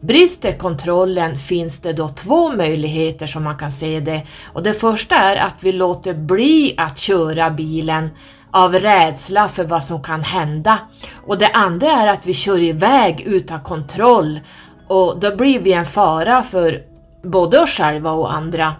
Brister 0.00 0.58
kontrollen 0.58 1.38
finns 1.38 1.78
det 1.78 1.92
då 1.92 2.08
två 2.08 2.52
möjligheter 2.52 3.26
som 3.26 3.44
man 3.44 3.58
kan 3.58 3.72
se 3.72 4.00
det. 4.00 4.22
Och 4.52 4.62
det 4.62 4.74
första 4.74 5.16
är 5.16 5.36
att 5.36 5.54
vi 5.60 5.72
låter 5.72 6.14
bli 6.14 6.74
att 6.76 6.98
köra 6.98 7.50
bilen 7.50 8.10
av 8.50 8.74
rädsla 8.74 9.48
för 9.48 9.64
vad 9.64 9.84
som 9.84 10.02
kan 10.02 10.22
hända. 10.22 10.78
Och 11.26 11.38
det 11.38 11.48
andra 11.48 11.92
är 11.92 12.06
att 12.06 12.26
vi 12.26 12.34
kör 12.34 12.58
iväg 12.58 13.20
utan 13.20 13.62
kontroll 13.62 14.40
och 14.88 15.20
då 15.20 15.36
blir 15.36 15.60
vi 15.60 15.72
en 15.72 15.84
fara 15.84 16.42
för 16.42 16.82
både 17.22 17.60
oss 17.60 17.70
själva 17.70 18.10
och 18.10 18.32
andra. 18.32 18.74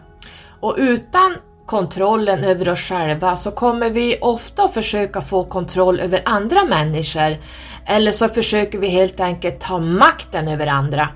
Och 0.61 0.75
utan 0.79 1.37
kontrollen 1.67 2.45
över 2.45 2.69
oss 2.69 2.81
själva 2.81 3.37
så 3.37 3.51
kommer 3.51 3.91
vi 3.91 4.19
ofta 4.21 4.69
försöka 4.69 5.21
få 5.21 5.45
kontroll 5.45 6.01
över 6.01 6.23
andra 6.25 6.65
människor 6.65 7.37
eller 7.91 8.13
så 8.13 8.29
försöker 8.29 8.79
vi 8.79 8.89
helt 8.89 9.21
enkelt 9.21 9.61
ta 9.61 9.79
makten 9.79 10.49
över 10.49 10.67
andra. 10.67 11.09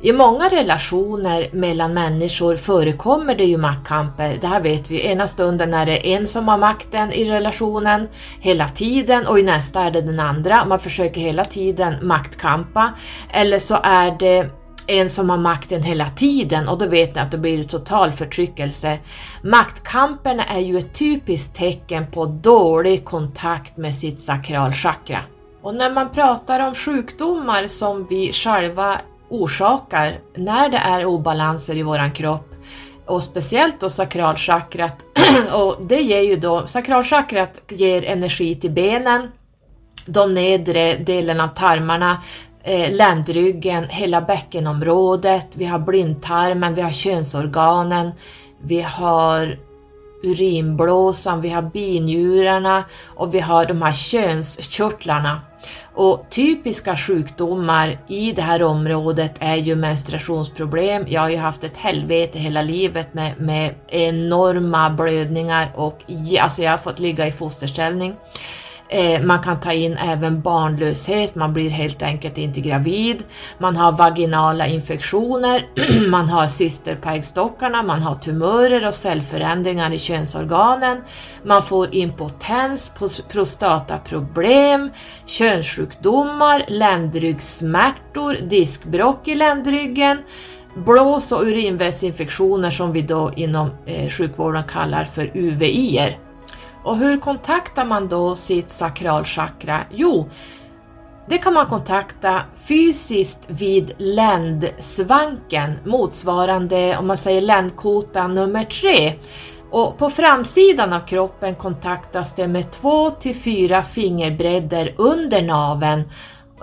I 0.00 0.12
många 0.12 0.48
relationer 0.48 1.48
mellan 1.52 1.94
människor 1.94 2.56
förekommer 2.56 3.34
det 3.34 3.44
ju 3.44 3.56
maktkamper, 3.56 4.38
det 4.40 4.46
här 4.46 4.60
vet 4.60 4.90
vi. 4.90 5.06
Ena 5.06 5.28
stunden 5.28 5.74
är 5.74 5.86
det 5.86 6.12
en 6.14 6.26
som 6.26 6.48
har 6.48 6.58
makten 6.58 7.12
i 7.12 7.24
relationen 7.24 8.08
hela 8.40 8.68
tiden 8.68 9.26
och 9.26 9.38
i 9.38 9.42
nästa 9.42 9.80
är 9.80 9.90
det 9.90 10.00
den 10.00 10.20
andra. 10.20 10.64
Man 10.64 10.80
försöker 10.80 11.20
hela 11.20 11.44
tiden 11.44 11.94
maktkampa. 12.02 12.92
Eller 13.30 13.58
så 13.58 13.78
är 13.82 14.18
det 14.18 14.50
en 14.86 15.10
som 15.10 15.30
har 15.30 15.38
makten 15.38 15.82
hela 15.82 16.10
tiden 16.10 16.68
och 16.68 16.78
då 16.78 16.86
vet 16.86 17.14
ni 17.14 17.20
att 17.20 17.30
det 17.30 17.38
blir 17.38 17.62
total 17.62 18.12
förtryckelse. 18.12 18.98
Maktkamperna 19.42 20.44
är 20.44 20.60
ju 20.60 20.78
ett 20.78 20.94
typiskt 20.94 21.56
tecken 21.56 22.06
på 22.10 22.26
dålig 22.26 23.04
kontakt 23.04 23.76
med 23.76 23.94
sitt 23.94 24.20
sakralchakra. 24.20 25.20
Och 25.62 25.74
när 25.74 25.90
man 25.90 26.10
pratar 26.10 26.68
om 26.68 26.74
sjukdomar 26.74 27.66
som 27.66 28.06
vi 28.06 28.32
själva 28.32 29.00
orsakar 29.28 30.18
när 30.34 30.68
det 30.68 30.76
är 30.76 31.04
obalanser 31.04 31.76
i 31.76 31.82
våran 31.82 32.12
kropp 32.12 32.54
och 33.06 33.22
speciellt 33.22 33.80
då 33.80 33.90
sakralchakrat 33.90 34.96
och 35.52 35.76
det 35.86 36.00
ger 36.00 36.20
ju 36.20 36.36
då, 36.36 36.66
sakralchakrat 36.66 37.60
ger 37.68 38.04
energi 38.04 38.54
till 38.54 38.70
benen, 38.70 39.28
de 40.06 40.34
nedre 40.34 40.96
delen 40.96 41.40
av 41.40 41.48
tarmarna, 41.48 42.22
eh, 42.62 42.94
ländryggen, 42.94 43.84
hela 43.88 44.20
bäckenområdet, 44.20 45.46
vi 45.54 45.64
har 45.64 45.78
blindtarmen, 45.78 46.74
vi 46.74 46.80
har 46.80 46.92
könsorganen, 46.92 48.12
vi 48.62 48.80
har 48.80 49.58
urinblåsan, 50.22 51.40
vi 51.40 51.48
har 51.48 51.62
binjurarna 51.62 52.84
och 53.06 53.34
vi 53.34 53.40
har 53.40 53.66
de 53.66 53.82
här 53.82 53.92
könskörtlarna. 53.92 55.40
Och 55.94 56.26
typiska 56.30 56.96
sjukdomar 56.96 57.98
i 58.06 58.32
det 58.32 58.42
här 58.42 58.62
området 58.62 59.34
är 59.38 59.56
ju 59.56 59.76
menstruationsproblem. 59.76 61.04
Jag 61.08 61.20
har 61.20 61.28
ju 61.28 61.36
haft 61.36 61.64
ett 61.64 61.76
helvete 61.76 62.38
hela 62.38 62.62
livet 62.62 63.14
med, 63.14 63.40
med 63.40 63.74
enorma 63.88 64.90
blödningar 64.90 65.72
och 65.76 66.02
alltså 66.40 66.62
jag 66.62 66.70
har 66.70 66.78
fått 66.78 66.98
ligga 66.98 67.26
i 67.26 67.32
fosterställning. 67.32 68.14
Eh, 68.92 69.22
man 69.22 69.42
kan 69.42 69.60
ta 69.60 69.72
in 69.72 69.96
även 69.96 70.40
barnlöshet, 70.40 71.34
man 71.34 71.52
blir 71.52 71.70
helt 71.70 72.02
enkelt 72.02 72.38
inte 72.38 72.60
gravid. 72.60 73.24
Man 73.58 73.76
har 73.76 73.92
vaginala 73.92 74.66
infektioner, 74.66 75.66
man 76.08 76.28
har 76.28 76.46
cyster 76.46 76.96
på 76.96 77.10
äggstockarna, 77.10 77.82
man 77.82 78.02
har 78.02 78.14
tumörer 78.14 78.88
och 78.88 78.94
cellförändringar 78.94 79.92
i 79.92 79.98
könsorganen. 79.98 81.00
Man 81.44 81.62
får 81.62 81.94
impotens, 81.94 82.92
prostataproblem, 83.28 84.90
könssjukdomar, 85.26 86.64
ländryggsmärtor, 86.68 88.36
diskbråck 88.42 89.28
i 89.28 89.34
ländryggen, 89.34 90.18
blås 90.74 91.32
och 91.32 91.42
urinvägsinfektioner 91.42 92.70
som 92.70 92.92
vi 92.92 93.02
då 93.02 93.32
inom 93.36 93.70
eh, 93.86 94.08
sjukvården 94.08 94.64
kallar 94.64 95.04
för 95.04 95.30
UVI-er. 95.34 96.18
Och 96.84 96.96
hur 96.96 97.16
kontaktar 97.18 97.84
man 97.84 98.08
då 98.08 98.36
sitt 98.36 98.70
sakralchakra? 98.70 99.80
Jo, 99.90 100.28
det 101.28 101.38
kan 101.38 101.54
man 101.54 101.66
kontakta 101.66 102.42
fysiskt 102.64 103.40
vid 103.46 103.94
ländsvanken, 103.98 105.78
motsvarande 105.84 106.96
om 106.98 107.06
man 107.06 107.16
säger 107.16 107.40
ländkotan 107.40 108.34
nummer 108.34 108.64
tre. 108.64 109.12
Och 109.70 109.98
på 109.98 110.10
framsidan 110.10 110.92
av 110.92 111.00
kroppen 111.00 111.54
kontaktas 111.54 112.34
det 112.34 112.48
med 112.48 112.70
två 112.70 113.10
till 113.10 113.36
fyra 113.36 113.82
fingerbredder 113.82 114.94
under 114.98 115.42
naveln. 115.42 116.02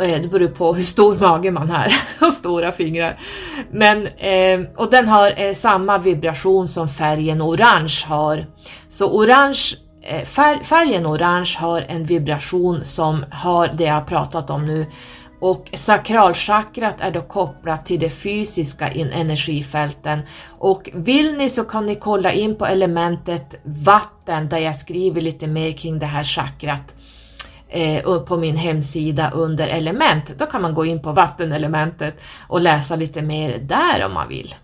Eh, 0.02 0.22
det 0.22 0.28
beror 0.28 0.48
på 0.48 0.74
hur 0.74 0.84
stor 0.84 1.16
mage 1.20 1.52
man 1.52 1.70
har 1.70 1.94
och 2.28 2.34
stora 2.34 2.72
fingrar. 2.72 3.20
Men, 3.72 4.08
eh, 4.08 4.60
och 4.76 4.92
den 4.92 5.08
har 5.08 5.34
eh, 5.38 5.56
samma 5.56 5.98
vibration 5.98 6.68
som 6.68 6.90
färgen 6.90 7.42
orange 7.42 8.04
har. 8.08 8.46
Så 8.90 9.12
orange 9.12 9.76
Eh, 10.10 10.26
färgen 10.64 11.08
orange 11.08 11.56
har 11.60 11.82
en 11.82 12.04
vibration 12.04 12.86
som 12.86 13.26
har 13.32 13.68
det 13.68 13.84
jag 13.84 13.94
har 13.94 14.02
pratat 14.02 14.50
om 14.50 14.66
nu 14.66 14.86
och 15.40 15.70
sakralchakrat 15.74 16.96
är 17.00 17.12
då 17.12 17.22
kopplat 17.22 17.86
till 17.86 18.00
de 18.00 18.10
fysiska 18.10 18.88
energifälten. 18.88 20.20
Och 20.48 20.90
vill 20.94 21.38
ni 21.38 21.50
så 21.50 21.64
kan 21.64 21.86
ni 21.86 21.96
kolla 21.96 22.32
in 22.32 22.56
på 22.56 22.66
elementet 22.66 23.56
vatten 23.64 24.50
där 24.50 24.58
jag 24.58 24.76
skriver 24.76 25.22
lite 25.22 25.48
mer 25.48 25.72
kring 25.72 26.00
det 26.00 26.06
här 26.06 26.24
chakrat. 26.24 26.96
eh, 27.72 28.20
på 28.20 28.38
min 28.38 28.56
hemsida 28.56 29.32
under 29.32 29.68
element. 29.68 30.34
Då 30.38 30.46
kan 30.46 30.62
man 30.62 30.74
gå 30.74 30.86
in 30.86 31.02
på 31.02 31.12
vattenelementet 31.12 32.20
och 32.48 32.62
läsa 32.62 32.96
lite 32.96 33.22
mer 33.22 33.58
där 33.58 34.06
om 34.06 34.14
man 34.14 34.28
vill. 34.28 34.56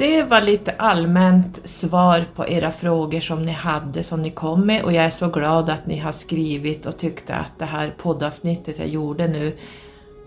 Det 0.00 0.22
var 0.22 0.40
lite 0.40 0.72
allmänt 0.72 1.60
svar 1.64 2.26
på 2.34 2.48
era 2.48 2.70
frågor 2.70 3.20
som 3.20 3.42
ni 3.42 3.52
hade, 3.52 4.02
som 4.02 4.22
ni 4.22 4.30
kom 4.30 4.66
med 4.66 4.82
och 4.82 4.92
jag 4.92 5.04
är 5.04 5.10
så 5.10 5.28
glad 5.28 5.70
att 5.70 5.86
ni 5.86 5.98
har 5.98 6.12
skrivit 6.12 6.86
och 6.86 6.98
tyckte 6.98 7.34
att 7.34 7.58
det 7.58 7.64
här 7.64 7.94
poddavsnittet 7.98 8.78
jag 8.78 8.88
gjorde 8.88 9.28
nu 9.28 9.56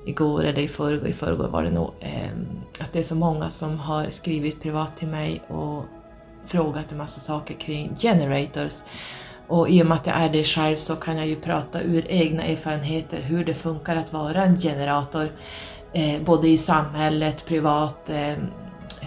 igår 0.05 0.43
eller 0.43 0.59
i 0.59 0.67
förrgår, 0.67 1.07
i 1.07 1.13
förrgår 1.13 1.47
var 1.47 1.63
det 1.63 1.71
nog, 1.71 1.91
eh, 1.99 2.31
att 2.79 2.93
det 2.93 2.99
är 2.99 3.03
så 3.03 3.15
många 3.15 3.49
som 3.49 3.79
har 3.79 4.09
skrivit 4.09 4.61
privat 4.61 4.97
till 4.97 5.07
mig 5.07 5.41
och 5.47 5.83
frågat 6.45 6.91
en 6.91 6.97
massa 6.97 7.19
saker 7.19 7.53
kring 7.53 7.95
generators. 7.99 8.73
Och 9.47 9.69
i 9.69 9.81
och 9.81 9.85
med 9.85 9.95
att 9.95 10.07
jag 10.07 10.15
är 10.15 10.29
det 10.29 10.43
själv 10.43 10.75
så 10.75 10.95
kan 10.95 11.17
jag 11.17 11.27
ju 11.27 11.35
prata 11.35 11.81
ur 11.81 12.05
egna 12.09 12.43
erfarenheter 12.43 13.21
hur 13.21 13.45
det 13.45 13.53
funkar 13.53 13.95
att 13.95 14.13
vara 14.13 14.43
en 14.43 14.59
generator, 14.59 15.31
eh, 15.93 16.21
både 16.21 16.47
i 16.47 16.57
samhället, 16.57 17.45
privat, 17.45 18.09
eh, 18.09 18.33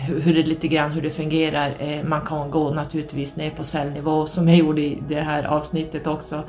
hur 0.06 0.34
det 0.34 0.42
lite 0.42 0.68
grann 0.68 0.90
hur 0.90 1.02
det 1.02 1.10
fungerar. 1.10 1.74
Eh, 1.78 2.04
man 2.04 2.20
kan 2.20 2.50
gå 2.50 2.70
naturligtvis 2.70 3.36
ner 3.36 3.50
på 3.50 3.64
cellnivå 3.64 4.26
som 4.26 4.48
jag 4.48 4.58
gjorde 4.58 4.80
i 4.80 5.02
det 5.08 5.20
här 5.20 5.46
avsnittet 5.46 6.06
också. 6.06 6.42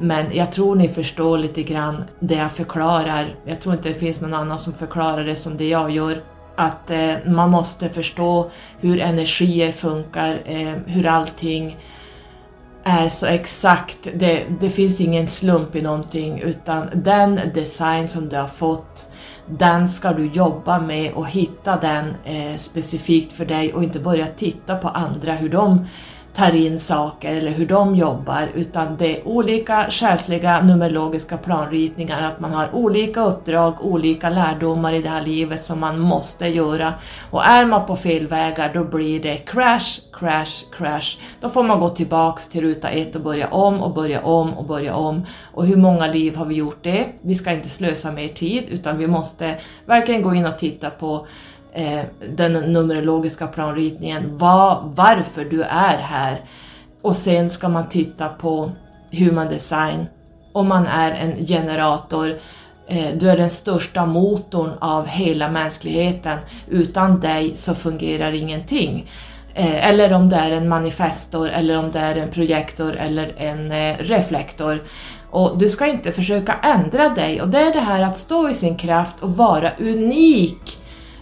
Men 0.00 0.36
jag 0.36 0.52
tror 0.52 0.76
ni 0.76 0.88
förstår 0.88 1.38
lite 1.38 1.62
grann 1.62 2.04
det 2.20 2.34
jag 2.34 2.52
förklarar. 2.52 3.34
Jag 3.44 3.60
tror 3.60 3.74
inte 3.74 3.88
det 3.88 3.94
finns 3.94 4.20
någon 4.20 4.34
annan 4.34 4.58
som 4.58 4.72
förklarar 4.72 5.24
det 5.24 5.36
som 5.36 5.56
det 5.56 5.68
jag 5.68 5.90
gör. 5.90 6.22
Att 6.56 6.90
eh, 6.90 7.14
man 7.26 7.50
måste 7.50 7.88
förstå 7.88 8.50
hur 8.80 9.00
energier 9.00 9.72
funkar, 9.72 10.40
eh, 10.44 10.72
hur 10.86 11.06
allting 11.06 11.76
är 12.84 13.08
så 13.08 13.26
exakt. 13.26 14.08
Det, 14.14 14.44
det 14.60 14.70
finns 14.70 15.00
ingen 15.00 15.26
slump 15.26 15.76
i 15.76 15.82
någonting 15.82 16.40
utan 16.40 16.88
den 16.94 17.40
design 17.54 18.08
som 18.08 18.28
du 18.28 18.36
har 18.36 18.48
fått 18.48 19.09
den 19.58 19.88
ska 19.88 20.12
du 20.12 20.26
jobba 20.26 20.80
med 20.80 21.12
och 21.12 21.28
hitta 21.28 21.76
den 21.76 22.14
eh, 22.24 22.56
specifikt 22.56 23.32
för 23.32 23.44
dig 23.44 23.74
och 23.74 23.84
inte 23.84 23.98
börja 23.98 24.26
titta 24.26 24.76
på 24.76 24.88
andra 24.88 25.32
hur 25.32 25.48
de 25.48 25.86
tar 26.34 26.54
in 26.54 26.78
saker 26.78 27.36
eller 27.36 27.50
hur 27.50 27.66
de 27.66 27.96
jobbar 27.96 28.48
utan 28.54 28.96
det 28.96 29.16
är 29.16 29.28
olika 29.28 29.86
själsliga 29.90 30.62
numerologiska 30.62 31.36
planritningar, 31.36 32.22
att 32.22 32.40
man 32.40 32.52
har 32.52 32.74
olika 32.74 33.20
uppdrag, 33.20 33.74
olika 33.80 34.30
lärdomar 34.30 34.92
i 34.92 35.02
det 35.02 35.08
här 35.08 35.22
livet 35.22 35.64
som 35.64 35.80
man 35.80 35.98
måste 35.98 36.46
göra. 36.46 36.94
Och 37.30 37.44
är 37.44 37.66
man 37.66 37.86
på 37.86 37.96
fel 37.96 38.26
vägar 38.26 38.70
då 38.74 38.84
blir 38.84 39.22
det 39.22 39.36
crash, 39.36 40.00
crash, 40.12 40.64
crash. 40.72 41.18
Då 41.40 41.48
får 41.48 41.62
man 41.62 41.80
gå 41.80 41.88
tillbaks 41.88 42.48
till 42.48 42.60
ruta 42.60 42.88
ett 42.88 43.16
och 43.16 43.22
börja 43.22 43.48
om 43.48 43.82
och 43.82 43.94
börja 43.94 44.20
om 44.20 44.54
och 44.54 44.64
börja 44.64 44.94
om. 44.94 45.26
Och 45.54 45.66
hur 45.66 45.76
många 45.76 46.06
liv 46.06 46.36
har 46.36 46.44
vi 46.46 46.54
gjort 46.54 46.78
det? 46.82 47.06
Vi 47.20 47.34
ska 47.34 47.52
inte 47.52 47.68
slösa 47.68 48.12
mer 48.12 48.28
tid 48.28 48.64
utan 48.68 48.98
vi 48.98 49.06
måste 49.06 49.54
verkligen 49.86 50.22
gå 50.22 50.34
in 50.34 50.46
och 50.46 50.58
titta 50.58 50.90
på 50.90 51.26
eh, 51.72 52.00
den 52.36 52.52
numerologiska 52.52 53.46
planritningen, 53.46 54.38
var, 54.38 54.92
varför 54.94 55.44
du 55.44 55.62
är 55.62 55.98
här. 55.98 56.40
Och 57.02 57.16
sen 57.16 57.50
ska 57.50 57.68
man 57.68 57.88
titta 57.88 58.28
på 58.28 58.70
human 59.10 59.48
design. 59.48 60.06
Om 60.52 60.68
man 60.68 60.86
är 60.86 61.12
en 61.12 61.46
generator, 61.46 62.38
eh, 62.88 63.08
du 63.14 63.30
är 63.30 63.36
den 63.36 63.50
största 63.50 64.06
motorn 64.06 64.70
av 64.80 65.06
hela 65.06 65.50
mänskligheten. 65.50 66.38
Utan 66.68 67.20
dig 67.20 67.56
så 67.56 67.74
fungerar 67.74 68.32
ingenting. 68.32 69.10
Eh, 69.54 69.88
eller 69.88 70.12
om 70.12 70.28
det 70.28 70.36
är 70.36 70.50
en 70.50 70.68
manifestor, 70.68 71.48
eller 71.48 71.78
om 71.78 71.92
det 71.92 71.98
är 71.98 72.16
en 72.16 72.30
projektor 72.30 72.96
eller 72.96 73.34
en 73.36 73.72
eh, 73.72 73.96
reflektor. 73.98 74.82
Och 75.30 75.58
du 75.58 75.68
ska 75.68 75.86
inte 75.86 76.12
försöka 76.12 76.52
ändra 76.62 77.08
dig 77.08 77.42
och 77.42 77.48
det 77.48 77.58
är 77.58 77.72
det 77.72 77.80
här 77.80 78.02
att 78.02 78.16
stå 78.16 78.48
i 78.48 78.54
sin 78.54 78.76
kraft 78.76 79.16
och 79.20 79.36
vara 79.36 79.72
unik 79.78 80.79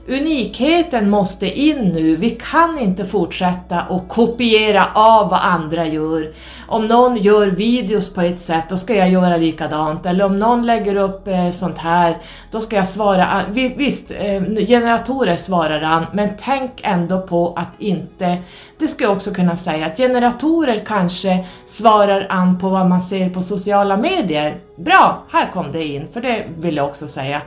Unikheten 0.09 1.11
måste 1.11 1.61
in 1.61 1.79
nu. 1.79 2.17
Vi 2.17 2.31
kan 2.31 2.79
inte 2.79 3.05
fortsätta 3.05 3.83
och 3.89 4.09
kopiera 4.09 4.87
av 4.95 5.31
vad 5.31 5.41
andra 5.43 5.87
gör. 5.87 6.33
Om 6.69 6.87
någon 6.87 7.17
gör 7.17 7.47
videos 7.47 8.15
på 8.15 8.21
ett 8.21 8.41
sätt, 8.41 8.65
då 8.69 8.77
ska 8.77 8.95
jag 8.95 9.11
göra 9.11 9.37
likadant. 9.37 10.07
Eller 10.07 10.25
om 10.25 10.39
någon 10.39 10.67
lägger 10.67 10.97
upp 10.97 11.29
eh, 11.29 11.51
sånt 11.51 11.79
här, 11.79 12.17
då 12.51 12.61
ska 12.61 12.77
jag 12.77 12.89
svara. 12.89 13.43
Visst, 13.53 14.11
eh, 14.11 14.43
generatorer 14.67 15.37
svarar 15.37 15.81
han, 15.81 16.07
men 16.13 16.31
tänk 16.39 16.81
ändå 16.83 17.21
på 17.21 17.55
att 17.57 17.73
inte... 17.79 18.37
Det 18.79 18.89
ska 18.89 19.05
jag 19.05 19.13
också 19.13 19.31
kunna 19.35 19.57
säga, 19.57 19.87
att 19.87 19.97
generatorer 19.97 20.85
kanske 20.87 21.47
svarar 21.67 22.27
an 22.31 22.59
på 22.59 22.69
vad 22.69 22.89
man 22.89 23.03
ser 23.03 23.31
på 23.31 23.43
sociala 23.43 23.97
medier. 23.97 24.61
Bra, 24.77 25.23
här 25.33 25.51
kom 25.53 25.73
det 25.73 25.85
in, 25.85 26.09
för 26.13 26.21
det 26.21 26.45
vill 26.59 26.77
jag 26.77 26.87
också 26.87 27.09
säga. 27.09 27.43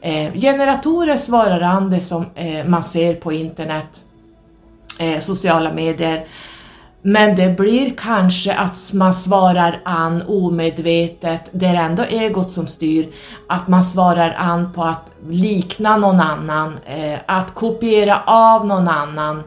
Eh, 0.00 0.32
generatorer 0.32 1.16
svarar 1.16 1.60
an 1.60 1.90
det 1.90 2.00
som 2.00 2.26
eh, 2.34 2.66
man 2.66 2.84
ser 2.84 3.14
på 3.14 3.32
internet, 3.32 4.02
eh, 4.98 5.20
sociala 5.20 5.72
medier. 5.72 6.26
Men 7.02 7.36
det 7.36 7.56
blir 7.56 7.90
kanske 7.96 8.54
att 8.54 8.92
man 8.92 9.14
svarar 9.14 9.80
an 9.84 10.22
omedvetet, 10.28 11.40
det 11.52 11.66
är 11.66 11.74
ändå 11.74 12.02
egot 12.02 12.52
som 12.52 12.66
styr, 12.66 13.08
att 13.48 13.68
man 13.68 13.84
svarar 13.84 14.34
an 14.38 14.72
på 14.72 14.82
att 14.82 15.10
likna 15.28 15.96
någon 15.96 16.20
annan, 16.20 16.78
eh, 16.86 17.18
att 17.26 17.54
kopiera 17.54 18.22
av 18.26 18.66
någon 18.66 18.88
annan 18.88 19.42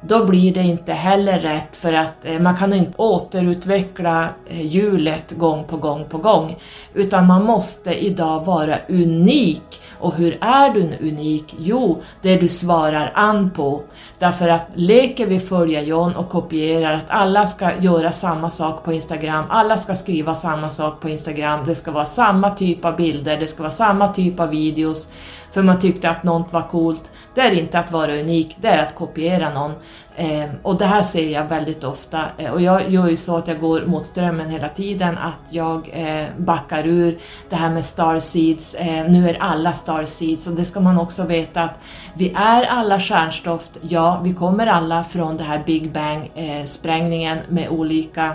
då 0.00 0.24
blir 0.24 0.54
det 0.54 0.62
inte 0.62 0.92
heller 0.92 1.38
rätt 1.38 1.76
för 1.76 1.92
att 1.92 2.24
eh, 2.24 2.38
man 2.38 2.56
kan 2.56 2.72
inte 2.72 2.92
återutveckla 2.96 4.28
eh, 4.46 4.66
hjulet 4.66 5.30
gång 5.30 5.64
på 5.64 5.76
gång 5.76 6.04
på 6.10 6.18
gång. 6.18 6.56
Utan 6.94 7.26
man 7.26 7.44
måste 7.44 8.04
idag 8.04 8.44
vara 8.44 8.78
unik. 8.88 9.80
Och 10.00 10.14
hur 10.14 10.38
är 10.40 10.70
du 10.70 11.08
unik? 11.08 11.54
Jo, 11.58 12.02
det 12.22 12.36
du 12.36 12.48
svarar 12.48 13.12
an 13.14 13.50
på. 13.50 13.82
Därför 14.18 14.48
att 14.48 14.66
leker 14.74 15.26
vi 15.26 15.40
följa 15.40 15.82
John 15.82 16.16
och 16.16 16.28
kopierar 16.28 16.92
att 16.92 17.10
alla 17.10 17.46
ska 17.46 17.70
göra 17.80 18.12
samma 18.12 18.50
sak 18.50 18.84
på 18.84 18.92
Instagram, 18.92 19.44
alla 19.48 19.76
ska 19.76 19.94
skriva 19.94 20.34
samma 20.34 20.70
sak 20.70 21.00
på 21.00 21.08
Instagram, 21.08 21.66
det 21.66 21.74
ska 21.74 21.90
vara 21.90 22.06
samma 22.06 22.50
typ 22.50 22.84
av 22.84 22.96
bilder, 22.96 23.36
det 23.36 23.46
ska 23.46 23.62
vara 23.62 23.70
samma 23.70 24.08
typ 24.08 24.40
av 24.40 24.48
videos, 24.48 25.08
för 25.56 25.62
man 25.62 25.80
tyckte 25.80 26.10
att 26.10 26.22
något 26.22 26.52
var 26.52 26.62
coolt. 26.62 27.12
Det 27.34 27.40
är 27.40 27.50
inte 27.50 27.78
att 27.78 27.92
vara 27.92 28.20
unik, 28.20 28.56
det 28.60 28.68
är 28.68 28.78
att 28.78 28.94
kopiera 28.94 29.54
någon. 29.54 29.72
Eh, 30.16 30.50
och 30.62 30.78
det 30.78 30.84
här 30.84 31.02
ser 31.02 31.30
jag 31.30 31.44
väldigt 31.44 31.84
ofta 31.84 32.24
eh, 32.38 32.52
och 32.52 32.60
jag 32.60 32.90
gör 32.90 33.08
ju 33.08 33.16
så 33.16 33.36
att 33.36 33.48
jag 33.48 33.60
går 33.60 33.86
mot 33.86 34.06
strömmen 34.06 34.50
hela 34.50 34.68
tiden, 34.68 35.18
att 35.18 35.40
jag 35.50 35.90
eh, 35.92 36.26
backar 36.38 36.86
ur 36.86 37.18
det 37.48 37.56
här 37.56 37.70
med 37.70 37.84
starseeds. 37.84 38.70
seeds. 38.70 38.76
Ehm, 38.78 39.06
nu 39.06 39.30
är 39.30 39.36
alla 39.40 39.72
starseeds 39.72 40.46
och 40.46 40.52
det 40.52 40.64
ska 40.64 40.80
man 40.80 40.98
också 40.98 41.24
veta 41.24 41.62
att 41.62 41.78
vi 42.14 42.32
är 42.36 42.62
alla 42.62 43.00
stjärnstoft, 43.00 43.78
ja 43.80 44.20
vi 44.24 44.34
kommer 44.34 44.66
alla 44.66 45.04
från 45.04 45.36
det 45.36 45.44
här 45.44 45.62
Big 45.66 45.92
Bang 45.92 46.30
eh, 46.34 46.64
sprängningen 46.64 47.38
med 47.48 47.68
olika 47.68 48.32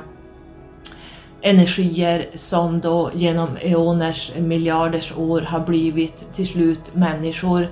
energier 1.41 2.29
som 2.35 2.81
då 2.81 3.11
genom 3.13 3.57
eoners, 3.61 4.31
miljarders 4.37 5.13
år 5.17 5.41
har 5.41 5.59
blivit 5.59 6.33
till 6.33 6.47
slut 6.47 6.81
människor. 6.93 7.67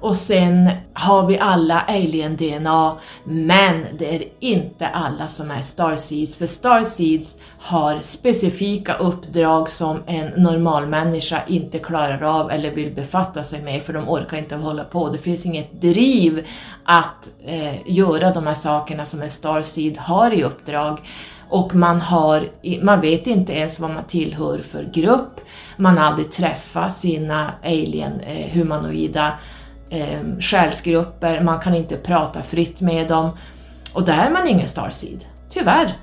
Och 0.00 0.16
sen 0.16 0.70
har 0.92 1.26
vi 1.26 1.38
alla 1.38 1.80
alien-DNA, 1.80 2.98
men 3.24 3.86
det 3.98 4.14
är 4.14 4.24
inte 4.40 4.88
alla 4.88 5.28
som 5.28 5.50
är 5.50 5.62
starseeds, 5.62 6.36
för 6.36 6.46
starseeds 6.46 7.36
har 7.60 7.98
specifika 8.00 8.94
uppdrag 8.94 9.70
som 9.70 10.02
en 10.06 10.42
normal 10.42 10.86
människa 10.86 11.42
inte 11.46 11.78
klarar 11.78 12.22
av 12.22 12.50
eller 12.50 12.70
vill 12.70 12.94
befatta 12.94 13.44
sig 13.44 13.62
med, 13.62 13.82
för 13.82 13.92
de 13.92 14.08
orkar 14.08 14.36
inte 14.36 14.56
hålla 14.56 14.84
på. 14.84 15.08
Det 15.08 15.18
finns 15.18 15.46
inget 15.46 15.80
driv 15.80 16.46
att 16.84 17.30
eh, 17.44 17.74
göra 17.86 18.30
de 18.30 18.46
här 18.46 18.54
sakerna 18.54 19.06
som 19.06 19.22
en 19.22 19.30
starseed 19.30 19.96
har 19.96 20.30
i 20.30 20.44
uppdrag 20.44 21.00
och 21.48 21.74
man, 21.74 22.00
har, 22.00 22.48
man 22.82 23.00
vet 23.00 23.26
inte 23.26 23.52
ens 23.52 23.78
vad 23.78 23.90
man 23.90 24.04
tillhör 24.04 24.58
för 24.58 24.90
grupp, 24.94 25.40
man 25.76 25.98
har 25.98 26.04
aldrig 26.04 26.30
träffat 26.30 26.96
sina 26.96 27.52
alien 27.64 28.20
eh, 28.20 28.50
humanoida 28.52 29.32
eh, 29.90 30.40
själsgrupper, 30.40 31.40
man 31.40 31.60
kan 31.60 31.74
inte 31.74 31.96
prata 31.96 32.42
fritt 32.42 32.80
med 32.80 33.08
dem. 33.08 33.30
Och 33.92 34.04
där 34.04 34.26
är 34.26 34.30
man 34.30 34.48
ingen 34.48 34.68
starseed, 34.68 35.24
tyvärr. 35.50 35.96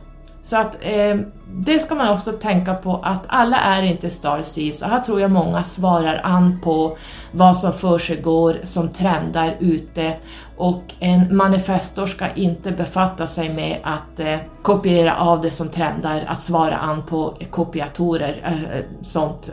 Så 0.46 0.58
att 0.58 0.76
eh, 0.82 1.18
det 1.54 1.80
ska 1.80 1.96
man 1.96 2.14
också 2.14 2.32
tänka 2.32 2.74
på 2.74 3.00
att 3.04 3.24
alla 3.28 3.58
är 3.58 3.84
inte 3.84 4.10
Star 4.10 4.41
Seeds 4.43 4.82
och 4.82 4.88
här 4.88 5.02
tror 5.02 5.22
jag 5.22 5.32
många 5.32 5.64
svarar 5.64 6.22
an 6.24 6.60
på 6.64 6.98
vad 7.32 7.58
som 7.58 7.74
försiggår 7.74 8.58
som 8.64 8.89
trendar 8.89 9.56
ute. 9.60 10.18
Och 10.58 10.84
en 11.00 11.36
manifestor 11.38 12.06
ska 12.06 12.32
inte 12.34 12.72
befatta 12.72 13.28
sig 13.28 13.54
med 13.54 13.78
att 13.84 14.20
eh, 14.20 14.38
kopiera 14.62 15.16
av 15.18 15.41
det 15.41 15.52
som 15.52 15.70
trendar, 15.70 16.26
att 16.28 16.43
svara 16.43 16.76
an 16.76 17.04
på 17.10 17.38
kopiatorer, 17.50 18.41
eh, 18.46 18.64
eh 18.64 18.86
sånt. 19.02 19.52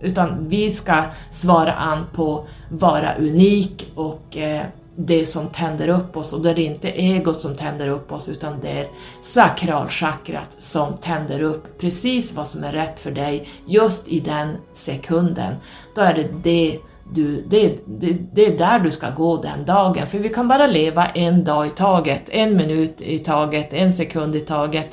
Utan 0.00 0.48
vi 0.48 0.70
ska 0.70 1.02
svara 1.30 1.72
an 1.72 2.06
på 2.14 2.46
vara 2.70 3.14
unik 3.14 3.92
och 3.94 4.36
eh, 4.36 4.62
det 4.96 5.26
som 5.26 5.48
tänder 5.48 5.88
upp 5.88 6.16
oss 6.16 6.32
och 6.32 6.42
det 6.42 6.50
är 6.50 6.58
inte 6.58 6.88
egot 6.88 7.40
som 7.40 7.56
tänder 7.56 7.88
upp 7.88 8.12
oss 8.12 8.28
utan 8.28 8.60
det 8.60 8.70
är 8.70 8.88
sakralchakrat 9.22 10.48
som 10.58 10.96
tänder 10.96 11.42
upp 11.42 11.78
precis 11.78 12.32
vad 12.32 12.48
som 12.48 12.64
är 12.64 12.72
rätt 12.72 13.00
för 13.00 13.10
dig 13.10 13.48
just 13.66 14.08
i 14.08 14.20
den 14.20 14.56
sekunden. 14.72 15.54
Då 15.94 16.00
är 16.00 16.14
det 16.14 16.28
det 16.42 16.78
du, 17.12 17.44
det, 17.48 17.78
det, 17.86 18.16
det, 18.32 18.46
är 18.46 18.58
där 18.58 18.78
du 18.78 18.90
ska 18.90 19.10
gå 19.10 19.36
den 19.36 19.64
dagen, 19.64 20.06
för 20.06 20.18
vi 20.18 20.28
kan 20.28 20.48
bara 20.48 20.66
leva 20.66 21.06
en 21.06 21.44
dag 21.44 21.66
i 21.66 21.70
taget, 21.70 22.22
en 22.28 22.56
minut 22.56 23.00
i 23.00 23.18
taget, 23.18 23.72
en 23.72 23.92
sekund 23.92 24.36
i 24.36 24.40
taget. 24.40 24.90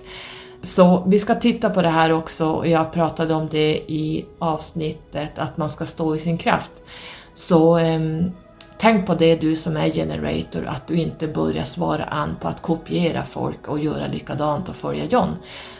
Så 0.63 1.03
vi 1.07 1.19
ska 1.19 1.35
titta 1.35 1.69
på 1.69 1.81
det 1.81 1.89
här 1.89 2.11
också 2.11 2.51
och 2.51 2.67
jag 2.67 2.93
pratade 2.93 3.33
om 3.33 3.47
det 3.51 3.77
i 3.87 4.25
avsnittet 4.39 5.39
att 5.39 5.57
man 5.57 5.69
ska 5.69 5.85
stå 5.85 6.15
i 6.15 6.19
sin 6.19 6.37
kraft. 6.37 6.71
Så 7.33 7.79
um, 7.79 8.31
tänk 8.81 9.07
på 9.07 9.15
det 9.15 9.35
du 9.35 9.55
som 9.55 9.77
är 9.77 9.89
generator, 9.89 10.65
att 10.65 10.87
du 10.87 10.95
inte 10.95 11.27
börjar 11.27 11.63
svara 11.63 12.03
an 12.03 12.37
på 12.41 12.47
att 12.47 12.61
kopiera 12.61 13.25
folk 13.25 13.67
och 13.67 13.79
göra 13.79 14.07
likadant 14.07 14.69
och 14.69 14.75
följa 14.75 15.05
John. 15.05 15.35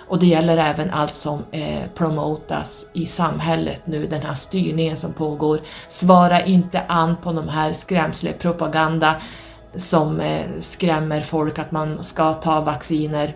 Och 0.07 0.19
det 0.19 0.25
gäller 0.25 0.57
även 0.57 0.89
allt 0.89 1.13
som 1.13 1.43
eh, 1.51 1.81
promotas 1.95 2.87
i 2.93 3.05
samhället 3.05 3.81
nu, 3.85 4.07
den 4.07 4.21
här 4.21 4.33
styrningen 4.33 4.97
som 4.97 5.13
pågår. 5.13 5.59
Svara 5.89 6.45
inte 6.45 6.81
an 6.87 7.15
på 7.23 7.31
de 7.31 7.49
här 7.49 7.73
skrämselpropaganda 7.73 9.15
som 9.75 10.19
eh, 10.19 10.45
skrämmer 10.59 11.21
folk 11.21 11.59
att 11.59 11.71
man 11.71 12.03
ska 12.03 12.33
ta 12.33 12.61
vacciner 12.61 13.35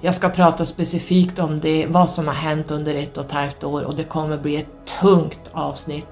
jag 0.00 0.14
ska 0.14 0.28
prata 0.28 0.64
specifikt 0.64 1.38
om 1.38 1.60
det, 1.60 1.86
vad 1.86 2.10
som 2.10 2.26
har 2.26 2.34
hänt 2.34 2.70
under 2.70 2.94
ett 2.94 3.18
och 3.18 3.24
ett 3.24 3.32
halvt 3.32 3.64
år 3.64 3.82
och 3.82 3.96
det 3.96 4.04
kommer 4.04 4.38
bli 4.38 4.56
ett 4.56 4.96
tungt 5.00 5.50
avsnitt. 5.52 6.08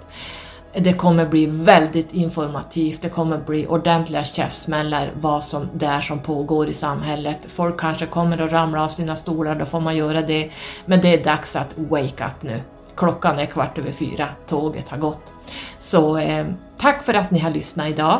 Det 0.74 0.92
kommer 0.92 1.26
bli 1.26 1.46
väldigt 1.46 2.14
informativt, 2.14 3.02
det 3.02 3.08
kommer 3.08 3.38
bli 3.38 3.66
ordentliga 3.66 4.24
käftsmällar 4.24 5.10
vad 5.20 5.44
som 5.44 5.68
det 5.74 5.86
är 5.86 6.00
som 6.00 6.18
pågår 6.18 6.68
i 6.68 6.74
samhället. 6.74 7.38
Folk 7.48 7.80
kanske 7.80 8.06
kommer 8.06 8.38
att 8.38 8.52
ramla 8.52 8.84
av 8.84 8.88
sina 8.88 9.16
stolar, 9.16 9.54
då 9.54 9.66
får 9.66 9.80
man 9.80 9.96
göra 9.96 10.22
det. 10.22 10.50
Men 10.84 11.00
det 11.00 11.14
är 11.14 11.24
dags 11.24 11.56
att 11.56 11.68
wake 11.76 12.24
up 12.24 12.42
nu. 12.42 12.60
Klockan 12.96 13.38
är 13.38 13.46
kvart 13.46 13.78
över 13.78 13.92
fyra, 13.92 14.28
tåget 14.46 14.88
har 14.88 14.98
gått. 14.98 15.34
Så 15.78 16.16
eh, 16.16 16.46
tack 16.78 17.02
för 17.02 17.14
att 17.14 17.30
ni 17.30 17.38
har 17.38 17.50
lyssnat 17.50 17.88
idag. 17.88 18.18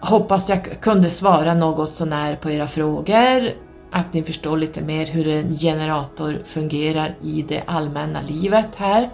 Hoppas 0.00 0.48
jag 0.48 0.80
kunde 0.80 1.10
svara 1.10 1.54
något 1.54 1.92
sånär 1.92 2.36
på 2.36 2.50
era 2.50 2.66
frågor 2.66 3.52
att 3.90 4.12
ni 4.12 4.22
förstår 4.22 4.56
lite 4.56 4.80
mer 4.80 5.06
hur 5.06 5.28
en 5.28 5.56
generator 5.58 6.42
fungerar 6.44 7.14
i 7.22 7.42
det 7.48 7.62
allmänna 7.66 8.20
livet 8.22 8.68
här. 8.76 9.10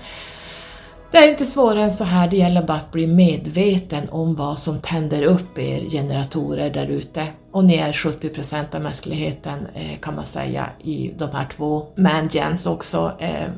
Det 1.13 1.19
är 1.19 1.29
inte 1.29 1.47
svårare 1.47 1.83
än 1.83 1.91
så 1.91 2.05
här, 2.05 2.29
det 2.29 2.37
gäller 2.37 2.63
bara 2.63 2.77
att 2.77 2.93
bli 2.93 3.07
medveten 3.07 4.09
om 4.11 4.35
vad 4.35 4.59
som 4.59 4.79
tänder 4.79 5.23
upp 5.23 5.59
er 5.59 5.91
generatorer 5.91 6.71
där 6.71 6.87
ute. 6.87 7.27
Och 7.51 7.65
ni 7.65 7.75
är 7.75 7.93
70% 7.93 8.75
av 8.75 8.83
mänskligheten 8.83 9.67
eh, 9.75 9.99
kan 10.01 10.15
man 10.15 10.27
säga 10.27 10.71
i 10.83 11.15
de 11.19 11.31
här 11.31 11.49
två 11.57 11.87
mangens 11.95 12.67
också. 12.67 13.13
Eh, 13.19 13.49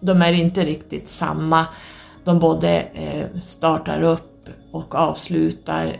de 0.00 0.22
är 0.22 0.32
inte 0.32 0.64
riktigt 0.64 1.08
samma. 1.08 1.66
De 2.24 2.38
både 2.38 2.84
eh, 2.94 3.38
startar 3.38 4.02
upp 4.02 4.48
och 4.72 4.94
avslutar, 4.94 5.96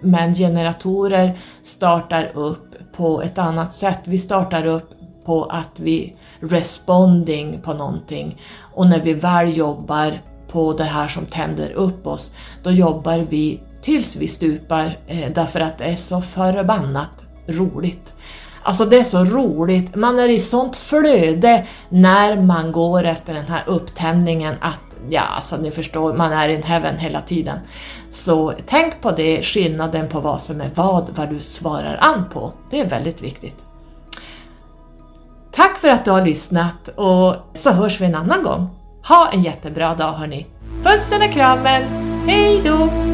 men 0.00 0.34
generatorer 0.34 1.38
startar 1.62 2.30
upp 2.34 2.74
på 2.96 3.22
ett 3.22 3.38
annat 3.38 3.74
sätt. 3.74 3.98
Vi 4.04 4.18
startar 4.18 4.66
upp 4.66 4.90
på 5.24 5.44
att 5.44 5.70
vi 5.76 6.16
responding 6.40 7.60
på 7.60 7.72
någonting 7.72 8.40
och 8.74 8.86
när 8.86 9.00
vi 9.00 9.14
väl 9.14 9.56
jobbar 9.56 10.20
på 10.48 10.72
det 10.72 10.84
här 10.84 11.08
som 11.08 11.26
tänder 11.26 11.70
upp 11.70 12.06
oss, 12.06 12.32
då 12.62 12.70
jobbar 12.70 13.26
vi 13.30 13.60
tills 13.82 14.16
vi 14.16 14.28
stupar 14.28 14.98
eh, 15.06 15.32
därför 15.34 15.60
att 15.60 15.78
det 15.78 15.84
är 15.84 15.96
så 15.96 16.20
förbannat 16.20 17.24
roligt. 17.46 18.14
Alltså 18.62 18.84
det 18.84 18.98
är 18.98 19.04
så 19.04 19.24
roligt, 19.24 19.94
man 19.94 20.18
är 20.18 20.28
i 20.28 20.40
sånt 20.40 20.76
flöde 20.76 21.66
när 21.88 22.40
man 22.40 22.72
går 22.72 23.04
efter 23.04 23.34
den 23.34 23.48
här 23.48 23.62
upptändningen 23.66 24.54
att 24.60 24.80
ja, 25.10 25.22
alltså 25.22 25.56
ni 25.56 25.70
förstår, 25.70 26.14
man 26.14 26.32
är 26.32 26.48
in 26.48 26.62
heaven 26.62 26.98
hela 26.98 27.22
tiden. 27.22 27.58
Så 28.10 28.52
tänk 28.66 29.00
på 29.00 29.10
det, 29.10 29.42
skillnaden 29.42 30.08
på 30.08 30.20
vad 30.20 30.42
som 30.42 30.60
är 30.60 30.70
vad, 30.74 31.10
vad 31.16 31.30
du 31.30 31.38
svarar 31.38 31.98
an 32.00 32.24
på. 32.32 32.52
Det 32.70 32.80
är 32.80 32.88
väldigt 32.88 33.22
viktigt. 33.22 33.67
Tack 35.58 35.78
för 35.78 35.88
att 35.88 36.04
du 36.04 36.10
har 36.10 36.24
lyssnat 36.24 36.88
och 36.88 37.34
så 37.54 37.70
hörs 37.70 38.00
vi 38.00 38.06
en 38.06 38.14
annan 38.14 38.42
gång. 38.42 38.68
Ha 39.08 39.30
en 39.32 39.42
jättebra 39.42 39.94
dag 39.94 40.12
hörni. 40.12 40.46
Pussen 40.84 41.22
och 41.22 41.32
kramen, 41.32 41.82
Hejdå! 42.26 43.07